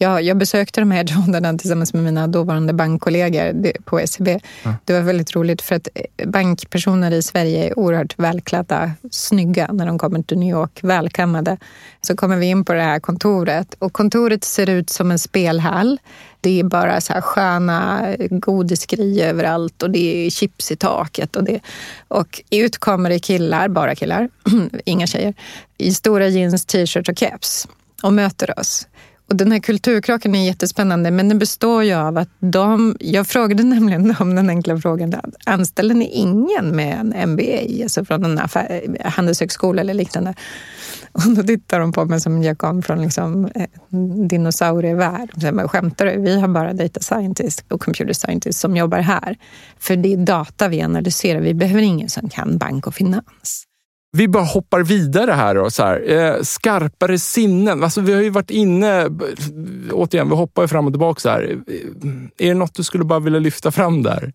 Jag, 0.00 0.22
jag 0.22 0.36
besökte 0.36 0.80
de 0.80 0.90
här 0.90 0.98
hedgefonderna 0.98 1.58
tillsammans 1.58 1.94
med 1.94 2.02
mina 2.02 2.26
dåvarande 2.26 2.72
bankkollegor 2.72 3.72
på 3.84 4.00
SEB. 4.06 4.40
Det 4.84 4.92
var 4.92 5.00
väldigt 5.00 5.36
roligt 5.36 5.62
för 5.62 5.74
att 5.74 5.88
eh, 5.94 6.28
bankpersoner 6.28 7.10
i 7.10 7.22
Sverige 7.22 7.66
är 7.66 7.78
oerhört 7.78 8.18
välklädda, 8.18 8.92
snygga 9.10 9.72
när 9.72 9.86
de 9.86 9.98
kommer 9.98 10.22
till 10.22 10.38
New 10.38 10.50
York, 10.50 10.78
välkammade. 10.82 11.56
Så 12.00 12.16
kommer 12.16 12.36
vi 12.36 12.46
in 12.46 12.64
på 12.64 12.72
det 12.72 12.82
här 12.82 13.00
kontoret 13.00 13.74
och 13.78 13.92
kontoret 13.92 14.44
ser 14.44 14.68
ut 14.70 14.90
som 14.90 15.10
en 15.10 15.18
spelhall. 15.18 15.98
Det 16.40 16.60
är 16.60 16.64
bara 16.64 17.00
så 17.00 17.12
här 17.12 17.20
sköna 17.20 18.08
godisgrejer 18.30 19.28
överallt 19.28 19.82
och 19.82 19.90
det 19.90 20.26
är 20.26 20.30
chips 20.30 20.72
i 20.72 20.76
taket. 20.76 21.36
Och, 21.36 21.44
det, 21.44 21.60
och 22.08 22.42
ut 22.50 22.78
kommer 22.78 23.10
det 23.10 23.18
killar, 23.18 23.68
bara 23.68 23.94
killar, 23.94 24.28
inga 24.84 25.06
tjejer, 25.06 25.34
i 25.78 25.94
stora 25.94 26.28
jeans, 26.28 26.66
t-shirt 26.66 27.08
och 27.08 27.18
keps 27.18 27.68
och 28.02 28.12
möter 28.12 28.58
oss. 28.58 28.86
Och 29.28 29.36
den 29.36 29.52
här 29.52 29.58
kulturkrocken 29.58 30.34
är 30.34 30.46
jättespännande, 30.46 31.10
men 31.10 31.28
den 31.28 31.38
består 31.38 31.84
ju 31.84 31.94
av 31.94 32.18
att 32.18 32.28
de... 32.38 32.96
Jag 33.00 33.26
frågade 33.26 33.62
nämligen 33.64 34.14
dem 34.18 34.34
den 34.34 34.50
enkla 34.50 34.78
frågan, 34.78 35.14
anställer 35.46 35.94
ni 35.94 36.04
ingen 36.04 36.76
med 36.76 37.00
en 37.00 37.30
MBA, 37.30 37.82
alltså 37.82 38.04
från 38.04 38.24
en 38.24 38.38
affär, 38.38 38.98
handelshögskola 39.04 39.80
eller 39.80 39.94
liknande? 39.94 40.34
Och 41.12 41.34
då 41.36 41.42
tittar 41.42 41.80
de 41.80 41.92
på 41.92 42.04
mig 42.04 42.20
som 42.20 42.42
jag 42.42 42.58
kom 42.58 42.82
från 42.82 43.02
liksom, 43.02 43.44
eh, 43.54 43.66
dinosaurievärld. 44.28 45.30
Skämtar 45.70 46.06
du? 46.06 46.20
Vi 46.20 46.40
har 46.40 46.48
bara 46.48 46.72
data 46.72 47.00
scientist 47.00 47.64
och 47.68 47.80
computer 47.80 48.12
scientist 48.12 48.60
som 48.60 48.76
jobbar 48.76 48.98
här. 48.98 49.36
För 49.78 49.96
det 49.96 50.12
är 50.12 50.16
data 50.16 50.68
vi 50.68 50.82
analyserar. 50.82 51.40
Vi 51.40 51.54
behöver 51.54 51.82
ingen 51.82 52.08
som 52.08 52.28
kan 52.28 52.58
bank 52.58 52.86
och 52.86 52.94
finans. 52.94 53.64
Vi 54.12 54.28
bara 54.28 54.44
hoppar 54.44 54.80
vidare 54.82 55.32
här. 55.32 55.54
Då, 55.54 55.70
så 55.70 55.82
här. 55.82 56.10
Eh, 56.10 56.42
skarpare 56.42 57.18
sinnen. 57.18 57.84
Alltså, 57.84 58.00
vi 58.00 58.12
har 58.14 58.20
ju 58.22 58.30
varit 58.30 58.50
inne... 58.50 59.08
Återigen, 59.92 60.28
vi 60.28 60.34
hoppar 60.34 60.62
ju 60.62 60.68
fram 60.68 60.86
och 60.86 60.92
tillbaka. 60.92 61.20
Så 61.20 61.28
här. 61.28 61.42
Eh, 62.38 62.46
Är 62.46 62.48
det 62.48 62.54
något 62.54 62.74
du 62.74 62.82
skulle 62.82 63.04
bara 63.04 63.18
vilja 63.20 63.38
lyfta 63.40 63.70
fram 63.70 64.02
där? 64.02 64.32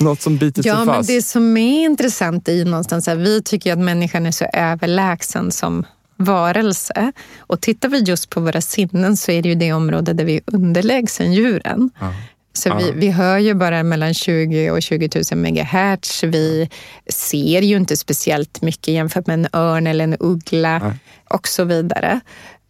Något 0.00 0.20
som 0.20 0.36
biter 0.36 0.62
sig 0.62 0.68
Ja, 0.70 0.84
fast? 0.84 1.08
men 1.08 1.16
det 1.16 1.22
som 1.22 1.56
är 1.56 1.84
intressant 1.84 2.48
är 2.48 2.64
någonstans 2.64 3.08
att 3.08 3.18
vi 3.18 3.42
tycker 3.42 3.72
att 3.72 3.78
människan 3.78 4.26
är 4.26 4.30
så 4.30 4.44
överlägsen 4.52 5.50
som 5.50 5.84
varelse. 6.16 7.12
Och 7.38 7.60
tittar 7.60 7.88
vi 7.88 7.98
just 7.98 8.30
på 8.30 8.40
våra 8.40 8.60
sinnen 8.60 9.16
så 9.16 9.30
är 9.30 9.42
det 9.42 9.48
ju 9.48 9.54
det 9.54 9.72
område 9.72 10.12
där 10.12 10.24
vi 10.24 10.34
är 10.36 10.42
underlägsen 10.46 11.32
djuren. 11.32 11.90
Ja. 12.00 12.12
Så 12.52 12.68
Ja. 12.68 12.76
vi, 12.76 12.92
vi 12.92 13.10
hör 13.10 13.38
ju 13.38 13.54
bara 13.54 13.82
mellan 13.82 14.14
20 14.14 14.70
och 14.70 14.82
20 14.82 15.08
000 15.32 15.40
megahertz. 15.40 16.24
Vi 16.24 16.68
ser 17.06 17.62
ju 17.62 17.76
inte 17.76 17.96
speciellt 17.96 18.62
mycket 18.62 18.94
jämfört 18.94 19.26
med 19.26 19.34
en 19.34 19.48
örn 19.52 19.86
eller 19.86 20.04
en 20.04 20.16
uggla 20.20 20.78
Nej. 20.78 20.92
och 21.30 21.48
så 21.48 21.64
vidare. 21.64 22.20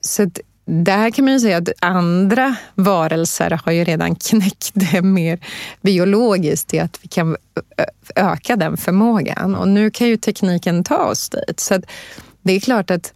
Så 0.01 0.23
att 0.23 0.41
där 0.65 1.11
kan 1.11 1.25
man 1.25 1.35
ju 1.35 1.41
säga 1.41 1.57
att 1.57 1.69
andra 1.81 2.57
varelser 2.75 3.61
har 3.65 3.73
ju 3.73 3.85
redan 3.85 4.15
knäckt 4.31 4.71
det 4.75 5.03
mer 5.03 5.39
biologiskt 5.81 6.75
i 6.75 6.79
att 6.79 6.99
vi 7.03 7.09
kan 7.09 7.37
öka 8.17 8.57
den 8.57 8.77
förmågan. 8.77 9.55
Och 9.55 9.69
nu 9.69 9.91
kan 9.91 10.09
ju 10.09 10.17
tekniken 10.17 10.85
ta 10.85 10.97
oss 10.97 11.29
dit. 11.31 11.61
Så 11.61 11.83
det 12.43 12.53
är 12.53 12.61
klart 12.61 12.91
att 12.91 13.13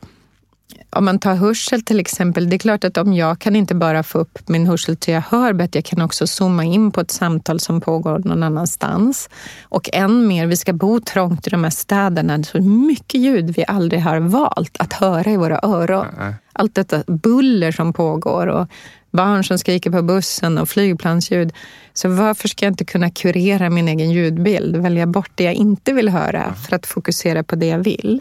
om 0.97 1.05
man 1.05 1.19
tar 1.19 1.35
hörsel 1.35 1.83
till 1.83 2.01
exempel, 2.01 2.51
det 2.51 2.57
är 2.57 2.59
klart 2.59 2.85
att 2.85 2.97
om 2.97 3.13
jag 3.13 3.39
kan 3.39 3.57
inte 3.57 3.75
bara 3.75 4.03
få 4.03 4.19
upp 4.19 4.49
min 4.49 4.67
hörsel 4.67 4.97
till 4.97 5.15
jag 5.15 5.21
hör 5.21 5.53
bättre, 5.53 5.79
jag 5.79 5.85
kan 5.85 6.03
också 6.03 6.27
zooma 6.27 6.65
in 6.65 6.91
på 6.91 7.01
ett 7.01 7.11
samtal 7.11 7.61
som 7.61 7.81
pågår 7.81 8.19
någon 8.19 8.43
annanstans. 8.43 9.29
Och 9.63 9.91
än 9.93 10.27
mer, 10.27 10.47
vi 10.47 10.57
ska 10.57 10.73
bo 10.73 11.01
trångt 11.01 11.47
i 11.47 11.51
de 11.51 11.65
här 11.65 11.71
städerna, 11.71 12.43
så 12.43 12.61
mycket 12.61 13.21
ljud 13.21 13.51
vi 13.51 13.65
aldrig 13.69 14.03
har 14.03 14.21
valt 14.21 14.77
att 14.79 14.93
höra 14.93 15.31
i 15.31 15.37
våra 15.37 15.61
öron. 15.63 16.07
Nej. 16.19 16.35
Allt 16.53 16.75
detta 16.75 17.03
buller 17.07 17.73
som 17.73 17.93
pågår 17.93 18.47
och 18.47 18.69
barn 19.11 19.45
som 19.45 19.59
skriker 19.59 19.91
på 19.91 20.03
bussen 20.03 20.59
och 20.59 20.69
flygplansljud. 20.69 21.53
Så 21.95 22.09
varför 22.09 22.49
ska 22.49 22.67
jag 22.67 22.73
inte 22.73 22.85
kunna 22.85 23.11
kurera 23.11 23.71
min 23.71 23.89
egen 23.89 24.11
ljudbild? 24.11 24.77
Välja 24.77 25.07
bort 25.07 25.31
det 25.35 25.45
jag 25.45 25.55
inte 25.55 25.93
vill 25.93 26.09
höra 26.09 26.55
för 26.55 26.77
att 26.77 26.87
fokusera 26.87 27.43
på 27.43 27.57
det 27.57 27.67
jag 27.67 27.79
vill. 27.79 28.21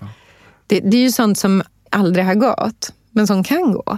Det, 0.67 0.79
det 0.79 0.97
är 0.97 1.01
ju 1.01 1.11
sånt 1.11 1.37
som 1.37 1.63
aldrig 1.95 2.25
har 2.25 2.35
gått, 2.35 2.93
men 3.11 3.27
som 3.27 3.43
kan 3.43 3.71
gå. 3.71 3.97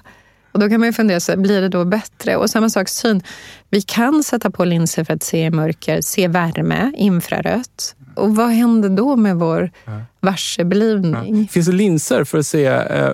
Och 0.52 0.60
då 0.60 0.70
kan 0.70 0.80
man 0.80 0.89
ju 0.89 0.93
fundera, 0.93 1.20
så 1.20 1.38
blir 1.38 1.62
det 1.62 1.70
då 1.70 1.86
bättre? 1.86 2.36
Och 2.36 2.50
samma 2.50 2.70
sak 2.70 2.89
syn. 2.89 3.22
Vi 3.70 3.82
kan 3.82 4.24
sätta 4.24 4.52
på 4.52 4.66
linser 4.66 5.04
för 5.04 5.14
att 5.14 5.24
se 5.24 5.45
i 5.45 5.50
mörker, 5.50 6.02
se 6.02 6.28
värme, 6.28 6.91
infrarött. 6.98 7.95
Och 8.16 8.36
vad 8.36 8.50
händer 8.50 8.89
då 8.89 9.16
med 9.16 9.36
vår 9.36 9.72
varseblivning? 10.20 11.48
Finns 11.48 11.66
det 11.66 11.72
linser 11.72 12.24
för 12.24 12.38
att 12.38 12.45
se 12.45 12.66
eh, 12.66 13.12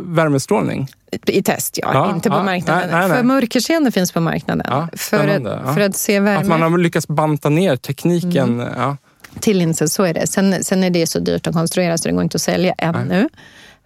värmestrålning? 0.00 0.88
I 1.26 1.42
test, 1.42 1.78
ja. 1.82 1.90
Ja, 1.94 2.14
inte 2.14 2.30
på 2.30 2.36
ja, 2.36 2.42
marknaden. 2.42 2.90
nej, 2.90 3.00
nej, 3.00 3.08
nej. 3.08 3.16
För 3.16 3.24
mörkerseende 3.24 3.90
finns 3.90 4.12
på 4.12 4.20
marknaden. 4.20 4.66
Ja, 4.70 4.88
för, 4.96 5.28
att, 5.28 5.42
ja. 5.42 5.74
för 5.74 5.80
att 5.80 5.96
se 5.96 6.20
värme 6.20 6.40
Att 6.40 6.46
man 6.46 6.62
har 6.62 6.78
lyckats 6.78 7.08
banta 7.08 7.48
ner 7.48 7.76
tekniken. 7.76 8.60
Mm. 8.60 8.72
Ja. 8.76 8.96
till 9.40 9.58
linser, 9.58 9.86
så 9.86 10.02
är 10.02 10.14
det. 10.14 10.26
Sen, 10.26 10.64
sen 10.64 10.84
är 10.84 10.90
det 10.90 11.06
så 11.06 11.18
dyrt 11.18 11.46
att 11.46 11.54
konstruera 11.54 11.98
så 11.98 12.08
det 12.08 12.14
går 12.14 12.22
inte 12.22 12.36
att 12.36 12.42
sälja 12.42 12.74
ännu. 12.78 13.28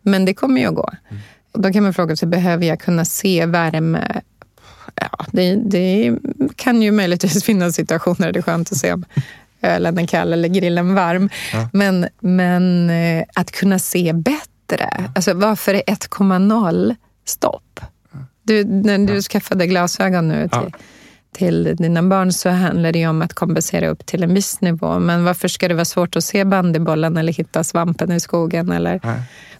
Men 0.02 0.24
det 0.24 0.34
kommer 0.34 0.60
ju 0.60 0.66
att 0.66 0.74
gå. 0.74 0.90
Mm. 1.10 1.22
Och 1.52 1.60
då 1.62 1.72
kan 1.72 1.82
man 1.82 1.94
fråga 1.94 2.16
sig, 2.16 2.28
behöver 2.28 2.66
jag 2.66 2.80
kunna 2.80 3.04
se 3.04 3.46
värme? 3.46 4.20
Ja, 4.94 5.26
det, 5.32 5.54
det 5.54 6.18
kan 6.56 6.82
ju 6.82 6.90
möjligtvis 6.92 7.44
finnas 7.44 7.74
situationer 7.74 8.26
där 8.26 8.32
det 8.32 8.38
är 8.40 8.42
skönt 8.42 8.72
att 8.72 8.78
se 8.78 8.92
om 8.92 9.04
ölen 9.62 9.98
är 9.98 10.06
kall 10.06 10.32
eller 10.32 10.48
grillen 10.48 10.94
varm. 10.94 11.30
Ja. 11.52 11.68
Men, 11.72 12.06
men 12.20 12.90
eh, 12.90 13.24
att 13.34 13.50
kunna 13.50 13.78
se 13.78 14.12
bättre. 14.12 15.10
Alltså 15.14 15.34
varför 15.34 15.74
är 15.74 15.82
1,0 15.82 16.96
stopp? 17.24 17.80
Du, 18.42 18.64
när 18.64 18.98
du 18.98 19.22
skaffade 19.22 19.66
glasögon 19.66 20.28
nu 20.28 20.48
Ja. 20.52 20.60
till, 20.62 20.72
till 21.32 21.76
dina 21.76 22.02
barn 22.02 22.32
så 22.32 22.48
handlar 22.48 22.92
det 22.92 22.98
ju 22.98 23.08
om 23.08 23.22
att 23.22 23.34
kompensera 23.34 23.88
upp 23.88 24.06
till 24.06 24.22
en 24.22 24.34
viss 24.34 24.60
nivå. 24.60 24.98
Men 24.98 25.24
varför 25.24 25.48
ska 25.48 25.68
det 25.68 25.74
vara 25.74 25.84
svårt 25.84 26.16
att 26.16 26.24
se 26.24 26.44
bandybollen 26.44 27.16
eller 27.16 27.32
hitta 27.32 27.64
svampen 27.64 28.12
i 28.12 28.20
skogen 28.20 28.72
eller. 28.72 29.00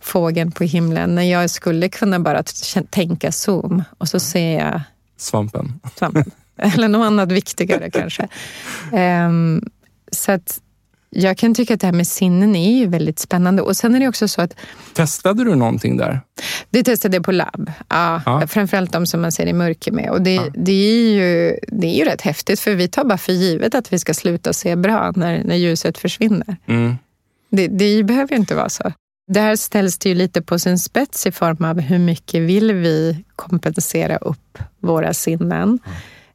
Fågeln 0.03 0.53
på 0.53 0.65
himlen? 0.65 1.15
När 1.15 1.23
jag 1.23 1.51
skulle 1.51 1.89
kunna 1.89 2.21
bara 2.21 2.43
tänka 2.91 3.33
zoom 3.33 3.83
och 3.99 4.09
så 4.09 4.21
ser 4.21 4.59
jag 4.59 4.81
Svampen. 5.17 5.81
svampen. 5.97 6.31
eller 6.57 6.89
något 6.89 7.07
annat 7.07 7.33
viktigare 7.33 7.91
kanske. 7.91 8.29
Ehm, 8.93 9.63
så 10.13 10.33
att 10.33 10.61
jag 11.15 11.37
kan 11.39 11.55
tycka 11.55 11.75
att 11.75 11.81
det 11.81 11.87
här 11.87 11.95
med 11.95 12.07
sinnen 12.09 12.57
är 12.57 12.79
ju 12.79 12.87
väldigt 12.87 13.19
spännande. 13.19 13.63
Och 13.63 13.77
sen 13.77 13.95
är 13.95 14.01
det 14.01 14.09
också 14.09 14.29
så 14.29 14.43
att 14.43 14.55
Testade 14.95 15.45
du 15.45 15.55
någonting 15.55 15.97
där? 15.97 16.21
det 16.71 16.83
testade 16.83 17.17
jag 17.17 17.25
på 17.25 17.33
labb. 17.33 17.73
Ja, 17.89 18.23
Ja. 18.27 18.47
Framförallt 18.47 18.93
de 18.93 19.07
som 19.07 19.21
man 19.21 19.33
ser 19.33 19.47
i 19.47 19.53
mörker 19.53 19.93
med. 19.93 20.11
Och 20.11 20.23
det, 20.23 20.35
Ja. 20.35 20.45
det, 20.55 20.73
är 20.73 21.11
ju, 21.15 21.59
det 21.69 21.87
är 21.87 21.99
ju 21.99 22.05
rätt 22.05 22.21
häftigt 22.21 22.61
för 22.61 22.75
vi 22.75 22.89
tar 22.89 23.05
bara 23.05 23.19
för 23.19 23.33
givet 23.33 23.75
att 23.75 23.93
vi 23.93 23.99
ska 23.99 24.15
sluta 24.15 24.53
se 24.53 24.77
bra 24.77 25.13
när, 25.17 25.45
när 25.45 25.57
ljuset 25.57 25.99
försvinner. 25.99 26.57
Mm. 26.67 26.95
Det, 27.51 27.69
det 27.69 28.03
behöver 28.05 28.31
ju 28.31 28.37
inte 28.37 28.55
vara 28.55 28.69
så. 28.69 28.93
Där 29.29 29.57
ställs 29.57 29.99
det 29.99 30.09
ju 30.09 30.15
lite 30.15 30.43
på 30.43 30.59
sin 30.59 30.79
spets 30.79 31.27
i 31.27 31.33
form 31.33 31.65
av 31.65 31.81
hur 31.81 31.99
mycket 31.99 32.43
vill 32.43 32.73
vi 32.73 33.25
kompensera 33.37 34.17
upp 34.17 34.59
våra 34.81 35.15
sinnen. 35.15 35.79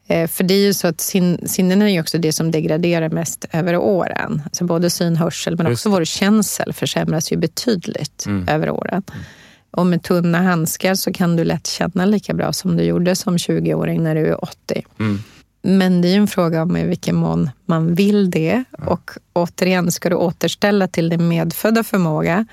Eh, 0.07 0.27
För 0.27 0.43
det 0.43 0.53
är 0.53 0.65
ju 0.65 0.73
så 0.73 0.87
att 0.87 1.01
sin, 1.01 1.47
sinnen 1.47 1.81
är 1.81 1.87
ju 1.87 1.99
också 2.01 2.17
det 2.17 2.33
som 2.33 2.51
degraderar 2.51 3.09
mest 3.09 3.45
över 3.51 3.77
åren. 3.77 4.41
Alltså 4.45 4.63
både 4.65 4.89
syn, 4.89 5.15
hörsel, 5.15 5.57
men 5.57 5.65
Just 5.67 5.85
också 5.85 5.89
vår 5.89 6.05
känsel 6.05 6.73
försämras 6.73 7.31
ju 7.31 7.37
betydligt 7.37 8.23
Mm. 8.25 8.47
över 8.47 8.69
åren. 8.69 9.03
Och 9.71 9.85
med 9.85 10.03
tunna 10.03 10.41
handskar 10.41 10.95
så 10.95 11.13
kan 11.13 11.35
du 11.35 11.43
lätt 11.43 11.67
känna 11.67 12.05
lika 12.05 12.33
bra 12.33 12.53
som 12.53 12.77
du 12.77 12.83
gjorde 12.83 13.15
som 13.15 13.37
20-åring 13.37 14.03
när 14.03 14.15
du 14.15 14.27
är 14.27 14.43
80. 14.43 14.83
Mm. 14.99 15.19
Men 15.61 16.01
det 16.01 16.07
är 16.07 16.17
en 16.17 16.27
fråga 16.27 16.61
om 16.61 16.77
i 16.77 16.83
vilken 16.87 17.15
mån 17.15 17.49
man 17.65 17.95
vill 17.95 18.31
det. 18.31 18.63
Och 18.85 19.11
återigen, 19.33 19.91
ska 19.91 20.09
du 20.09 20.15
återställa 20.15 20.87
till 20.87 21.09
din 21.09 21.27
medfödda 21.27 21.83
förmåga 21.83 22.45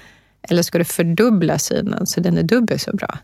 eller 0.48 0.62
ska 0.62 0.78
du 0.78 0.84
fördubbla 0.84 1.58
synen 1.58 2.06
så 2.06 2.20
den 2.20 2.38
är 2.38 2.42
dubbelt 2.42 2.82
så 2.82 2.96
bra? 2.96 3.18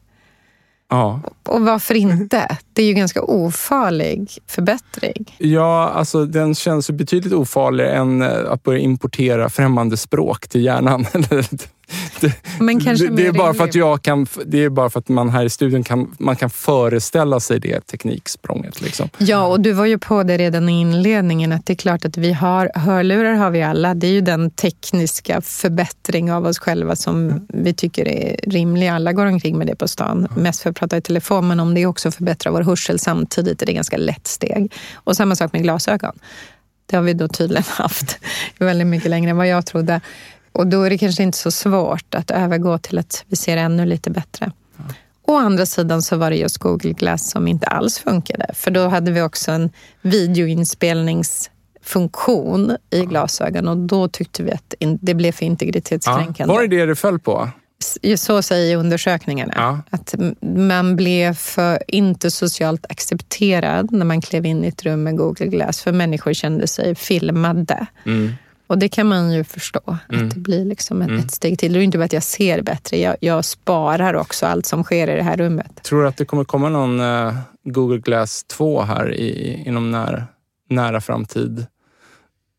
Ja. 0.90 1.20
Och 1.48 1.60
varför 1.60 1.94
inte? 1.94 2.56
Det 2.72 2.82
är 2.82 2.86
ju 2.86 2.92
ganska 2.92 3.22
ofarlig 3.22 4.38
förbättring. 4.46 5.36
ja, 5.38 5.88
alltså 5.88 6.26
den 6.26 6.54
känns 6.54 6.90
betydligt 6.90 7.32
ofarligare 7.32 7.92
än 7.92 8.22
eh, 8.22 8.52
att 8.52 8.62
börja 8.62 8.78
importera 8.78 9.48
främmande 9.48 9.96
språk 9.96 10.48
till 10.48 10.64
hjärnan. 10.64 11.06
det, 12.20 12.32
det, 12.58 13.08
det, 13.08 13.26
är 13.26 13.32
bara 13.32 13.54
för 13.54 13.64
att 13.64 13.74
jag 13.74 14.02
kan, 14.02 14.26
det 14.46 14.64
är 14.64 14.68
bara 14.68 14.90
för 14.90 14.98
att 14.98 15.08
man 15.08 15.28
här 15.28 15.44
i 15.44 15.50
studion 15.50 15.84
kan, 15.84 16.16
man 16.18 16.36
kan 16.36 16.50
föreställa 16.50 17.40
sig 17.40 17.60
det 17.60 17.86
tekniksprånget. 17.86 18.80
Liksom. 18.80 19.08
Ja, 19.18 19.46
och 19.46 19.60
du 19.60 19.72
var 19.72 19.86
ju 19.86 19.98
på 19.98 20.22
det 20.22 20.38
redan 20.38 20.68
i 20.68 20.80
inledningen 20.80 21.52
att 21.52 21.66
det 21.66 21.72
är 21.72 21.76
klart 21.76 22.04
att 22.04 22.16
vi 22.16 22.32
har, 22.32 22.70
hörlurar 22.74 23.34
har 23.34 23.50
vi 23.50 23.62
alla. 23.62 23.94
Det 23.94 24.06
är 24.06 24.12
ju 24.12 24.20
den 24.20 24.50
tekniska 24.50 25.40
förbättring 25.40 26.32
av 26.32 26.46
oss 26.46 26.58
själva 26.58 26.96
som 26.96 27.46
vi 27.48 27.74
tycker 27.74 28.08
är 28.08 28.36
rimlig. 28.50 28.88
Alla 28.88 29.12
går 29.12 29.26
omkring 29.26 29.58
med 29.58 29.66
det 29.66 29.76
på 29.76 29.88
stan, 29.88 30.28
mest 30.36 30.62
för 30.62 30.70
att 30.70 30.76
prata 30.76 30.96
i 30.96 31.02
telefon, 31.02 31.48
men 31.48 31.60
om 31.60 31.74
det 31.74 31.86
också 31.86 32.10
förbättrar 32.10 32.52
vår 32.52 32.62
hörsel 32.62 32.98
samtidigt 32.98 33.62
är 33.62 33.66
det 33.66 33.72
ganska 33.72 33.96
lätt 33.96 34.26
steg. 34.26 34.72
Och 34.94 35.16
samma 35.16 35.36
sak 35.36 35.52
med 35.52 35.62
glasögon. 35.62 36.18
Det 36.86 36.96
har 36.96 37.02
vi 37.02 37.14
då 37.14 37.28
tydligen 37.28 37.64
haft 37.68 38.18
väldigt 38.58 38.86
mycket 38.86 39.10
längre 39.10 39.30
än 39.30 39.36
vad 39.36 39.48
jag 39.48 39.66
trodde. 39.66 40.00
Och 40.52 40.66
då 40.66 40.82
är 40.82 40.90
det 40.90 40.98
kanske 40.98 41.22
inte 41.22 41.38
så 41.38 41.50
svårt 41.50 42.14
att 42.14 42.30
övergå 42.30 42.78
till 42.78 42.98
att 42.98 43.24
vi 43.28 43.36
ser 43.36 43.56
ännu 43.56 43.86
lite 43.86 44.10
bättre. 44.10 44.52
Å 45.26 45.36
andra 45.36 45.66
sidan 45.66 46.02
så 46.02 46.16
var 46.16 46.30
det 46.30 46.36
just 46.36 46.58
Google 46.58 46.92
Glass 46.92 47.30
som 47.30 47.48
inte 47.48 47.66
alls 47.66 47.98
funkade. 47.98 48.46
För 48.54 48.70
då 48.70 48.88
hade 48.88 49.10
vi 49.10 49.22
också 49.22 49.52
en 49.52 49.70
videoinspelningsfunktion 50.02 52.76
i 52.90 53.04
glasögon 53.04 53.68
och 53.68 53.76
då 53.76 54.08
tyckte 54.08 54.42
vi 54.42 54.52
att 54.52 54.74
det 55.00 55.14
blev 55.14 55.32
för 55.32 55.44
Ja. 55.44 55.50
integritetskränkande. 55.50 56.54
Var 56.54 56.62
det 56.62 56.68
det 56.76 56.86
det 56.86 56.96
föll 56.96 57.18
på? 57.18 57.48
Så 58.16 58.42
säger 58.42 58.76
undersökningarna. 58.76 59.52
Ja. 59.56 59.78
Att 59.90 60.14
man 60.56 60.96
blev 60.96 61.34
för 61.34 61.82
inte 61.88 62.30
socialt 62.30 62.86
accepterad 62.88 63.92
när 63.92 64.04
man 64.06 64.20
klev 64.20 64.46
in 64.46 64.64
i 64.64 64.68
ett 64.68 64.82
rum 64.82 65.02
med 65.02 65.16
Google 65.16 65.46
Glass. 65.46 65.80
För 65.80 65.92
människor 65.92 66.32
kände 66.32 66.66
sig 66.66 66.94
filmade. 66.94 67.86
Mm. 68.06 68.32
Och 68.70 68.78
det 68.78 68.88
kan 68.88 69.06
man 69.08 69.32
ju 69.32 69.44
förstå, 69.44 69.80
Mm. 70.12 70.26
att 70.28 70.34
det 70.34 70.40
blir 70.40 70.64
liksom 70.64 71.02
ett, 71.02 71.08
Mm. 71.08 71.20
ett 71.20 71.30
steg 71.30 71.58
till. 71.58 71.72
Det 71.72 71.78
är 71.78 71.82
inte 71.82 71.98
bara 71.98 72.04
att 72.04 72.12
jag 72.12 72.22
ser 72.22 72.62
bättre, 72.62 72.96
jag, 72.96 73.16
jag 73.20 73.44
sparar 73.44 74.14
också 74.14 74.46
allt 74.46 74.66
som 74.66 74.84
sker 74.84 75.08
i 75.10 75.16
det 75.16 75.22
här 75.22 75.36
rummet. 75.36 75.82
Tror 75.82 76.02
du 76.02 76.08
att 76.08 76.16
det 76.16 76.24
kommer 76.24 76.44
komma 76.44 76.68
någon 76.68 77.00
eh, 77.00 77.34
Google 77.64 77.98
Glass 77.98 78.44
2 78.44 78.82
här 78.82 79.14
i, 79.14 79.62
inom 79.66 79.90
nära, 79.90 80.24
nära 80.68 81.00
framtid? 81.00 81.66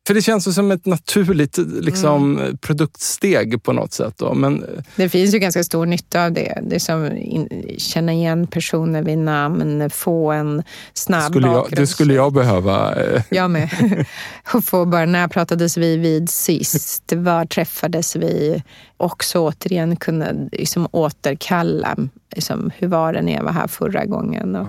För 0.08 0.14
det 0.14 0.22
känns 0.22 0.56
som 0.56 0.72
ett 0.72 0.86
naturligt 0.86 1.58
liksom, 1.82 2.40
Mm. 2.40 2.58
produktsteg 2.58 3.64
på 3.64 3.74
något 3.74 3.94
sätt. 3.94 4.14
Då. 4.18 4.34
Men 4.34 4.66
Det 4.96 5.10
finns 5.10 5.34
ju 5.36 5.40
ganska 5.40 5.64
stor 5.64 5.86
nytta 5.86 6.26
av 6.26 6.32
det. 6.32 6.60
Det 6.64 6.80
som 6.80 7.12
in, 7.18 7.50
känna 7.78 8.14
igen 8.14 8.48
personer 8.48 9.04
vid 9.04 9.18
namn, 9.18 9.90
få 9.90 10.32
en 10.32 10.64
snabb 10.94 11.32
skulle 11.32 11.48
jag, 11.48 11.68
det 11.70 11.76
bakgrunds- 11.82 11.86
skulle 11.86 12.14
jag 12.14 12.34
behöva. 12.34 12.96
eh, 12.96 13.22
Jag 13.30 13.52
med. 13.52 13.70
Och 14.54 14.64
få 14.64 14.86
bara, 14.86 15.06
när 15.06 15.28
pratades 15.28 15.78
vi 15.78 15.98
vid 15.98 16.30
sist? 16.30 17.14
Var 17.16 17.46
träffades 17.46 18.16
vi? 18.16 18.64
Och 18.98 19.24
så 19.24 19.48
återigen 19.48 19.96
kunna 19.96 20.32
liksom 20.52 20.88
återkalla, 20.92 21.96
liksom, 22.36 22.72
hur 22.78 22.88
var 22.88 23.14
det 23.14 23.22
när 23.22 23.34
jag 23.34 23.44
var 23.44 23.52
här 23.52 23.68
förra 23.68 24.06
gången? 24.06 24.56
Och 24.56 24.68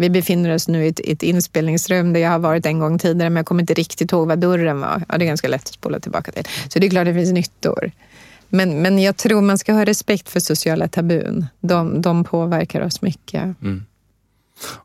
Vi 0.00 0.10
befinner 0.10 0.54
oss 0.54 0.68
nu 0.68 0.84
i 0.84 0.88
ett, 0.88 1.00
ett, 1.04 1.22
inspelningsrum 1.22 2.12
där 2.12 2.20
jag 2.20 2.30
har 2.30 2.38
varit 2.38 2.66
en 2.66 2.78
gång 2.78 2.98
tidigare 2.98 3.30
men 3.30 3.36
jag 3.36 3.46
kommer 3.46 3.62
inte 3.62 3.74
riktigt 3.74 4.12
ihåg 4.12 4.28
vad 4.28 4.38
dörren 4.38 4.80
var. 4.80 5.02
Ja, 5.08 5.18
det 5.18 5.24
är 5.24 5.26
ganska 5.26 5.48
lätt 5.48 5.60
att 5.60 5.68
spola 5.68 6.00
tillbaka 6.00 6.32
till. 6.32 6.44
Så 6.68 6.78
det 6.78 6.86
är 6.86 6.90
klart 6.90 7.04
det 7.04 7.14
finns 7.14 7.32
nyttor. 7.32 7.90
Men, 8.48 8.82
men 8.82 8.98
jag 8.98 9.16
tror 9.16 9.40
man 9.40 9.58
ska 9.58 9.72
ha 9.72 9.84
respekt 9.84 10.28
för 10.28 10.40
sociala 10.40 10.88
tabun. 10.88 11.46
De, 11.60 12.02
de 12.02 12.24
påverkar 12.24 12.80
oss 12.80 13.02
mycket. 13.02 13.42
Mm. 13.62 13.84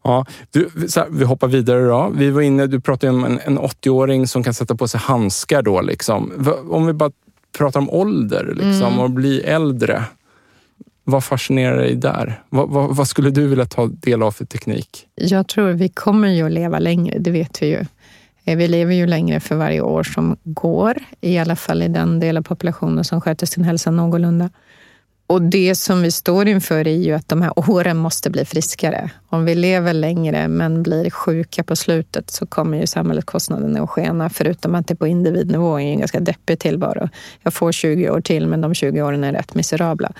Ja, 0.04 0.26
du, 0.52 0.70
här, 0.96 1.08
vi 1.10 1.26
hoppar 1.26 1.48
vidare 1.48 1.86
då. 1.86 2.12
Vi 2.16 2.30
var 2.30 2.42
inne, 2.42 2.68
du 2.68 2.80
pratade 2.80 3.14
om 3.14 3.26
en, 3.26 3.40
en 3.44 3.60
80-åring 3.60 4.28
som 4.28 4.44
kan 4.44 4.54
sätta 4.54 4.76
på 4.76 4.88
sig 4.88 5.00
handskar. 5.00 5.62
Då, 5.62 5.82
liksom. 5.82 6.48
Om 6.70 6.86
vi 6.86 6.94
bara 6.94 7.12
pratar 7.58 7.80
om 7.80 7.90
ålder 7.90 8.46
liksom, 8.46 8.94
mm. 8.94 9.00
och 9.00 9.10
bli 9.10 9.42
äldre. 9.42 10.04
Vad 11.04 11.24
fascinerar 11.24 11.78
dig 11.78 11.96
där? 11.96 12.42
Vad, 12.50 12.70
vad, 12.70 12.96
vad, 12.96 13.08
skulle 13.08 13.30
du 13.30 13.48
vilja 13.48 13.66
ta 13.66 13.88
del 13.88 14.24
av 14.24 14.32
för 14.32 14.46
teknik? 14.46 15.08
Jag 15.16 15.48
tror 15.48 15.72
vi 15.72 15.90
kommer 15.90 16.28
ju 16.28 16.46
att 16.46 16.52
leva 16.52 16.80
längre, 16.80 17.18
det 17.20 17.32
vet 17.32 17.62
vi 17.62 17.68
ju. 17.68 17.86
Eh, 18.46 18.58
vi 18.58 18.68
lever 18.68 18.94
ju 18.94 19.08
längre 19.08 19.40
för 19.40 19.56
varje 19.56 19.82
år 19.82 20.04
som 20.04 20.38
går, 20.44 20.98
i 21.22 21.38
alla 21.38 21.56
fall 21.56 21.82
i 21.82 21.88
den 21.88 22.20
del 22.20 22.38
av 22.38 22.42
populationen 22.42 23.04
som 23.04 23.22
sköter 23.22 23.46
sin 23.46 23.64
hälsa 23.64 23.92
någorlunda. 23.92 24.50
Och 25.28 25.42
det 25.42 25.76
som 25.76 26.02
vi 26.02 26.12
står 26.12 26.48
inför 26.48 26.88
är 26.88 26.98
ju 26.98 27.14
att 27.14 27.28
de 27.30 27.42
här 27.42 27.70
åren 27.70 27.98
måste 27.98 28.30
bli 28.30 28.46
friskare. 28.46 29.10
Om 29.30 29.46
vi 29.46 29.56
lever 29.56 29.94
längre 29.94 30.48
men 30.48 30.84
blir 30.84 31.10
sjuka 31.10 31.64
på 31.64 31.76
slutet 31.76 32.32
så 32.32 32.46
kommer 32.46 32.78
ju 32.78 32.88
samhällskostnaderna 32.88 33.84
att 33.84 33.90
skena. 33.90 34.30
Förutom 34.30 34.76
att 34.76 34.88
det 34.88 34.96
på 34.96 35.08
individnivå 35.08 35.80
är 35.80 35.84
en 35.84 36.00
ganska 36.00 36.20
deppig 36.20 36.60
tillvaro. 36.60 37.10
Jag 37.44 37.54
får 37.54 37.72
20 37.72 38.10
år 38.10 38.22
till 38.22 38.48
men 38.48 38.62
de 38.62 38.74
20 38.74 39.02
åren 39.02 39.24
är 39.24 39.34
rätt 39.34 39.56
miserabla. 39.56 40.12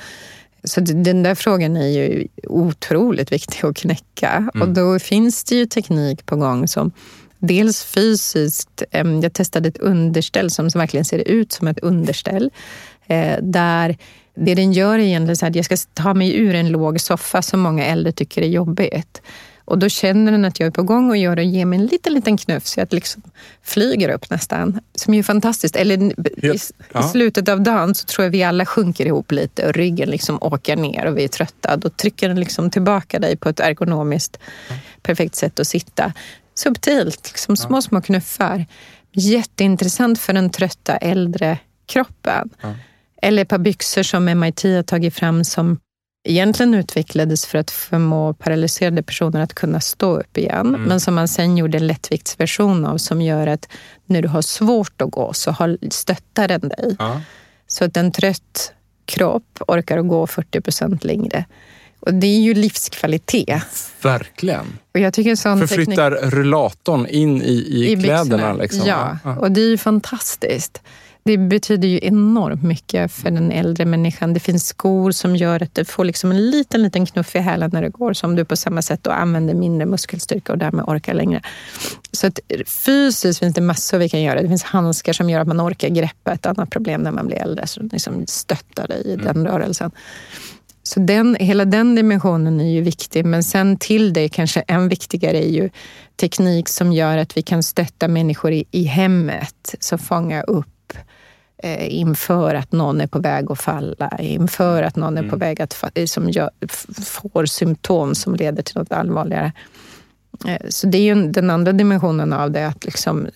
Så 0.64 0.82
den 0.82 1.24
där 1.24 1.36
frågan 1.36 1.78
är 1.78 1.88
ju 1.88 2.28
otroligt 2.44 3.32
viktig 3.32 3.66
att 3.68 3.76
knäcka. 3.76 4.50
Mm. 4.56 4.62
Och 4.62 4.74
då 4.74 5.00
finns 5.00 5.44
det 5.44 5.56
ju 5.56 5.66
teknik 5.66 6.26
på 6.26 6.36
gång 6.36 6.68
som 6.68 6.92
dels 7.40 7.84
fysiskt. 7.84 8.84
Jag 9.22 9.34
testade 9.34 9.70
ett 9.70 9.78
underställ 9.78 10.52
som 10.52 10.68
verkligen 10.68 11.06
ser 11.06 11.20
ut 11.20 11.52
som 11.52 11.68
ett 11.68 11.80
underställ. 11.80 12.52
Eh, 13.08 13.38
där 13.42 13.98
det 14.36 14.56
den 14.56 14.74
gör 14.74 15.00
är 15.00 15.04
egentligen 15.04 15.38
så 15.38 15.46
att 15.46 15.56
jag 15.56 15.66
ska 15.66 15.76
ta 15.94 16.14
mig 16.14 16.36
ur 16.36 16.56
en 16.56 16.72
låg 16.72 17.02
soffa 17.02 17.42
som 17.42 17.60
många 17.60 17.86
äldre 17.86 18.12
tycker 18.12 18.42
är 18.42 18.48
jobbigt. 18.48 19.22
Och 19.66 19.80
då 19.80 19.90
känner 19.90 20.32
den 20.32 20.46
att 20.46 20.60
jag 20.60 20.68
är 20.68 20.72
på 20.72 20.84
gång 20.84 21.10
och 21.10 21.18
gör 21.18 21.38
och 21.38 21.44
ger 21.44 21.66
mig 21.66 21.80
en 21.80 21.86
liten, 21.86 22.14
liten 22.14 22.38
knuff 22.38 22.66
så 22.66 22.80
jag 22.80 22.94
liksom 22.94 23.22
flyger 23.62 24.10
upp 24.10 24.30
nästan. 24.30 24.80
Som 24.96 25.14
är 25.14 25.24
fantastiskt. 25.24 25.76
Eller 25.76 26.04
i, 26.46 26.56
i, 27.00 27.04
slutet 27.12 27.50
av 27.50 27.62
dagen 27.62 27.96
så 27.96 28.06
tror 28.06 28.24
jag 28.24 28.32
vi 28.32 28.44
alla 28.44 28.66
sjunker 28.66 29.06
ihop 29.06 29.32
lite 29.32 29.68
och 29.68 29.74
ryggen 29.74 30.10
liksom 30.10 30.38
åker 30.42 30.76
ner 30.76 31.06
och 31.06 31.18
vi 31.18 31.24
är 31.24 31.28
trötta. 31.28 31.78
Då 31.78 31.90
trycker 31.90 32.28
den 32.28 32.40
liksom 32.40 32.70
tillbaka 32.70 33.20
dig 33.20 33.38
på 33.38 33.50
ett 33.50 33.60
ergonomiskt 33.60 34.40
perfekt 35.02 35.36
sätt 35.36 35.60
att 35.60 35.68
sitta. 35.68 36.14
Subtilt, 36.56 37.30
liksom 37.32 37.58
små, 37.58 37.82
små 37.82 38.02
knuffar. 38.02 38.66
Jätteintressant 39.12 40.20
för 40.20 40.34
den 40.34 40.50
trötta 40.50 40.98
äldre 40.98 41.58
kroppen. 41.86 42.50
Eller 43.22 43.42
ett 43.42 43.50
par 43.50 43.58
byxor 43.58 44.04
som 44.04 44.26
MIT 44.26 44.64
har 44.64 44.84
tagit 44.84 45.16
fram 45.16 45.44
som 45.44 45.80
egentligen 46.24 46.74
utvecklades 46.74 47.46
för 47.46 47.58
att 47.58 47.72
förmå 47.72 48.34
paralyserade 48.34 49.04
personer 49.04 49.42
att 49.42 49.54
kunna 49.54 49.80
stå 49.80 50.20
upp 50.20 50.38
igen. 50.38 50.68
Mm. 50.68 50.82
Men 50.82 51.00
som 51.00 51.16
man 51.16 51.28
sen 51.28 51.58
gjorde 51.58 51.78
en 51.78 51.88
lättviktsversion 51.88 52.86
av 52.86 52.98
som 52.98 53.22
gör 53.22 53.48
att 53.48 53.68
när 54.06 54.22
du 54.22 54.28
har 54.28 54.42
svårt 54.42 55.02
att 55.02 55.12
gå 55.12 55.34
så 55.34 55.78
stöttar 55.92 56.48
den 56.48 56.62
dig. 56.62 56.96
Ja. 57.00 57.22
Så 57.68 57.86
att 57.86 57.98
en 57.98 58.12
trött 58.12 58.74
kropp 59.06 59.60
orkar 59.68 59.98
att 59.98 60.08
gå 60.08 60.28
40 60.28 60.62
procent 60.62 61.04
längre. 61.04 61.46
Och 62.00 62.14
det 62.14 62.28
är 62.28 62.40
ju 62.40 62.54
livskvalitet. 62.54 63.64
Verkligen. 64.02 64.66
Och 64.94 65.00
jag 65.00 65.14
tycker 65.14 65.36
sån 65.36 65.60
Förflyttar 65.60 66.12
teknik... 66.12 66.34
rullatorn 66.34 67.06
in 67.06 67.42
i, 67.42 67.52
i, 67.52 67.92
I 67.92 68.04
kläderna. 68.04 68.54
Liksom. 68.54 68.82
Ja, 68.88 69.18
och 69.40 69.52
det 69.52 69.62
är 69.62 69.70
ju 69.70 69.78
fantastiskt. 69.78 70.82
Det 71.26 71.38
betyder 71.38 71.88
ju 71.88 72.00
enormt 72.04 72.64
mycket 72.64 73.12
för 73.12 73.32
den 73.32 73.52
äldre 73.52 73.86
människan. 73.86 74.34
Det 74.34 74.40
finns 74.40 74.68
skor 74.68 75.12
som 75.12 75.36
gör 75.36 75.64
att 75.64 75.76
du 75.76 75.86
får 75.86 76.06
liksom 76.06 76.32
en 76.32 76.50
liten, 76.50 76.84
liten 76.84 77.06
knuff 77.06 77.36
i 77.36 77.40
hälen 77.40 77.70
när 77.74 77.82
du 77.82 77.90
går 77.90 78.14
som 78.14 78.36
du 78.36 78.46
på 78.46 78.56
samma 78.56 78.82
sätt 78.82 79.00
då 79.04 79.12
använder 79.12 79.54
mindre 79.54 79.86
muskelstyrka 79.86 80.52
och 80.52 80.58
därmed 80.58 80.86
orkar 80.88 81.14
längre. 81.14 81.42
Så 82.12 82.28
att 82.28 82.40
fysiskt 82.68 83.40
finns 83.40 83.54
det 83.54 83.62
massor 83.62 83.98
vi 83.98 84.10
kan 84.10 84.22
göra. 84.22 84.42
Det 84.42 84.48
finns 84.48 84.64
handskar 84.64 85.14
som 85.14 85.30
gör 85.30 85.40
att 85.40 85.48
man 85.48 85.62
orkar 85.62 85.90
greppa 85.90 86.32
ett 86.32 86.46
annat 86.46 86.70
problem 86.70 87.02
när 87.02 87.12
man 87.12 87.28
blir 87.28 87.38
äldre, 87.38 87.68
som 87.68 87.90
liksom 87.94 88.24
stöttar 88.28 88.88
dig 88.88 89.02
i 89.06 89.14
mm. 89.14 89.26
den 89.26 89.48
rörelsen. 89.48 89.92
Så 90.84 91.00
den, 91.00 91.36
hela 91.40 91.66
den 91.66 91.96
dimensionen 91.96 92.62
är 92.62 92.72
ju 92.72 92.82
viktig, 92.82 93.26
men 93.26 93.44
sen 93.44 93.78
till 93.78 94.14
det 94.14 94.30
kanske 94.30 94.64
än 94.68 94.90
viktigare 94.90 95.46
är 95.46 95.50
ju 95.50 95.70
teknik 96.16 96.70
som 96.70 96.94
gör 96.94 97.18
att 97.18 97.38
vi 97.38 97.42
kan 97.42 97.64
stötta 97.64 98.08
människor 98.08 98.52
i, 98.52 98.66
i 98.72 98.84
hemmet, 98.84 99.76
så 99.80 99.98
fånga 99.98 100.42
upp 100.42 100.68
eh, 101.58 101.96
inför 101.96 102.56
att 102.56 102.72
någon 102.72 103.02
är 103.02 103.08
på 103.08 103.20
väg 103.20 103.52
att 103.52 103.62
falla, 103.62 104.18
inför 104.20 104.84
att 104.84 104.96
någon 104.96 105.18
är 105.18 105.22
på 105.22 105.36
mm. 105.36 105.40
väg 105.40 105.62
att 105.62 105.98
som 106.06 106.30
gör, 106.30 106.50
får 107.04 107.46
symptom 107.46 108.16
som 108.16 108.36
leder 108.36 108.64
till 108.64 108.78
något 108.78 108.92
allvarligare. 108.92 109.52
Eh, 110.48 110.70
så 110.70 110.88
det 110.88 110.98
är 110.98 111.16
ju 111.16 111.32
den 111.32 111.50
andra 111.50 111.72
dimensionen 111.72 112.34
av 112.34 112.52
det, 112.52 112.68
att 112.68 112.86
liksom 112.86 113.28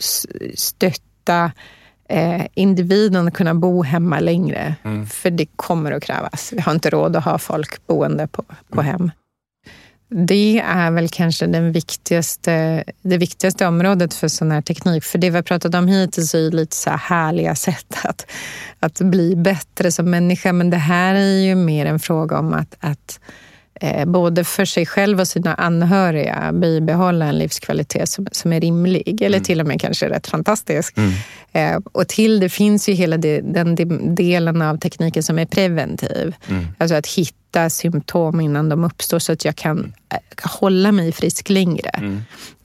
stötta 0.55 1.51
eh, 2.09 2.45
individen 2.53 3.27
att 3.27 3.33
kunna 3.33 3.53
bo 3.53 3.83
hemma 3.83 4.19
längre. 4.19 4.75
Mm. 4.83 5.07
För 5.07 5.29
det 5.29 5.45
kommer 5.55 5.91
att 5.91 6.03
krävas. 6.03 6.53
Vi 6.53 6.61
har 6.61 6.71
inte 6.71 6.89
råd 6.89 7.15
att 7.15 7.25
ha 7.25 7.37
folk 7.37 7.87
boende 7.87 8.27
på, 8.27 8.43
på 8.69 8.81
mm. 8.81 8.85
hem. 8.85 9.11
Det 10.09 10.59
är 10.65 10.91
väl 10.91 11.09
kanske 11.09 11.47
den 11.47 11.71
viktigaste, 11.71 12.83
det 13.01 13.17
viktigaste 13.17 13.67
området 13.67 14.13
för 14.13 14.27
sån 14.27 14.51
här 14.51 14.61
teknik. 14.61 15.03
För 15.03 15.17
det 15.17 15.29
vi 15.29 15.35
har 15.35 15.43
pratat 15.43 15.75
om 15.75 15.87
hittills 15.87 16.35
är 16.35 16.51
lite 16.51 16.75
så 16.75 16.89
här 16.89 16.97
härliga 16.97 17.55
sätt 17.65 17.95
att, 18.03 18.25
att 18.79 18.99
bli 18.99 19.35
bättre 19.35 19.91
som 19.91 20.11
människa. 20.11 20.53
Men 20.53 20.69
det 20.69 20.77
här 20.77 21.15
är 21.15 21.39
ju 21.39 21.55
mer 21.55 21.85
en 21.85 21.99
fråga 21.99 22.39
om 22.39 22.53
att, 22.53 22.75
att 22.79 23.19
eh, 23.81 24.05
både 24.05 24.43
för 24.43 24.65
sig 24.65 24.85
själv 24.85 25.19
och 25.19 25.27
sina 25.27 25.53
anhöriga 25.53 26.51
bibehålla 26.53 27.25
en 27.25 27.37
livskvalitet 27.37 28.09
som, 28.09 28.27
som 28.31 28.53
är 28.53 28.61
rimlig. 28.61 29.21
Eller 29.21 29.37
mm. 29.37 29.45
till 29.45 29.61
och 29.61 29.67
med 29.67 29.81
kanske 29.81 30.09
rätt 30.09 30.27
fantastisk. 30.27 30.97
Mm. 30.97 31.13
Eh, 31.51 31.79
och 31.91 32.07
till 32.07 32.39
det 32.39 32.49
finns 32.49 32.89
ju 32.89 32.93
hela 32.93 33.17
det, 33.17 33.41
den 33.41 33.75
delen 34.15 34.61
av 34.61 34.77
tekniken 34.77 35.23
som 35.23 35.39
är 35.39 35.45
preventiv. 35.45 36.35
Mm. 36.49 36.67
Alltså 36.77 36.95
att 36.95 37.07
hitta 37.07 37.46
hitta 37.57 37.69
symptom 37.69 38.41
innan 38.41 38.69
de 38.69 38.83
uppstår 38.83 39.19
så 39.19 39.31
att 39.31 39.45
jag 39.45 39.55
kan 39.55 39.93
eh, 40.09 40.19
hålla 40.43 40.91
mig 40.91 41.11
frisk 41.11 41.49
längre. 41.49 41.89
Mm. 41.89 42.21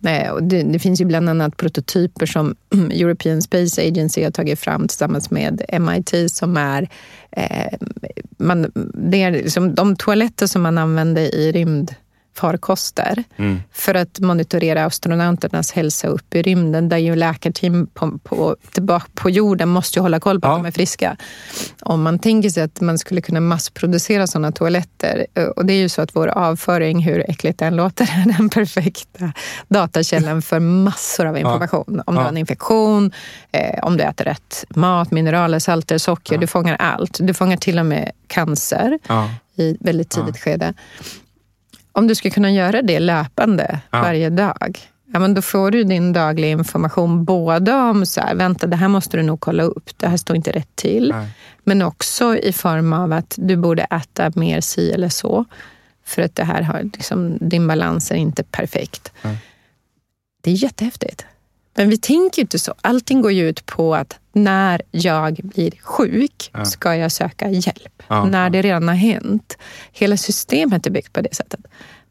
Eh, 0.06 0.36
det, 0.36 0.62
det, 0.62 0.78
finns 0.78 1.00
ju 1.00 1.04
bland 1.04 1.28
annat 1.28 1.56
prototyper 1.56 2.26
som 2.26 2.54
European 2.90 3.42
Space 3.42 3.82
Agency 3.82 4.24
har 4.24 4.30
tagit 4.30 4.60
fram 4.60 4.88
tillsammans 4.88 5.30
med 5.30 5.62
MIT 5.80 6.32
som 6.32 6.56
är, 6.56 6.88
eh, 7.30 7.78
man, 8.38 8.72
det 8.94 9.22
är 9.22 9.30
liksom 9.30 9.74
de 9.74 9.96
toaletter 9.96 10.46
som 10.46 10.62
man 10.62 10.78
använder 10.78 11.34
i 11.34 11.52
rymd 11.52 11.94
farkoster 12.34 13.24
mm. 13.36 13.62
för 13.72 13.94
att 13.94 14.20
monitorera 14.20 14.84
astronauternas 14.84 15.72
hälsa 15.72 16.08
upp 16.08 16.34
i 16.34 16.42
rymden 16.42 16.88
där 16.88 16.98
ju 16.98 17.16
läkarteam 17.16 17.86
på, 17.86 18.18
på, 18.18 18.56
tillbaka 18.72 19.06
på 19.14 19.30
jorden 19.30 19.68
måste 19.68 19.98
ju 19.98 20.02
hålla 20.02 20.20
koll 20.20 20.40
på 20.40 20.48
ja. 20.48 20.52
att 20.52 20.58
de 20.58 20.66
är 20.66 20.70
friska. 20.70 21.16
Om 21.82 22.02
man 22.02 22.18
tänker 22.18 22.50
sig 22.50 22.62
att 22.62 22.80
man 22.80 22.98
skulle 22.98 23.20
kunna 23.20 23.40
massproducera 23.40 24.26
sådana 24.26 24.52
toaletter 24.52 25.26
eh, 25.34 25.44
och 25.44 25.66
det 25.66 25.72
är 25.72 25.78
ju 25.78 25.88
så 25.88 26.02
att 26.02 26.16
vår 26.16 26.28
avföring, 26.28 27.02
hur 27.02 27.30
äckligt 27.30 27.58
den 27.58 27.76
låter, 27.76 28.04
är 28.26 28.38
den 28.38 28.48
perfekta 28.48 29.32
datakällan 29.68 30.42
för 30.42 30.60
massor 30.60 31.26
av 31.26 31.38
information. 31.38 31.94
Ja. 31.96 32.02
Om 32.06 32.14
du 32.14 32.20
har 32.20 32.28
en 32.28 32.36
infektion, 32.36 33.12
eh, 33.52 33.84
om 33.84 33.96
du 33.96 34.04
äter 34.04 34.24
rätt 34.24 34.64
mat, 34.68 35.10
mineraler, 35.10 35.58
salter, 35.58 35.98
socker. 35.98 36.34
Ja. 36.34 36.40
Du 36.40 36.46
fångar 36.46 36.76
allt. 36.78 37.18
Du 37.20 37.34
fångar 37.34 37.56
till 37.56 37.78
och 37.78 37.86
med 37.86 38.12
cancer 38.26 38.98
i 39.56 39.76
väldigt 39.80 40.10
tidigt 40.10 40.38
skede. 40.38 40.74
Om 41.92 42.06
du 42.06 42.14
ska 42.14 42.30
kunna 42.30 42.50
göra 42.50 42.82
det 42.82 43.00
löpande 43.00 43.80
ja. 43.90 44.02
varje 44.02 44.30
dag, 44.30 44.78
ja, 45.12 45.18
men 45.18 45.34
då 45.34 45.42
får 45.42 45.70
du 45.70 45.84
din 45.84 46.12
dagliga 46.12 46.50
information 46.50 47.24
både 47.24 47.74
om 47.74 48.06
så 48.06 48.20
här, 48.20 48.34
vänta, 48.34 48.66
det 48.66 48.76
här 48.76 48.88
måste 48.88 49.16
du 49.16 49.22
nog 49.22 49.40
kolla 49.40 49.62
upp, 49.62 49.90
det 49.96 50.08
här 50.08 50.16
står 50.16 50.36
inte 50.36 50.52
rätt 50.52 50.76
till. 50.76 51.08
Nej. 51.10 51.28
Men 51.64 51.82
också 51.82 52.36
i 52.36 52.52
form 52.52 52.92
av 52.92 53.12
att 53.12 53.34
du 53.38 53.56
borde 53.56 53.82
äta 53.82 54.32
mer 54.34 54.60
si 54.60 54.92
eller 54.92 55.08
så. 55.08 55.44
För 56.04 56.22
att 56.22 56.34
det 56.34 56.44
här 56.44 56.62
har, 56.62 56.82
liksom, 56.82 57.38
din 57.40 57.66
balans 57.66 58.10
är 58.10 58.14
inte 58.14 58.42
perfekt. 58.42 59.12
Nej. 59.22 59.38
Det 60.40 60.50
är 60.50 60.54
jättehäftigt. 60.54 61.26
Men 61.74 61.90
vi 61.90 61.96
tänker 61.98 62.42
inte 62.42 62.58
så. 62.58 62.74
Allting 62.80 63.20
går 63.22 63.32
ju 63.32 63.48
ut 63.48 63.66
på 63.66 63.94
att 63.94 64.18
när 64.32 64.82
jag 64.90 65.34
blir 65.42 65.70
sjuk 65.82 66.50
ja. 66.52 66.64
ska 66.64 66.96
jag 66.96 67.12
söka 67.12 67.50
hjälp. 67.50 68.02
Ja. 68.08 68.24
När 68.24 68.50
det 68.50 68.62
redan 68.62 68.88
har 68.88 68.94
hänt. 68.94 69.58
Hela 69.92 70.16
systemet 70.16 70.86
är 70.86 70.90
byggt 70.90 71.12
på 71.12 71.20
det 71.20 71.34
sättet. 71.34 71.60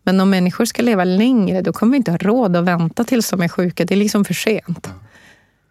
Men 0.04 0.20
om 0.20 0.30
människor 0.30 0.66
ska 0.66 0.82
leva 0.84 1.04
längre, 1.04 1.62
då 1.62 1.74
kommer 1.74 1.92
vi 1.92 1.98
inte 1.98 2.12
ha 2.12 2.18
råd 2.18 2.56
att 2.56 2.66
vänta 2.66 3.04
tills 3.04 3.30
de 3.30 3.42
är 3.42 3.48
sjuka. 3.48 3.86
Det 3.86 3.94
är 3.94 3.98
liksom 3.98 4.26
för 4.26 4.34
sent. 4.34 4.64
Ja. 4.84 4.90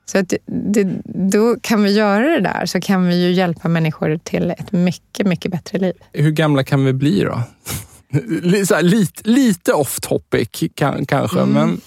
Så 0.06 0.18
att 0.18 0.34
det, 0.46 0.84
då 1.04 1.56
kan 1.60 1.82
vi 1.82 1.92
göra 1.92 2.28
det 2.28 2.40
där, 2.40 2.66
så 2.66 2.80
kan 2.80 3.06
vi 3.08 3.22
ju 3.24 3.32
hjälpa 3.32 3.68
människor 3.68 4.20
till 4.24 4.50
ett 4.50 4.72
mycket, 4.72 5.26
mycket 5.26 5.50
bättre 5.50 5.78
liv. 5.78 5.94
Hur 6.12 6.30
gamla 6.30 6.64
kan 6.64 6.84
vi 6.84 6.92
bli 6.92 7.20
då? 7.24 7.42
Lite, 8.82 9.28
lite 9.30 9.72
off 9.72 10.00
topic 10.00 10.48
kan, 10.74 11.06
kanske, 11.06 11.40
Mm. 11.40 11.52
men 11.52 11.80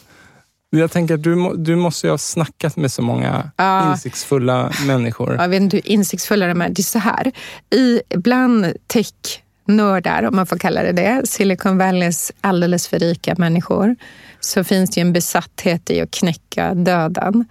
jag 0.79 0.91
tänker 0.91 1.13
att 1.13 1.23
du, 1.23 1.53
du 1.57 1.75
måste 1.75 2.07
ju 2.07 2.11
ha 2.11 2.17
snackat 2.17 2.75
med 2.75 2.91
så 2.91 3.01
många 3.01 3.51
Ja. 3.57 3.91
insiktsfulla 3.91 4.71
människor. 4.87 5.35
Jag 5.39 5.49
vet 5.49 5.61
inte 5.61 5.77
hur 5.77 5.87
insiktsfulla 5.87 6.47
de 6.47 6.61
är. 6.61 6.69
Det 6.69 6.79
är 6.81 6.83
så 6.83 6.99
här, 6.99 7.31
i, 7.75 8.01
bland 8.15 8.73
tech-nördar, 8.87 10.23
om 10.23 10.35
man 10.35 10.45
får 10.45 10.57
kalla 10.57 10.83
det 10.83 10.91
det, 10.91 11.21
Silicon 11.27 11.77
Valleys 11.77 12.31
alldeles 12.41 12.87
för 12.87 12.99
rika 12.99 13.35
människor, 13.37 13.95
så 14.39 14.63
finns 14.63 14.89
det 14.89 14.99
ju 15.01 15.07
en 15.07 15.13
besatthet 15.13 15.89
i 15.89 16.01
att 16.01 16.11
knäcka 16.11 16.73
döden. 16.73 17.45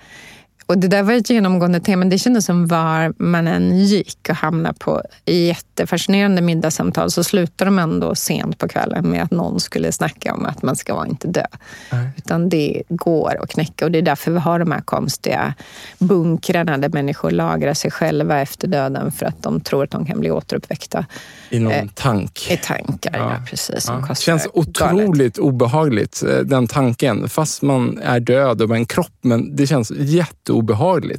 Och 0.67 0.79
det 0.79 0.89
där 0.89 1.03
var 1.03 1.13
ett 1.13 1.31
genomgående 1.31 1.81
tema. 1.81 2.05
Det 2.05 2.19
kändes 2.19 2.45
som 2.45 2.67
var 2.67 3.15
man 3.23 3.47
än 3.47 3.79
gick 3.79 4.27
och 4.29 4.37
hamnade 4.37 4.75
på 4.79 5.03
jättefascinerande 5.27 6.43
middagssamtal 6.43 7.11
så 7.11 7.25
slutade 7.25 7.71
de 7.71 7.79
ändå 7.79 8.15
sent 8.15 8.59
på 8.59 8.69
kvällen 8.69 9.11
med 9.11 9.23
att 9.23 9.31
någon 9.31 9.61
skulle 9.61 9.93
snacka 9.93 10.35
om 10.35 10.47
att 10.47 10.63
man 10.63 10.77
ska 10.77 10.95
vara 10.95 11.07
inte 11.07 11.29
dö. 11.29 11.47
Nej. 11.93 12.09
Utan 12.17 12.49
det 12.49 12.83
går 12.89 13.43
att 13.43 13.51
knäcka 13.51 13.85
och 13.85 13.91
det 13.91 13.99
är 13.99 14.03
därför 14.03 14.31
vi 14.31 14.39
har 14.39 14.59
de 14.59 14.73
här 14.73 14.81
konstiga 14.81 15.55
bunkrarna 15.99 16.79
där 16.79 16.89
människor 16.89 17.31
lagrar 17.31 17.75
sig 17.75 17.91
själva 17.91 18.41
efter 18.41 18.69
döden 18.69 19.13
för 19.13 19.27
att 19.27 19.43
de 19.43 19.61
tror 19.61 19.85
att 19.85 19.91
de 19.91 20.07
kan 20.07 20.21
bli 20.21 20.31
återuppväckta 20.31 21.07
I 21.51 21.59
någon 21.59 21.73
eh, 21.73 21.85
tank. 21.95 22.51
i 22.51 22.57
tankar. 22.57 23.19
Ja. 23.19 23.33
Ja. 23.33 23.47
precis. 23.47 23.85
Ja. 23.89 24.05
Det 24.09 24.15
känns 24.15 24.47
galet. 24.53 24.69
otroligt 24.69 25.39
obehagligt, 25.39 26.23
eh, 26.23 26.39
den 26.39 26.67
tanken. 26.67 27.29
Fast 27.29 27.63
man 27.63 27.99
är 28.03 28.21
död 28.21 28.63
och 28.63 28.77
en 28.77 28.87
kropp, 28.87 29.19
men 29.21 29.57
det 29.57 29.67
känns 29.67 29.91
jätteobehagligt. 29.91 30.62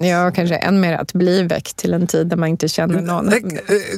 Ja, 0.01 0.31
kanske 0.31 0.55
än 0.55 0.79
mer 0.79 0.93
att 0.93 1.13
bli 1.13 1.43
väckt 1.43 1.77
till 1.77 1.93
en 1.93 2.07
tid 2.07 2.27
där 2.27 2.37
man 2.37 2.49
inte 2.49 2.67
känner 2.67 3.01
någon. 3.01 3.33
Eh, 3.33 3.39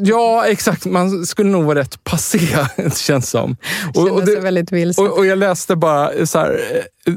Ja, 0.01 0.45
exakt. 0.47 0.85
Man 0.85 1.25
skulle 1.25 1.49
nog 1.49 1.65
vara 1.65 1.79
rätt 1.79 2.03
passé, 2.03 2.39
känns 2.95 3.29
som. 3.29 3.57
Och, 3.95 4.11
och, 4.11 4.25
det, 4.25 4.39
väldigt 4.39 4.71
vilsen. 4.71 5.05
och, 5.05 5.17
och 5.17 5.25
jag 5.25 5.37
läste 5.37 5.75
bara 5.75 6.25
så 6.25 6.39
här, 6.39 6.59
eh, 7.07 7.13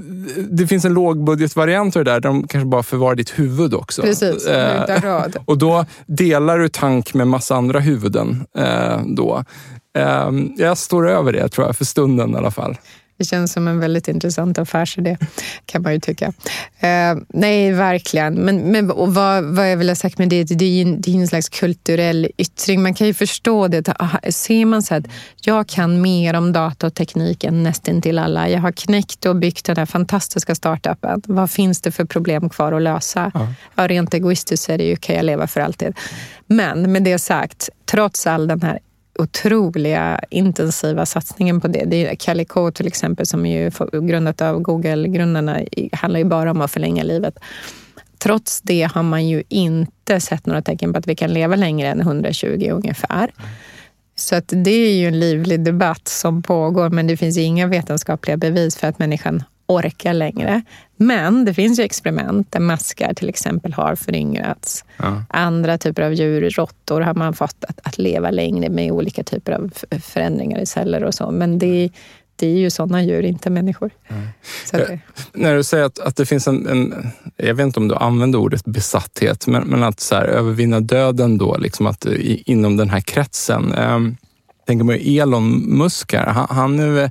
det 0.51 0.66
finns 0.66 0.85
en 0.85 0.95
lågbudgetvariant 0.95 1.97
av 1.97 2.05
det 2.05 2.11
där, 2.11 2.20
där 2.20 2.29
de 2.29 2.49
kanske 2.49 2.66
bara 2.66 2.83
förvarar 2.83 3.14
ditt 3.14 3.39
huvud 3.39 3.74
också. 3.74 4.03
Precis, 4.03 4.47
Eh, 4.47 5.26
och 5.45 5.59
då 5.59 5.85
delar 6.07 6.59
du 6.59 6.68
tank 6.68 7.14
med 7.14 7.26
massa 7.26 7.55
andra 7.57 7.81
huvuden. 7.81 8.47
Eh, 8.59 9.01
då. 9.07 9.45
Eh, 9.99 10.31
jag 10.57 10.79
står 10.79 11.09
över 11.09 11.33
det, 11.33 11.49
tror 11.49 11.66
jag, 11.66 11.76
för 11.76 11.85
stunden 11.85 12.35
i 12.35 12.37
alla 12.37 12.51
fall. 12.51 12.76
Det 13.19 13.25
känns 13.25 13.53
som 13.53 13.69
en 13.69 13.81
väldigt 13.81 14.09
intressant 14.09 14.59
affärsidé, 14.59 15.16
kan 15.66 15.83
man 15.83 15.93
ju 15.93 16.01
tycka. 16.01 16.33
Eh, 16.81 17.16
nej, 17.29 17.73
verkligen. 17.73 18.35
Men, 18.35 18.57
men 18.57 18.91
och 18.91 19.14
vad, 19.14 19.45
vad 19.45 19.71
jag 19.73 19.77
vill 19.77 19.89
ha 19.89 19.97
sagt 19.97 20.19
med 20.19 20.29
det, 20.29 20.45
det 20.45 20.64
är 20.64 20.85
ju 20.85 20.97
det 20.97 21.11
är 21.11 21.14
en 21.14 21.29
slags 21.29 21.49
kulturell 21.49 22.29
yttring. 22.37 22.83
Man 22.83 22.95
kan 22.95 23.07
ju 23.07 23.14
förstå 23.14 23.69
det. 23.69 23.89
Aha, 23.89 24.19
Ser 24.31 24.64
man 24.64 24.83
så 24.83 24.95
att 24.95 25.05
jag 25.41 25.66
kan 25.66 26.01
mer 26.01 26.35
om 26.35 26.53
data 26.53 26.87
och 26.87 26.95
teknik 26.95 27.45
än 27.45 27.62
nästan 27.62 28.03
till 28.03 28.19
alla. 28.19 28.49
Jag 28.49 28.61
har 28.61 28.73
knäckt 28.73 29.27
och 29.27 29.37
byggt 29.37 29.66
den 29.66 29.77
här 29.77 29.87
fantastiska 29.87 30.55
startupen. 30.55 31.23
Vad 31.27 31.51
finns 31.51 31.81
det 31.81 31.91
för 31.91 32.05
problem 32.05 32.49
kvar 32.49 32.73
att 32.73 32.83
lösa? 32.83 33.31
Ja. 33.35 33.49
Ja, 33.75 33.89
rent 33.89 34.14
egoistiskt 34.14 34.64
så 34.64 34.73
är 34.73 34.79
det 34.79 34.85
ju, 34.85 34.97
kan 34.97 35.16
jag 35.16 35.25
leva 35.25 35.47
för 35.47 35.61
alltid. 35.61 35.95
Men 36.47 36.93
med 36.93 37.03
det 37.03 37.19
sagt, 37.19 37.69
trots 37.85 38.27
all 38.27 38.49
den 38.49 38.62
här 38.62 38.79
otroliga 39.19 40.21
intensiva 40.31 41.07
satsningen 41.07 41.61
på 41.61 41.69
det. 41.69 41.85
det 41.87 42.07
är 42.07 42.14
Calico 42.14 42.71
till 42.71 42.87
exempel 42.87 43.27
som 43.27 43.47
är 43.47 43.62
ju 43.62 44.01
grundat 44.07 44.43
av 44.43 44.61
Google-grundarna 44.61 45.61
handlar 45.93 46.21
ju 46.21 46.25
bara 46.25 46.51
om 46.51 46.61
att 46.61 46.71
förlänga 46.71 47.03
livet. 47.03 47.39
Trots 48.19 48.61
det 48.61 48.83
har 48.83 49.03
man 49.03 49.29
ju 49.29 49.43
inte 49.49 50.21
sett 50.21 50.47
några 50.47 50.62
tecken 50.62 50.93
på 50.93 50.99
att 50.99 51.07
vi 51.07 51.14
kan 51.14 51.33
leva 51.33 51.57
längre 51.57 51.89
än 51.89 52.01
120 52.01 52.69
ungefär. 52.73 53.31
Så 54.16 54.37
att 54.37 54.53
det 54.57 54.71
är 54.71 54.95
ju 54.95 55.07
en 55.07 55.21
livlig 55.21 55.64
debatt 55.64 56.09
som 56.09 56.43
pågår 56.43 56.91
men 56.91 57.07
det 57.07 57.16
finns 57.16 57.39
inga 57.39 57.66
vetenskapliga 57.66 58.37
bevis 58.37 58.77
för 58.77 58.87
att 58.87 58.99
människan 58.99 59.43
orkar 59.69 60.12
längre. 60.12 60.62
Men 60.97 61.45
det 61.45 61.55
finns 61.55 61.79
ju 61.79 61.83
experiment 61.83 62.53
där 62.53 62.61
maskar 62.61 63.14
till 63.14 63.29
exempel 63.29 63.73
har 63.73 63.97
föryngrats. 63.97 64.85
Ja. 64.97 65.23
Andra 65.29 65.79
typer 65.79 66.03
av 66.03 66.14
djur, 66.14 66.51
råttor, 66.51 67.01
har 67.01 67.14
man 67.14 67.35
fått 67.35 67.64
att, 67.69 67.81
att 67.83 67.99
leva 67.99 68.31
längre 68.31 68.69
med 68.69 68.93
olika 68.93 69.25
typer 69.25 69.53
av 69.53 69.71
förändringar 70.03 70.61
i 70.61 70.66
celler 70.66 71.05
och 71.05 71.14
så. 71.14 71.31
Men 71.31 71.59
det, 71.59 71.91
det 72.37 72.47
är 72.47 72.59
ju 72.59 72.71
sådana 72.71 73.03
djur, 73.03 73.23
inte 73.23 73.51
människor. 73.51 73.91
Så 74.64 74.77
att 74.77 74.87
det, 74.87 75.01
När 75.33 75.55
du 75.55 75.64
säger 75.64 75.85
att, 75.85 75.99
att 75.99 76.16
det 76.16 76.27
finns 76.27 76.49
en, 76.49 76.66
en, 76.66 77.11
jag 77.37 77.55
vet 77.55 77.66
inte 77.66 77.81
om 77.81 77.89
du 77.89 77.95
använder 77.95 78.39
ordet 78.39 78.64
besatthet, 78.64 79.47
men, 79.47 79.62
men 79.62 79.83
att 79.83 80.01
så 80.01 80.14
här, 80.14 80.25
övervinna 80.25 80.81
döden 80.81 81.39
då, 81.39 81.57
liksom 81.57 81.87
att 81.87 82.07
i, 82.07 82.43
inom 82.47 82.77
den 82.77 82.91
här 82.91 83.01
kretsen. 83.01 83.75
Um, 83.75 84.16
tänker 84.66 84.85
man 84.85 84.99
Elon 85.01 85.79
Musk 85.79 86.12
här, 86.12 86.27
han, 86.27 86.47
han, 86.51 87.11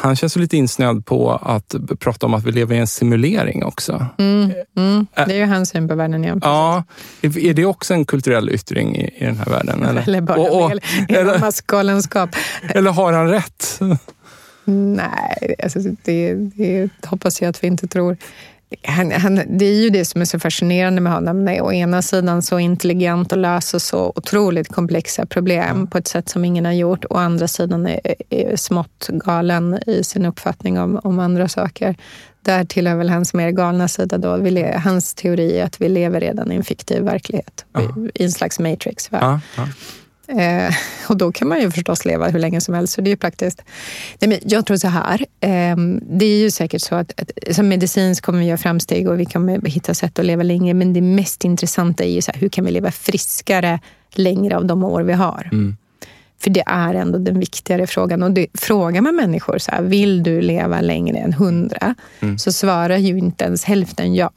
han 0.00 0.16
känns 0.16 0.36
lite 0.36 0.56
insnöad 0.56 1.06
på 1.06 1.30
att 1.32 1.74
prata 1.98 2.26
om 2.26 2.34
att 2.34 2.44
vi 2.44 2.52
lever 2.52 2.74
i 2.74 2.78
en 2.78 2.86
simulering 2.86 3.64
också. 3.64 4.06
mm, 4.18 4.52
mm, 4.76 5.06
det 5.14 5.22
är 5.22 5.34
ju 5.38 5.44
hans 5.44 5.68
syn 5.70 5.88
på 5.88 5.94
världen. 5.94 6.24
Ja. 6.24 6.36
Ja, 6.42 6.84
är 7.40 7.54
det 7.54 7.64
också 7.66 7.94
en 7.94 8.04
kulturell 8.04 8.50
yttring 8.50 8.96
i, 8.96 9.14
i 9.18 9.24
den 9.24 9.36
här 9.36 9.44
världen? 9.46 9.82
Eller, 9.84 10.02
Eller 10.02 10.20
bara 10.20 10.38
Och- 10.40 10.64
och- 10.64 10.70
eller- 11.08 11.38
Musks 11.40 11.60
galenskap. 11.60 12.30
eller 12.62 12.90
har 12.90 13.12
han 13.12 13.28
rätt? 13.28 13.80
Nej, 14.64 15.54
alltså 15.62 15.78
det, 16.04 16.34
det 16.34 16.88
hoppas 17.06 17.42
jag 17.42 17.48
att 17.48 17.62
vi 17.64 17.66
inte 17.66 17.86
tror. 17.88 18.16
Han, 18.82 19.12
han, 19.12 19.34
det 19.34 19.64
är 19.64 19.82
ju 19.82 19.90
det 19.90 20.04
som 20.04 20.20
är 20.20 20.24
så 20.24 20.38
fascinerande 20.38 21.00
med 21.00 21.12
honom. 21.12 21.44
Nej, 21.44 21.60
å 21.60 21.72
ena 21.72 22.02
sidan 22.02 22.42
så 22.42 22.58
intelligent 22.58 23.32
och 23.32 23.38
löser 23.38 23.78
så 23.78 24.12
otroligt 24.16 24.68
komplexa 24.68 25.26
problem 25.26 25.86
på 25.86 25.98
ett 25.98 26.08
sätt 26.08 26.28
som 26.28 26.44
ingen 26.44 26.64
har 26.64 26.72
gjort. 26.72 27.04
Å 27.10 27.16
andra 27.16 27.48
sidan 27.48 27.86
är, 27.86 28.00
är 28.30 28.56
smått 28.56 29.08
galen 29.08 29.78
i 29.86 30.04
sin 30.04 30.26
uppfattning 30.26 30.78
om, 30.78 31.00
om 31.04 31.18
andra 31.18 31.48
saker. 31.48 31.96
Där 32.42 32.64
tillhör 32.64 32.96
väl 32.96 33.10
hans 33.10 33.34
mer 33.34 33.50
galna 33.50 33.88
sida. 33.88 34.18
Då. 34.18 34.36
Vi 34.36 34.72
hans 34.84 35.14
teori 35.14 35.58
är 35.58 35.64
att 35.64 35.80
vi 35.80 35.88
lever 35.88 36.20
redan 36.20 36.52
i 36.52 36.56
en 36.56 36.64
fiktiv 36.64 37.02
verklighet. 37.02 37.64
I 38.14 38.24
en 38.24 38.32
slags 38.32 38.58
matrix. 38.58 39.08
Ja, 39.12 39.40
ja. 39.56 39.68
Eh, 40.38 40.74
och 41.08 41.16
då 41.16 41.32
kan 41.32 41.48
man 41.48 41.60
ju 41.60 41.70
förstås 41.70 42.04
leva 42.04 42.28
hur 42.28 42.38
länge 42.38 42.60
som 42.60 42.74
helst, 42.74 42.92
så 42.92 43.00
det 43.00 43.08
är 43.08 43.12
ju 43.12 43.16
praktiskt. 43.16 43.62
Nej, 44.20 44.28
men 44.28 44.38
jag 44.42 44.66
tror 44.66 44.76
så 44.76 44.88
här, 44.88 45.26
eh, 45.40 45.76
det 46.02 46.26
är 46.26 46.38
ju 46.38 46.50
säkert 46.50 46.82
så 46.82 46.94
att, 46.94 47.20
att 47.20 47.54
som 47.54 47.68
medicinskt 47.68 48.26
kommer 48.26 48.38
vi 48.38 48.44
göra 48.44 48.58
framsteg 48.58 49.08
och 49.08 49.20
vi 49.20 49.24
kommer 49.24 49.60
hitta 49.66 49.94
sätt 49.94 50.18
att 50.18 50.24
leva 50.24 50.42
längre, 50.42 50.74
men 50.74 50.92
det 50.92 51.00
mest 51.00 51.44
intressanta 51.44 52.04
är 52.04 52.10
ju 52.10 52.22
så 52.22 52.32
här, 52.32 52.40
hur 52.40 52.48
kan 52.48 52.64
vi 52.64 52.70
leva 52.70 52.90
friskare 52.90 53.80
längre 54.14 54.56
av 54.56 54.64
de 54.64 54.84
år 54.84 55.02
vi 55.02 55.12
har? 55.12 55.48
Mm. 55.52 55.76
För 56.42 56.50
det 56.50 56.62
är 56.66 56.94
ändå 56.94 57.18
den 57.18 57.40
viktigare 57.40 57.86
frågan. 57.86 58.22
Och 58.22 58.30
det, 58.30 58.46
frågar 58.54 59.00
man 59.00 59.16
människor 59.16 59.58
så 59.58 59.70
här, 59.70 59.82
vill 59.82 60.22
du 60.22 60.40
leva 60.40 60.80
längre 60.80 61.18
än 61.18 61.32
hundra? 61.32 61.94
Mm. 62.20 62.38
Så 62.38 62.52
svarar 62.52 62.96
ju 62.96 63.18
inte 63.18 63.44
ens 63.44 63.64
hälften 63.64 64.14
ja. 64.14 64.32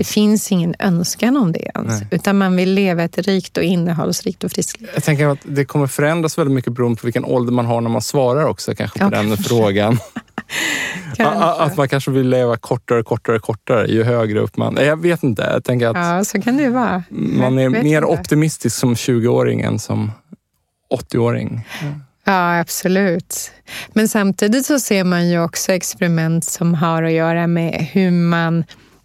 Det 0.00 0.04
finns 0.04 0.52
ingen 0.52 0.74
önskan 0.78 1.36
om 1.36 1.52
det 1.52 1.70
ens. 1.74 2.00
Nej. 2.00 2.08
Utan 2.10 2.38
man 2.38 2.56
vill 2.56 2.72
leva 2.74 3.02
ett 3.02 3.18
rikt 3.18 3.56
och 3.56 3.62
innehållsrikt 3.62 4.44
och 4.44 4.50
friskt 4.52 4.80
liv. 4.80 4.90
Jag 4.94 5.04
tänker 5.04 5.26
att 5.26 5.38
det 5.42 5.64
kommer 5.64 5.86
förändras 5.86 6.38
väldigt 6.38 6.54
mycket 6.54 6.72
beroende 6.72 7.00
på 7.00 7.06
vilken 7.06 7.24
ålder 7.24 7.52
man 7.52 7.66
har 7.66 7.80
när 7.80 7.90
man 7.90 8.02
svarar 8.02 8.44
också 8.44 8.74
kanske 8.74 8.98
på 8.98 9.04
Ja, 9.04 9.10
den 9.10 9.26
kanske. 9.36 9.48
frågan. 9.48 9.98
Att 11.58 11.76
man 11.76 11.88
kanske 11.88 12.10
vill 12.10 12.28
leva 12.28 12.56
kortare, 12.56 13.02
kortare, 13.02 13.38
kortare 13.38 13.86
ju 13.86 14.02
högre 14.04 14.40
upp 14.40 14.56
man... 14.56 14.76
Jag 14.80 15.02
vet 15.02 15.22
inte. 15.22 15.42
Jag 15.42 15.64
tänker 15.64 15.86
att 15.88 15.96
Ja, 15.96 16.24
så 16.24 16.42
kan 16.42 16.56
det 16.56 16.68
vara. 16.68 17.02
man 17.10 17.58
är 17.58 17.68
mer 17.68 17.80
inte. 18.02 18.04
optimistisk 18.04 18.76
som 18.76 18.94
20-åring 18.94 19.60
än 19.60 19.78
som 19.78 20.12
80-åring. 20.94 21.66
Ja, 22.24 22.60
absolut. 22.60 23.50
Men 23.92 24.08
samtidigt 24.08 24.66
så 24.66 24.78
ser 24.80 25.04
man 25.04 25.28
ju 25.28 25.42
också 25.42 25.72
experiment 25.72 26.44
som 26.44 26.74
har 26.74 27.02
att 27.02 27.12
göra 27.12 27.46
med 27.46 27.86
hur 27.92 28.10
man 28.10 28.64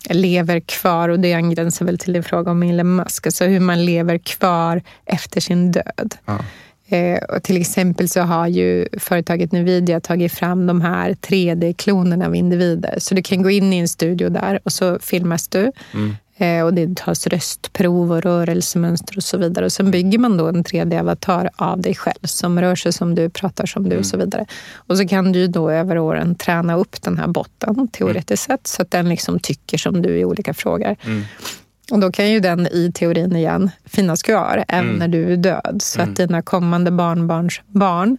lever 0.10 0.60
kvar 0.60 1.10
och 1.10 1.20
det 1.20 1.34
angränsar 1.34 1.86
väl 1.86 1.98
till 1.98 2.14
din 2.14 2.24
fråga 2.24 2.52
om 2.52 2.64
Elon 2.64 2.96
Musk, 2.96 3.26
alltså 3.26 3.46
hur 3.46 3.60
man 3.60 3.86
lever 3.86 4.18
kvar 4.18 4.82
efter 5.06 5.42
sin 5.42 5.72
död. 5.72 6.16
Ja. 6.26 6.40
Eh, 6.88 7.24
och 7.24 7.44
till 7.44 7.62
exempel 7.62 8.10
så 8.10 8.22
har 8.22 8.48
ju 8.48 8.88
företaget 9.00 9.52
Nvidia 9.52 10.00
tagit 10.00 10.34
fram 10.34 10.68
de 10.68 10.82
här 10.82 11.14
3D-klonerna 11.14 12.26
av 12.26 12.36
individer. 12.36 12.96
Så 13.00 13.16
du 13.16 13.22
kan 13.22 13.42
gå 13.42 13.50
in 13.50 13.74
i 13.74 13.78
en 13.78 13.88
studio 13.88 14.30
där 14.30 14.60
och 14.64 14.72
så 14.72 15.00
filmas 15.00 15.48
du. 15.48 15.72
Mm. 15.94 16.16
Eh, 16.38 16.66
och 16.66 16.74
det 16.74 16.96
tas 16.98 17.28
röstprov 17.28 18.12
och 18.12 18.22
rörelsemönster 18.22 19.18
och 19.18 19.24
så 19.24 19.38
vidare. 19.38 19.66
Och 19.66 19.72
sen 19.72 19.92
bygger 19.92 20.20
man 20.20 20.38
då 20.38 20.48
en 20.48 20.64
3D-avatar 20.64 21.50
av 21.56 21.82
dig 21.82 21.96
själv 21.96 22.24
som 22.24 22.62
rör 22.62 22.76
sig 22.76 22.94
som 22.94 23.16
du, 23.16 23.30
pratar 23.30 23.66
som 23.66 23.90
du 23.90 23.98
och 23.98 24.06
så 24.06 24.18
vidare. 24.18 24.46
Och 24.76 24.98
så 24.98 25.08
kan 25.08 25.32
du 25.32 25.48
då 25.48 25.70
över 25.72 25.98
åren 25.98 26.36
träna 26.36 26.76
upp 26.76 27.02
den 27.02 27.18
här 27.18 27.28
botten 27.28 27.88
teoretiskt 27.88 28.44
sett 28.44 28.68
så 28.68 28.82
att 28.82 28.92
den 28.92 29.10
liksom 29.10 29.40
tycker 29.40 29.78
som 29.78 30.02
du 30.02 30.18
i 30.20 30.26
olika 30.26 30.54
frågor. 30.54 30.96
Mm. 31.06 31.24
Och 31.92 32.00
då 32.00 32.12
kan 32.12 32.32
ju 32.32 32.40
den 32.40 32.68
i 32.68 32.92
teorin 32.96 33.36
igen 33.36 33.70
finnas 33.86 34.24
kvar 34.24 34.66
även 34.68 34.86
Mm. 34.86 35.00
när 35.00 35.08
du 35.08 35.34
är 35.34 35.38
död. 35.38 35.78
Så 35.80 36.00
Mm. 36.00 36.12
att 36.12 36.18
dina 36.18 36.42
kommande 36.42 36.92
barnbarns 36.92 37.62
barn 37.68 38.18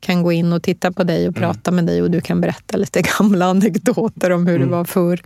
kan 0.00 0.22
gå 0.22 0.32
in 0.32 0.52
och 0.52 0.62
titta 0.62 0.92
på 0.92 1.04
dig 1.04 1.28
och 1.28 1.36
Mm. 1.36 1.48
prata 1.48 1.70
med 1.70 1.86
dig 1.86 2.02
och 2.02 2.10
du 2.10 2.20
kan 2.20 2.40
berätta 2.40 2.76
lite 2.76 3.02
gamla 3.18 3.46
anekdoter 3.46 4.30
om 4.32 4.46
hur 4.46 4.56
Mm. 4.56 4.68
det 4.68 4.76
var 4.76 4.84
förr. 4.84 5.20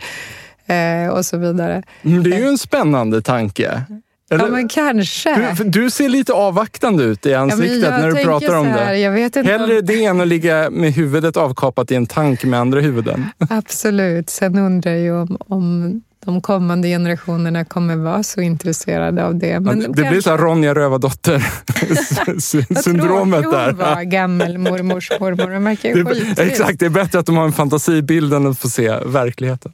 Eh, 0.70 1.08
och 1.08 1.26
så 1.26 1.36
vidare. 1.36 1.82
Men 2.02 2.22
Det 2.22 2.30
är 2.30 2.38
ju 2.38 2.48
en 2.48 2.58
spännande 2.58 3.22
tanke. 3.22 3.82
Eller? 4.30 4.44
Ja, 4.44 4.50
men 4.50 4.68
kanske. 4.68 5.54
Du, 5.56 5.64
du, 5.64 5.90
ser 5.90 6.08
lite 6.08 6.32
avvaktande 6.32 7.04
ut 7.04 7.26
i 7.26 7.34
ansiktet 7.34 7.82
ja, 7.82 7.98
när 7.98 8.10
du 8.10 8.24
pratar 8.24 8.58
om 8.58 8.66
här, 8.66 8.92
det. 8.92 8.98
Jag 8.98 9.12
vet 9.12 9.36
inte 9.36 9.52
Hellre 9.52 9.78
om... 9.78 9.86
det 9.86 10.04
än 10.04 10.20
att 10.20 10.28
ligga 10.28 10.70
med 10.70 10.92
huvudet 10.92 11.36
avkapat 11.36 11.90
i 11.90 11.94
en 11.94 12.06
tank 12.06 12.44
med 12.44 12.60
andra 12.60 12.80
huvuden. 12.80 13.26
Absolut. 13.50 14.30
Sen 14.30 14.58
undrar 14.58 14.92
jag 14.92 15.22
om, 15.22 15.38
om 15.46 16.00
de 16.24 16.40
kommande 16.40 16.88
generationerna 16.88 17.64
kommer 17.64 17.96
vara 17.96 18.22
så 18.22 18.40
intresserade 18.40 19.24
av 19.24 19.38
det. 19.38 19.60
Men 19.60 19.78
det 19.78 19.84
kanske... 19.84 20.10
blir 20.10 20.20
så 20.20 20.36
Ronja 20.36 20.74
Rövardotter-syndromet 20.74 23.42
där. 23.50 23.66
Hon 23.66 23.76
var 23.76 24.02
gammelmormors 24.02 25.10
mormor. 25.20 26.34
Det, 26.34 26.42
exakt, 26.42 26.80
det 26.80 26.86
är 26.86 26.90
bättre 26.90 27.18
att 27.18 27.26
de 27.26 27.36
har 27.36 27.44
en 27.44 27.52
fantasibild 27.52 28.34
än 28.34 28.46
att 28.46 28.58
få 28.58 28.68
se 28.68 28.96
verkligheten. 29.06 29.72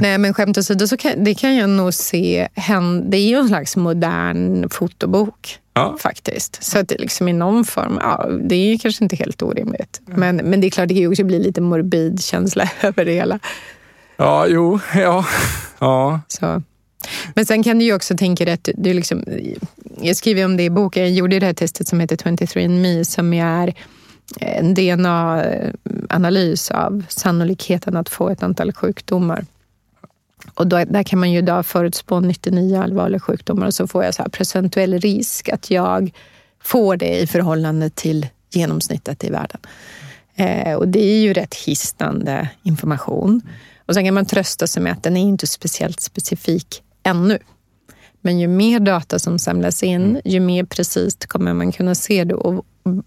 Nej, 0.00 0.18
men 0.18 0.34
skämt 0.34 0.58
åsido, 0.58 0.86
så 0.86 0.96
kan, 0.96 1.24
det 1.24 1.34
kan 1.34 1.56
jag 1.56 1.70
nog 1.70 1.94
se. 1.94 2.48
Det 3.04 3.16
är 3.16 3.28
ju 3.28 3.36
en 3.36 3.48
slags 3.48 3.76
modern 3.76 4.70
fotobok. 4.70 5.58
Ja. 5.74 5.96
faktiskt. 5.98 6.64
Så 6.64 6.78
att 6.78 6.88
det 6.88 6.98
liksom 6.98 7.28
i 7.28 7.32
någon 7.32 7.64
form, 7.64 7.98
ja, 8.00 8.26
det 8.42 8.54
är 8.54 8.66
ju 8.66 8.78
kanske 8.78 9.04
inte 9.04 9.16
helt 9.16 9.42
orimligt. 9.42 10.00
Men, 10.06 10.36
men 10.36 10.60
det 10.60 10.66
är 10.66 10.70
klart, 10.70 10.88
det 10.88 10.94
kan 10.94 11.00
ju 11.00 11.08
också 11.08 11.24
bli 11.24 11.38
lite 11.38 11.60
morbid 11.60 12.24
känsla 12.24 12.70
över 12.80 13.04
det 13.04 13.12
hela. 13.12 13.38
Ja, 14.16 14.46
jo, 14.48 14.80
ja. 14.94 15.26
ja. 15.78 16.20
Så. 16.28 16.62
Men 17.34 17.46
sen 17.46 17.62
kan 17.62 17.78
du 17.78 17.84
ju 17.84 17.94
också 17.94 18.16
tänka 18.16 18.44
dig 18.44 18.54
att 18.54 18.68
du 18.74 18.94
liksom, 18.94 19.24
jag 20.00 20.16
skriver 20.16 20.44
om 20.44 20.56
det 20.56 20.62
i 20.62 20.70
boken, 20.70 21.02
jag 21.02 21.12
gjorde 21.12 21.38
det 21.38 21.46
här 21.46 21.54
testet 21.54 21.88
som 21.88 22.00
heter 22.00 22.16
23andMe 22.16 23.04
som 23.04 23.32
är 23.32 23.74
en 24.40 24.74
DNA-analys 24.74 26.70
av 26.70 27.04
sannolikheten 27.08 27.96
att 27.96 28.08
få 28.08 28.28
ett 28.28 28.42
antal 28.42 28.72
sjukdomar. 28.72 29.44
Och 30.58 30.66
då, 30.66 30.84
där 30.84 31.02
kan 31.02 31.18
man 31.18 31.32
ju 31.32 31.38
idag 31.38 31.66
förutspå 31.66 32.20
99 32.20 32.80
allvarliga 32.82 33.20
sjukdomar 33.20 33.66
och 33.66 33.74
så 33.74 33.86
får 33.86 34.04
jag 34.04 34.14
så 34.14 34.24
procentuell 34.32 35.00
risk 35.00 35.48
att 35.48 35.70
jag 35.70 36.12
får 36.62 36.96
det 36.96 37.18
i 37.18 37.26
förhållande 37.26 37.90
till 37.90 38.26
genomsnittet 38.50 39.24
i 39.24 39.30
världen. 39.30 39.60
Eh, 40.34 40.74
och 40.74 40.88
det 40.88 41.00
är 41.00 41.20
ju 41.20 41.32
rätt 41.32 41.54
hisnande 41.54 42.48
information. 42.62 43.42
Och 43.86 43.94
sen 43.94 44.04
kan 44.04 44.14
man 44.14 44.26
trösta 44.26 44.66
sig 44.66 44.82
med 44.82 44.92
att 44.92 45.02
den 45.02 45.16
är 45.16 45.20
inte 45.20 45.46
speciellt 45.46 46.00
specifik 46.00 46.82
ännu. 47.02 47.38
Men 48.20 48.38
ju 48.38 48.48
mer 48.48 48.80
data 48.80 49.18
som 49.18 49.38
samlas 49.38 49.82
in, 49.82 50.02
mm. 50.04 50.22
ju 50.24 50.40
mer 50.40 50.64
precis 50.64 51.16
kommer 51.16 51.54
man 51.54 51.72
kunna 51.72 51.94
se 51.94 52.24
det. 52.24 52.34
Och 52.34 52.64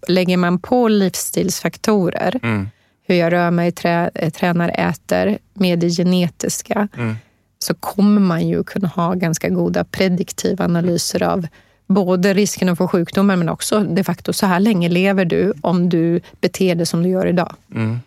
lägger 0.08 0.36
man 0.36 0.58
på 0.58 0.88
livsstilsfaktorer, 0.88 2.40
mm. 2.42 2.68
hur 3.06 3.14
jag 3.14 3.32
rör 3.32 3.50
mig, 3.50 3.72
trä, 3.72 4.10
tränar, 4.34 4.68
äter, 4.68 5.38
med 5.54 5.78
det 5.78 5.90
genetiska, 5.90 6.88
mm. 6.96 7.16
Så 7.62 7.74
kommer 7.74 8.20
man 8.20 8.48
ju 8.48 8.64
kunna 8.64 8.88
ha 8.88 9.14
ganska 9.14 9.48
goda 9.48 9.84
prediktiva 9.84 10.64
analyser 10.64 11.22
av 11.22 11.46
både 11.86 12.34
risken 12.34 12.68
att 12.68 12.78
få 12.78 12.88
sjukdomar 12.88 13.36
men 13.36 13.48
också 13.48 13.80
de 13.80 14.04
facto 14.04 14.32
så 14.32 14.46
här 14.46 14.60
länge 14.60 14.88
lever 14.88 15.24
du 15.24 15.52
om 15.60 15.88
du 15.88 16.20
beter 16.40 16.74
dig 16.74 16.86
som 16.86 17.02
du 17.02 17.08
gör 17.08 17.26
idag. 17.26 17.54
Mm. 17.74 18.00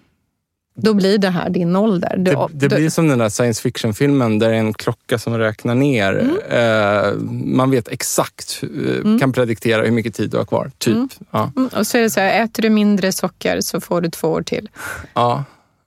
Då 0.78 0.93
blir 0.93 1.18
det 1.18 1.30
här 1.30 1.49
din 1.49 1.76
ålder. 1.76 2.16
Du, 2.18 2.32
det, 2.32 2.47
det 2.51 2.76
blir 2.76 2.89
som 2.89 3.08
den 3.08 3.20
där 3.20 3.30
science 3.30 3.62
fiction-filmen 3.62 4.39
där 4.39 4.49
det 4.49 4.56
är 4.56 4.60
en 4.60 4.74
klocka 4.74 5.20
som 5.20 5.38
räknar 5.38 5.76
ner. 5.76 6.14
Mm. 6.14 6.38
Eh, 6.49 7.14
man 7.56 7.72
vet 7.72 7.88
exakt, 7.88 8.64
eh, 8.64 8.95
mm. 8.95 9.20
kan 9.20 9.34
prediktera 9.34 9.84
hur 9.84 9.91
mycket 9.91 10.16
tid 10.16 10.30
du 10.30 10.38
har 10.38 10.45
kvar. 10.45 10.72
Typ. 10.78 10.95
Mm. 10.95 11.10
Ja. 11.32 11.51
Mm. 11.58 11.70
Och 11.74 11.88
så 11.88 11.97
är 11.97 12.01
det 12.01 12.10
så 12.10 12.20
här, 12.20 12.43
äter 12.43 12.64
du 12.64 12.70
mindre 12.70 13.12
socker 13.12 13.62
så 13.62 13.82
får 13.82 14.01
du 14.01 14.10
två 14.10 14.28
år 14.28 14.41
till. 14.41 14.70
Ja. 15.14 15.43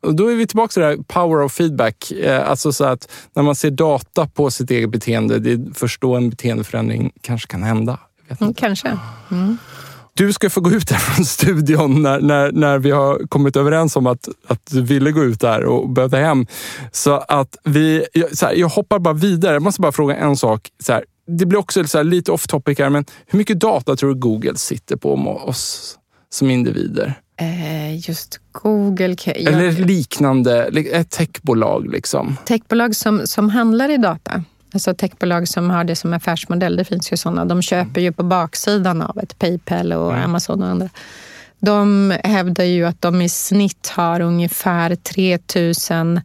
Och 0.08 0.14
då 0.14 0.28
är 0.28 0.36
vi 0.36 0.46
tillbaka 0.46 0.72
till 0.72 0.82
det 0.82 0.88
här 0.88 0.96
power 0.96 1.42
of 1.42 1.52
feedback. 1.52 2.10
Eh, 2.10 2.50
alltså 2.50 2.72
så 2.72 2.84
att 2.84 3.10
när 3.34 3.42
man 3.42 3.54
ser 3.54 3.70
data 3.70 4.26
på 4.26 4.50
sitt 4.50 4.70
eget 4.70 4.90
beteende, 4.90 5.38
det 5.38 5.52
är 5.52 5.74
först 5.74 6.00
då 6.00 6.16
en 6.16 6.30
beteendeförändring 6.30 7.12
kanske 7.20 7.48
kan 7.48 7.62
hända. 7.62 7.98
Mm, 8.40 8.54
kanske. 8.54 8.98
Mm. 9.30 9.58
Du 10.14 10.32
ska 10.32 10.50
få 10.50 10.60
gå 10.60 10.70
ut 10.70 10.90
från 10.90 11.24
studion 11.24 12.02
när, 12.02 12.20
när, 12.20 12.52
när 12.52 12.78
vi 12.78 12.90
har 12.90 13.26
kommit 13.28 13.56
överens 13.56 13.96
om 13.96 14.06
att, 14.06 14.28
att 14.46 14.66
du 14.70 14.82
ville 14.82 15.12
gå 15.12 15.24
ut 15.24 15.40
där 15.40 15.64
och 15.64 15.88
behövde 15.88 16.18
hem. 16.18 16.46
Så 16.92 17.14
att 17.28 17.56
vi, 17.64 18.04
så 18.32 18.46
här, 18.46 18.54
jag 18.54 18.68
hoppar 18.68 18.98
bara 18.98 19.14
vidare. 19.14 19.52
Jag 19.52 19.62
måste 19.62 19.80
bara 19.80 19.92
fråga 19.92 20.16
en 20.16 20.36
sak. 20.36 20.68
Så 20.82 20.92
här, 20.92 21.04
det 21.26 21.46
blir 21.46 21.58
också 21.58 21.84
så 21.84 21.98
här, 21.98 22.04
lite 22.04 22.32
off 22.32 22.46
topic 22.46 22.78
här, 22.78 22.90
men 22.90 23.04
hur 23.26 23.38
mycket 23.38 23.60
data 23.60 23.96
tror 23.96 24.14
du 24.14 24.20
Google 24.20 24.56
sitter 24.56 24.96
på 24.96 25.12
om 25.12 25.28
oss 25.28 25.94
som 26.30 26.50
individer? 26.50 27.14
Eh, 27.40 28.08
just 28.08 28.40
Google... 28.52 29.16
Eller 29.26 29.72
liknande, 29.72 30.64
ett 30.92 31.10
techbolag 31.10 31.88
liksom. 31.92 32.36
Techbolag 32.44 32.96
som, 32.96 33.26
som 33.26 33.50
handlar 33.50 33.88
i 33.88 33.96
data. 33.96 34.44
Alltså 34.72 34.94
techbolag 34.94 35.48
som 35.48 35.70
har 35.70 35.84
det 35.84 35.96
som 35.96 36.12
affärsmodell, 36.12 36.76
det 36.76 36.84
finns 36.84 37.12
ju 37.12 37.16
sådana. 37.16 37.44
De 37.44 37.62
köper 37.62 38.00
ju 38.00 38.12
på 38.12 38.22
baksidan 38.22 39.02
av 39.02 39.18
ett 39.18 39.38
Paypal 39.38 39.92
och 39.92 40.12
mm. 40.12 40.24
Amazon 40.24 40.62
och 40.62 40.68
andra. 40.68 40.88
De 41.60 42.14
hävdar 42.24 42.64
ju 42.64 42.84
att 42.84 43.02
de 43.02 43.22
i 43.22 43.28
snitt 43.28 43.92
har 43.96 44.20
ungefär 44.20 44.94
3000 44.94 46.20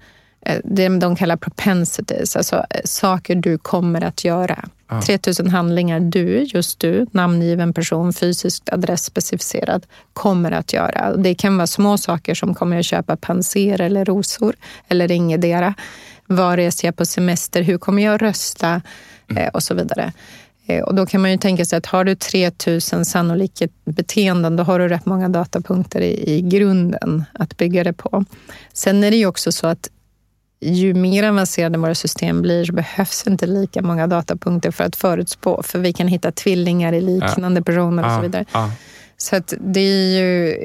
eh, 0.45 0.59
det 0.63 0.89
de 0.89 1.15
kallar 1.15 1.37
propensities, 1.37 2.35
alltså 2.35 2.55
eh, 2.55 2.81
saker 2.85 3.35
du 3.35 3.57
kommer 3.57 4.03
att 4.03 4.23
göra. 4.25 4.65
Ah. 4.93 5.01
3000 5.01 5.47
handlingar 5.47 5.99
du, 5.99 6.43
just 6.43 6.79
du, 6.79 7.05
namngiven 7.11 7.73
person, 7.73 8.13
fysiskt 8.13 8.69
adressspecificerad, 8.69 9.85
kommer 10.13 10.51
att 10.51 10.73
göra. 10.73 11.15
Det 11.17 11.35
kan 11.35 11.57
vara 11.57 11.67
små 11.67 11.97
saker 11.97 12.35
som 12.35 12.55
kommer 12.55 12.79
att 12.79 12.85
köpa 12.85 13.17
panser 13.17 13.81
eller 13.81 14.05
rosor 14.05 14.55
eller 14.87 15.11
ingetdera. 15.11 15.73
Var 16.25 16.57
reser 16.57 16.87
jag 16.87 16.95
på 16.95 17.05
semester? 17.05 17.61
Hur 17.61 17.77
kommer 17.77 18.03
jag 18.03 18.15
att 18.15 18.21
rösta? 18.21 18.81
Mm. 19.29 19.43
Eh, 19.43 19.49
och 19.49 19.63
så 19.63 19.73
vidare. 19.73 20.13
Eh, 20.65 20.83
och 20.83 20.95
då 20.95 21.05
kan 21.05 21.21
man 21.21 21.31
ju 21.31 21.37
tänka 21.37 21.65
sig 21.65 21.77
att 21.77 21.85
har 21.85 22.03
du 22.03 22.15
3000 22.15 23.05
sannolika 23.05 23.67
beteenden, 23.85 24.55
då 24.55 24.63
har 24.63 24.79
du 24.79 24.87
rätt 24.87 25.05
många 25.05 25.29
datapunkter 25.29 26.01
i, 26.01 26.35
i 26.35 26.41
grunden 26.41 27.23
att 27.33 27.57
bygga 27.57 27.83
det 27.83 27.93
på. 27.93 28.25
Sen 28.73 29.03
är 29.03 29.11
det 29.11 29.17
ju 29.17 29.25
också 29.25 29.51
så 29.51 29.67
att 29.67 29.89
ju 30.63 30.93
mer 30.93 31.23
avancerade 31.23 31.77
våra 31.77 31.95
system 31.95 32.41
blir 32.41 32.65
så 32.65 32.73
behövs 32.73 33.27
inte 33.27 33.45
lika 33.45 33.81
många 33.81 34.07
datapunkter 34.07 34.71
för 34.71 34.83
att 34.83 34.95
förutspå. 34.95 35.63
För 35.63 35.79
vi 35.79 35.93
kan 35.93 36.07
hitta 36.07 36.31
tvillingar 36.31 36.93
i 36.93 37.01
liknande 37.01 37.59
ja. 37.59 37.63
personer 37.63 38.05
och 38.05 38.11
så 38.11 38.21
vidare. 38.21 38.45
Ja. 38.51 38.71
Så 39.17 39.41
det 39.59 39.79
är 39.79 40.19
ju 40.19 40.57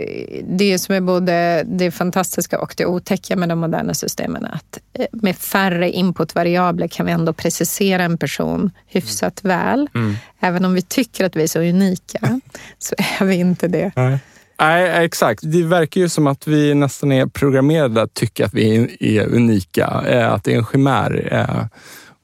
det 0.49 0.79
som 0.79 0.95
är 0.95 1.01
både 1.01 1.65
det 1.67 1.91
fantastiska 1.91 2.59
och 2.59 2.75
det 2.77 2.87
otäcka 2.87 3.37
med 3.37 3.49
de 3.49 3.59
moderna 3.59 3.95
systemen. 3.95 4.45
Att 4.45 4.79
eh, 4.93 5.07
med 5.13 5.37
färre 5.37 5.91
inputvariabler 5.91 6.89
kan 6.89 7.07
vi 7.07 7.13
ändå 7.13 7.33
precisera 7.33 8.03
en 8.03 8.19
person 8.19 8.71
hyfsat 8.87 9.45
väl. 9.45 9.89
Mm. 9.95 10.17
Även 10.41 10.65
om 10.65 10.75
vi 10.75 10.83
tycker 10.83 11.25
att 11.25 11.37
vi 11.37 11.43
är 11.43 11.47
så 11.47 11.61
unika 11.61 12.41
så 12.79 12.95
är 12.99 13.25
vi 13.25 13.35
inte 13.35 13.69
det. 13.69 13.93
Nej. 13.97 14.19
Nej, 14.61 15.05
exakt. 15.05 15.41
Det 15.43 15.63
verkar 15.63 16.01
ju 16.01 16.09
som 16.09 16.27
att 16.27 16.47
vi 16.47 16.75
nästan 16.75 17.13
är 17.13 17.27
programmerade 17.27 18.03
att 18.03 18.15
tycka 18.15 18.47
att 18.47 18.55
vi 18.55 18.97
är 19.01 19.27
unika, 19.27 20.03
eh, 20.07 20.33
att 20.33 20.45
det 20.45 20.53
är 20.53 20.59
en 20.59 20.67
chimär. 20.67 21.29
Eh, 21.33 21.65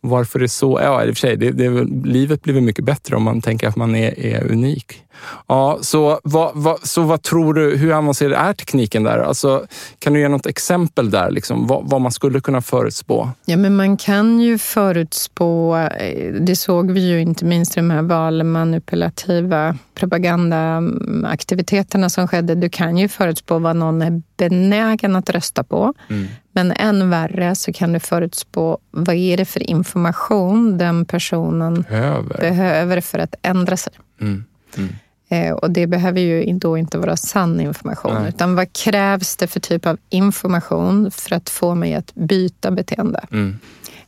varför 0.06 0.38
det 0.38 0.44
är 0.44 0.46
så? 0.46 0.80
Ja, 0.82 1.04
i 1.04 1.10
och 1.10 1.14
för 1.14 1.20
sig, 1.20 1.36
det, 1.36 1.50
det, 1.50 1.84
livet 2.04 2.42
blir 2.42 2.60
mycket 2.60 2.84
bättre 2.84 3.16
om 3.16 3.22
man 3.22 3.40
tänker 3.40 3.68
att 3.68 3.76
man 3.76 3.94
är, 3.94 4.18
är 4.18 4.52
unik. 4.52 5.04
Ja, 5.46 5.78
så 5.80 6.20
vad, 6.24 6.50
vad, 6.54 6.86
så 6.86 7.02
vad 7.02 7.22
tror 7.22 7.54
du, 7.54 7.76
hur 7.76 7.92
avancerad 7.92 8.48
är 8.48 8.52
tekniken 8.52 9.02
där? 9.02 9.18
Alltså, 9.18 9.66
kan 9.98 10.12
du 10.12 10.20
ge 10.20 10.28
något 10.28 10.46
exempel 10.46 11.10
där, 11.10 11.30
liksom, 11.30 11.66
vad, 11.66 11.90
vad, 11.90 12.00
man 12.00 12.12
skulle 12.12 12.40
kunna 12.40 12.62
förutspå? 12.62 13.30
Ja, 13.44 13.56
men 13.56 13.76
man 13.76 13.96
kan 13.96 14.40
ju 14.40 14.58
förutspå, 14.58 15.76
eh, 15.76 16.32
det 16.32 16.56
såg 16.56 16.90
vi 16.90 17.08
ju 17.08 17.20
inte 17.20 17.44
minst 17.44 17.76
i 17.76 17.80
de 17.80 17.90
här 17.90 18.02
valmanipulativa 18.02 19.76
propagandaaktiviteterna 19.94 22.10
som 22.10 22.28
skedde. 22.28 22.54
Du 22.54 22.68
kan 22.68 22.98
ju 22.98 23.08
förutspå 23.08 23.58
vad 23.58 23.76
någon 23.76 24.02
är 24.02 24.22
benägen 24.36 25.16
att 25.16 25.30
rösta 25.30 25.64
på. 25.64 25.94
Mm. 26.10 26.26
Men 26.54 26.72
än 26.72 27.10
värre 27.10 27.54
så 27.54 27.72
kan 27.72 27.92
du 27.92 28.00
förutspå 28.00 28.78
vad 28.90 29.16
är 29.16 29.36
det 29.36 29.44
för 29.44 29.70
information 29.70 30.78
den 30.78 31.04
personen 31.04 31.82
behöver, 31.82 32.38
behöver 32.38 33.00
för 33.00 33.18
att 33.18 33.34
ändra 33.42 33.76
sig. 33.76 33.92
Mm. 34.20 34.44
Mm. 34.76 34.88
Eh, 35.28 35.52
och 35.52 35.70
det 35.70 35.86
behöver 35.86 36.20
ju 36.20 36.58
då 36.58 36.78
inte 36.78 36.98
vara 36.98 37.16
sann 37.16 37.60
information. 37.60 38.14
Nej. 38.14 38.28
Utan 38.28 38.54
vad 38.54 38.72
krävs 38.72 39.36
det 39.36 39.46
för 39.46 39.60
typ 39.60 39.86
av 39.86 39.98
information 40.10 41.10
för 41.10 41.36
att 41.36 41.50
få 41.50 41.74
mig 41.74 41.94
att 41.94 42.14
byta 42.14 42.70
beteende? 42.70 43.26
Mm. 43.32 43.58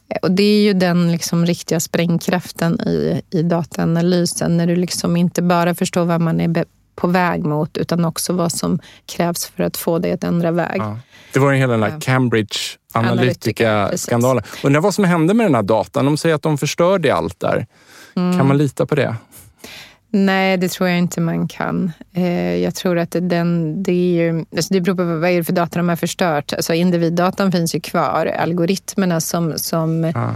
Eh, 0.08 0.18
och 0.22 0.30
det 0.30 0.42
är 0.42 0.62
ju 0.62 0.72
den 0.72 1.12
liksom 1.12 1.46
riktiga 1.46 1.80
sprängkraften 1.80 2.80
i, 2.80 3.22
i 3.30 3.42
dataanalysen. 3.42 4.56
När 4.56 4.66
du 4.66 4.76
liksom 4.76 5.16
inte 5.16 5.42
bara 5.42 5.74
förstår 5.74 6.04
vad 6.04 6.20
man 6.20 6.40
är 6.40 6.48
på 6.96 7.06
väg 7.06 7.44
mot 7.44 7.76
utan 7.76 8.04
också 8.04 8.32
vad 8.32 8.52
som 8.52 8.78
krävs 9.06 9.46
för 9.46 9.62
att 9.62 9.76
få 9.76 9.98
dig 9.98 10.12
att 10.12 10.24
ändra 10.24 10.50
väg. 10.50 10.80
Ja. 10.80 10.98
Det 11.32 11.38
var 11.38 11.52
ju 11.52 11.58
hela 11.58 11.72
den 11.72 11.82
här 11.82 12.00
Cambridge 12.00 12.56
Analytica-skandalen. 12.92 14.44
Undrar 14.64 14.80
vad 14.80 14.94
som 14.94 15.04
hände 15.04 15.34
med 15.34 15.46
den 15.46 15.54
här 15.54 15.62
datan? 15.62 16.04
De 16.04 16.16
säger 16.16 16.34
att 16.34 16.42
de 16.42 16.58
förstörde 16.58 17.14
allt 17.14 17.40
där. 17.40 17.66
Mm. 18.16 18.38
Kan 18.38 18.48
man 18.48 18.58
lita 18.58 18.86
på 18.86 18.94
det? 18.94 19.16
Nej, 20.10 20.56
det 20.56 20.68
tror 20.68 20.88
jag 20.88 20.98
inte 20.98 21.20
man 21.20 21.48
kan. 21.48 21.92
Eh, 22.12 22.56
jag 22.56 22.74
tror 22.74 22.98
att 22.98 23.16
den, 23.20 23.82
det, 23.82 23.92
är 23.92 24.32
ju, 24.32 24.44
alltså 24.56 24.74
det 24.74 24.80
beror 24.80 24.96
på 24.96 25.04
vad 25.04 25.30
är 25.30 25.36
det 25.36 25.44
för 25.44 25.52
data 25.52 25.78
de 25.78 25.88
har 25.88 25.96
förstört. 25.96 26.52
Alltså 26.52 26.74
individdatan 26.74 27.52
finns 27.52 27.74
ju 27.74 27.80
kvar. 27.80 28.26
Algoritmerna 28.26 29.20
som, 29.20 29.52
som 29.56 30.04
ja. 30.04 30.34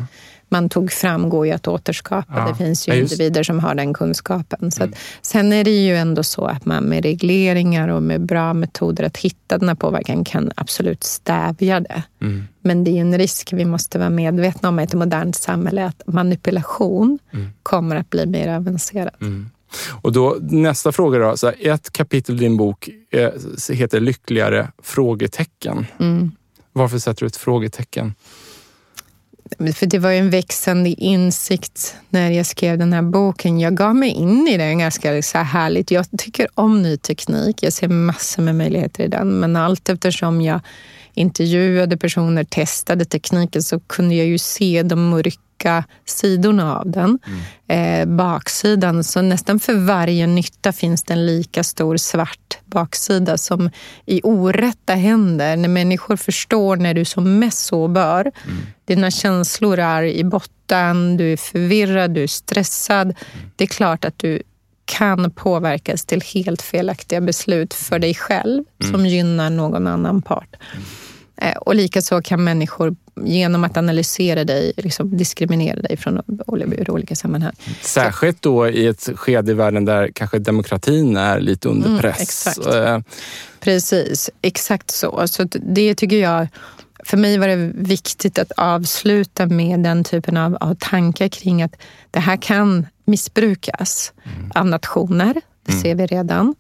Man 0.51 0.69
tog 0.69 0.93
fram 0.93 1.29
går 1.29 1.47
ju 1.47 1.53
att 1.53 1.69
återskapa. 1.69 2.35
Ja, 2.37 2.49
det 2.49 2.65
finns 2.65 2.89
ju 2.89 2.99
individer 2.99 3.43
som 3.43 3.59
har 3.59 3.75
den 3.75 3.95
kunskapen. 3.95 4.71
Så 4.71 4.83
mm. 4.83 4.93
att, 4.93 5.27
sen 5.27 5.53
är 5.53 5.65
det 5.65 5.71
ju 5.71 5.97
ändå 5.97 6.23
så 6.23 6.45
att 6.45 6.65
man 6.65 6.85
med 6.85 7.03
regleringar 7.03 7.89
och 7.89 8.03
med 8.03 8.21
bra 8.21 8.55
metoder 8.55 9.05
att 9.05 9.17
hitta 9.17 9.59
den 9.59 9.69
här 9.69 9.75
påverkan 9.75 10.25
kan 10.25 10.53
absolut 10.57 11.05
stävja 11.05 11.81
det. 11.81 12.03
Mm. 12.23 12.45
Men 12.63 12.85
det 12.85 12.91
är 12.91 13.01
en 13.01 13.19
risk 13.19 13.53
vi 13.53 13.65
måste 13.65 13.99
vara 13.99 14.11
medvetna 14.11 14.69
om 14.69 14.81
i 14.81 14.83
ett 14.83 14.95
modernt 14.95 15.37
samhälle 15.37 15.87
att 15.87 16.03
manipulation 16.07 17.19
mm. 17.33 17.49
kommer 17.63 17.97
att 17.97 18.11
bli 18.11 18.27
mer 18.27 18.49
avancerad. 18.49 19.15
Mm. 19.21 19.51
Och 20.03 20.13
då, 20.13 20.37
nästa 20.41 20.93
fråga 20.93 21.19
då. 21.19 21.37
Så 21.37 21.53
ett 21.61 21.91
kapitel 21.93 22.35
i 22.35 22.39
din 22.39 22.57
bok 22.57 22.89
eh, 23.11 23.31
heter 23.73 24.01
Lyckligare? 24.01 24.69
frågetecken. 24.83 25.87
Mm. 25.99 26.31
Varför 26.73 26.99
sätter 26.99 27.21
du 27.21 27.27
ett 27.27 27.37
frågetecken? 27.37 28.15
För 29.75 29.87
det 29.87 29.99
var 29.99 30.11
ju 30.11 30.19
en 30.19 30.31
växande 30.31 30.89
insikt 30.91 31.97
när 32.09 32.31
jag 32.31 32.47
skrev 32.47 32.79
den 32.79 32.93
här 32.93 33.03
boken. 33.03 33.61
Jag 33.61 33.77
gav 33.77 33.97
mig 33.97 34.11
in 34.11 34.49
i 34.49 34.57
den 34.57 34.79
ganska 34.79 35.23
så 35.23 35.39
här 35.39 35.45
härligt. 35.45 35.91
Jag 35.91 36.07
tycker 36.19 36.49
om 36.55 36.83
ny 36.83 36.97
teknik. 36.97 37.63
Jag 37.63 37.73
ser 37.73 37.89
massor 37.89 38.43
med 38.43 38.55
möjligheter 38.55 39.05
i 39.05 39.09
den. 39.09 39.41
Men 39.41 39.57
allt 39.57 39.89
eftersom 39.89 40.43
jag 40.43 40.61
intervjuade 41.15 41.97
personer, 41.97 42.45
testade 42.45 43.05
tekniken 43.05 43.63
så 43.63 43.81
kunde 43.81 44.15
jag 44.15 44.27
ju 44.27 44.39
se 44.39 44.83
de 44.83 45.09
mörka 45.09 45.85
sidorna 46.07 46.79
av 46.79 46.91
den. 46.91 47.19
Mm. 47.27 48.11
Eh, 48.11 48.17
baksidan. 48.17 49.05
Så 49.05 49.23
nästan 49.23 49.61
för 49.61 49.75
varje 49.75 50.27
nytta 50.27 50.73
finns 50.73 51.03
det 51.03 51.13
en 51.13 51.27
lika 51.27 51.65
stor 51.65 51.97
svart 51.97 52.50
baksida 52.71 53.39
som 53.39 53.71
i 54.07 54.21
orätta 54.23 54.95
händer, 54.95 55.57
när 55.57 55.69
människor 55.69 56.17
förstår 56.17 56.77
när 56.77 56.95
du 56.95 57.05
som 57.05 57.39
mest 57.39 57.59
så 57.59 57.89
bör. 57.89 58.21
Mm. 58.21 58.59
Dina 58.85 59.11
känslor 59.11 59.79
är 59.79 60.03
i 60.03 60.25
botten, 60.25 61.17
du 61.17 61.33
är 61.33 61.37
förvirrad, 61.37 62.11
du 62.11 62.23
är 62.23 62.27
stressad. 62.27 63.07
Mm. 63.07 63.17
Det 63.57 63.65
är 63.65 63.69
klart 63.69 64.05
att 64.05 64.19
du 64.19 64.43
kan 64.85 65.31
påverkas 65.31 66.05
till 66.05 66.23
helt 66.35 66.63
felaktiga 66.63 67.21
beslut 67.21 67.75
för 67.75 67.99
dig 67.99 68.15
själv 68.15 68.65
mm. 68.83 68.93
som 68.93 69.07
gynnar 69.07 69.51
någon 69.51 69.87
annan 69.87 70.23
part. 70.23 70.57
Mm. 70.73 70.85
Eh, 71.41 71.57
och 71.57 71.75
likaså 71.75 72.23
kan 72.23 72.45
människor 72.45 72.97
genom 73.27 73.65
att 73.65 73.77
analysera 73.77 74.45
dig 74.45 74.73
liksom 74.77 75.17
diskriminera 75.17 75.83
dig 75.83 75.97
från 75.97 76.21
olika 76.89 77.17
sammanhang. 77.17 77.53
Särskilt 77.83 78.43
då 78.43 78.69
i 78.69 78.87
ett 78.87 79.09
skede 79.15 79.53
i 79.53 79.55
världen 79.55 79.85
där 79.85 80.11
kanske 80.15 80.39
demokratin 80.39 81.17
är 81.17 81.41
lite 81.41 81.69
under 81.69 81.89
mm, 81.89 82.01
press. 82.01 82.21
exakt. 82.21 82.67
Eh, 82.67 82.99
Precis, 83.61 84.31
exakt 84.43 84.91
så. 84.91 85.29
Så 85.29 85.45
det 85.53 85.95
tycker 85.95 86.17
jag 86.17 86.49
för 87.05 87.17
mig 87.17 87.39
var 87.39 87.49
det 87.49 87.73
viktigt 87.75 88.39
att 88.39 88.53
avsluta 88.57 89.47
med 89.47 89.81
den 89.81 90.05
typen 90.05 90.37
av, 90.37 90.57
av 90.61 90.75
tankar 90.75 91.29
kring 91.29 91.63
att 91.63 91.77
det 92.11 92.21
här 92.21 92.37
kan 92.37 92.87
missbrukas 93.05 94.13
mm. 94.25 94.51
av 94.55 94.67
nationer. 94.67 95.35
Det 95.67 95.73
mm. 95.73 95.83
ser 95.83 95.95
vi 95.95 96.07
redan 96.07 96.55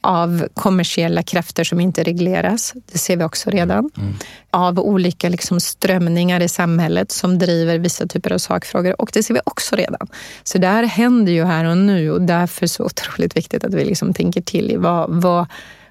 av 0.00 0.48
kommersiella 0.54 1.22
krafter 1.22 1.64
som 1.64 1.80
inte 1.80 2.02
regleras. 2.02 2.74
Det 2.92 2.98
ser 2.98 3.16
vi 3.16 3.24
också 3.24 3.50
redan. 3.50 3.90
Mm. 3.96 4.14
Av 4.50 4.78
olika 4.78 5.28
liksom 5.28 5.60
strömningar 5.60 6.40
i 6.40 6.48
samhället 6.48 7.12
som 7.12 7.38
driver 7.38 7.78
vissa 7.78 8.06
typer 8.06 8.32
av 8.32 8.38
sakfrågor. 8.38 9.00
Och 9.00 9.10
det 9.12 9.22
ser 9.22 9.34
vi 9.34 9.40
också 9.44 9.76
redan. 9.76 10.08
Så 10.42 10.58
det 10.58 10.66
här 10.66 10.84
händer 10.84 11.32
ju 11.32 11.44
här 11.44 11.64
och 11.64 11.78
nu 11.78 12.10
och 12.10 12.22
därför 12.22 12.60
är 12.60 12.64
det 12.64 12.68
så 12.68 12.84
otroligt 12.84 13.36
viktigt 13.36 13.64
att 13.64 13.74
vi 13.74 13.84
liksom 13.84 14.14
tänker 14.14 14.40
till 14.40 14.70
i 14.70 14.76
vad, 14.76 15.22
vad 15.22 15.46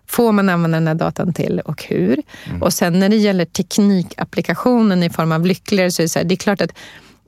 får 0.08 0.32
man 0.32 0.50
använda 0.50 0.78
den 0.78 0.88
här 0.88 0.96
datan 0.96 1.34
till 1.34 1.60
och 1.60 1.84
hur? 1.84 2.22
Mm. 2.46 2.62
Och 2.62 2.74
sen 2.74 3.00
när 3.00 3.10
det 3.10 3.16
gäller 3.16 3.46
teknikapplikationen 3.46 5.04
i 5.04 5.10
form 5.10 5.32
av 5.32 5.46
lyckligare 5.46 5.92
så 5.92 6.02
är 6.02 6.04
det, 6.04 6.10
så 6.10 6.20
här, 6.20 6.26
det 6.26 6.34
är 6.34 6.38
klart 6.38 6.62
att 6.62 6.72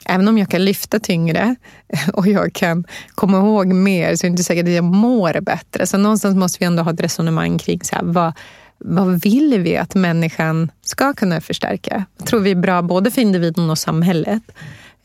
Även 0.05 0.27
om 0.27 0.37
jag 0.37 0.49
kan 0.49 0.65
lyfta 0.65 0.99
tyngre 0.99 1.55
och 2.13 2.27
jag 2.27 2.53
kan 2.53 2.83
komma 3.15 3.37
ihåg 3.37 3.67
mer 3.67 4.15
så 4.15 4.25
är 4.25 4.29
det 4.29 4.31
inte 4.31 4.43
säkert 4.43 4.65
att 4.65 4.71
jag 4.71 4.83
mår 4.83 5.41
bättre. 5.41 5.87
Så 5.87 5.97
någonstans 5.97 6.35
måste 6.35 6.59
vi 6.59 6.65
ändå 6.65 6.83
ha 6.83 6.93
ett 6.93 7.01
resonemang 7.01 7.57
kring 7.57 7.79
så 7.83 7.95
här, 7.95 8.03
vad, 8.03 8.33
vad 8.77 9.21
vill 9.21 9.59
vi 9.59 9.77
att 9.77 9.95
människan 9.95 10.71
ska 10.81 11.13
kunna 11.13 11.41
förstärka? 11.41 12.05
Vad 12.17 12.27
tror 12.27 12.39
vi 12.39 12.51
är 12.51 12.55
bra 12.55 12.81
både 12.81 13.11
för 13.11 13.21
individen 13.21 13.69
och 13.69 13.77
samhället? 13.77 14.43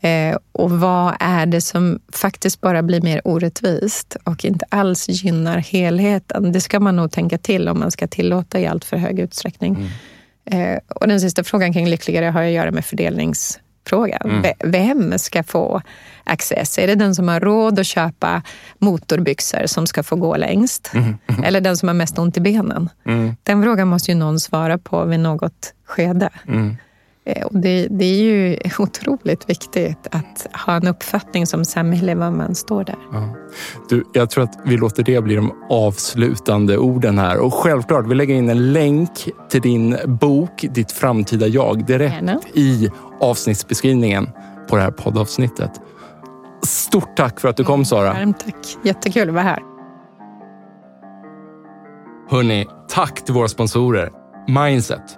Eh, 0.01 0.37
och 0.51 0.71
vad 0.71 1.15
är 1.19 1.45
det 1.45 1.61
som 1.61 1.99
faktiskt 2.13 2.61
bara 2.61 2.83
blir 2.83 3.01
mer 3.01 3.21
orättvist 3.23 4.17
och 4.23 4.45
inte 4.45 4.65
alls 4.69 5.09
gynnar 5.09 5.57
helheten? 5.57 6.51
Det 6.51 6.61
ska 6.61 6.79
man 6.79 6.95
nog 6.95 7.11
tänka 7.11 7.37
till 7.37 7.67
om 7.69 7.79
man 7.79 7.91
ska 7.91 8.07
tillåta 8.07 8.59
i 8.59 8.67
allt 8.67 8.85
för 8.85 8.97
hög 8.97 9.19
utsträckning. 9.19 9.75
Mm. 9.75 10.73
Eh, 10.73 10.79
och 10.87 11.07
den 11.07 11.21
sista 11.21 11.43
frågan 11.43 11.73
kring 11.73 11.89
lyckligare 11.89 12.25
har 12.25 12.43
att 12.43 12.51
göra 12.51 12.71
med 12.71 12.85
fördelnings 12.85 13.59
frågan. 13.89 14.21
Mm. 14.23 14.53
Vem 14.63 15.19
ska 15.19 15.43
få 15.43 15.81
access? 16.23 16.77
Är 16.77 16.87
det 16.87 16.95
den 16.95 17.15
som 17.15 17.27
har 17.27 17.39
råd 17.39 17.79
att 17.79 17.87
köpa 17.87 18.41
motorbyxor 18.77 19.65
som 19.65 19.87
ska 19.87 20.03
få 20.03 20.15
gå 20.15 20.35
längst? 20.37 20.91
Mm. 20.93 21.17
Mm. 21.27 21.43
Eller 21.43 21.61
den 21.61 21.77
som 21.77 21.87
har 21.87 21.93
mest 21.93 22.19
ont 22.19 22.37
i 22.37 22.41
benen? 22.41 22.89
Mm. 23.05 23.35
Den 23.43 23.63
frågan 23.63 23.87
måste 23.87 24.11
ju 24.11 24.17
någon 24.17 24.39
svara 24.39 24.77
på 24.77 25.05
vid 25.05 25.19
något 25.19 25.73
skede. 25.85 26.29
Eh, 27.27 27.45
och 27.45 27.59
det, 27.59 27.87
det, 27.87 28.05
är 28.05 28.23
ju 28.23 28.57
otroligt 28.79 29.49
viktigt 29.49 30.07
att 30.11 30.47
ha 30.65 30.75
en 30.75 30.87
uppfattning 30.87 31.47
som 31.47 31.65
samhälle 31.65 32.15
var 32.15 32.31
man 32.31 32.55
står 32.55 32.83
där. 32.83 32.95
Ja. 33.11 33.35
Du, 33.89 34.03
jag 34.13 34.29
tror 34.29 34.43
att 34.43 34.59
vi 34.65 34.77
låter 34.77 35.03
det 35.03 35.21
bli 35.21 35.35
de 35.35 35.53
avslutande 35.69 36.77
orden 36.77 37.19
här. 37.19 37.37
Och 37.37 37.53
självklart, 37.53 38.07
vi 38.07 38.15
lägger 38.15 38.35
in 38.35 38.49
en 38.49 38.73
länk 38.73 39.29
till 39.49 39.61
din 39.61 39.97
bok 40.05 40.65
Ditt 40.69 40.91
framtida 40.91 41.47
jag 41.47 41.85
direkt 41.85 42.13
Gärna. 42.13 42.39
i 42.53 42.89
avsnittsbeskrivningen 43.19 44.29
på 44.69 44.75
det 44.75 44.81
här 44.81 44.91
poddavsnittet. 44.91 45.71
Stort 46.65 47.17
tack 47.17 47.39
för 47.39 47.47
att 47.47 47.57
du 47.57 47.63
kom 47.63 47.85
Sara. 47.85 48.13
Varmt 48.13 48.39
tack. 48.39 48.77
Jättekul 48.83 49.27
att 49.29 49.33
vara 49.33 49.43
här. 49.43 49.59
Hörni, 52.29 52.65
tack 52.89 53.25
till 53.25 53.33
våra 53.33 53.47
sponsorer 53.47 54.11
Mindset, 54.47 55.17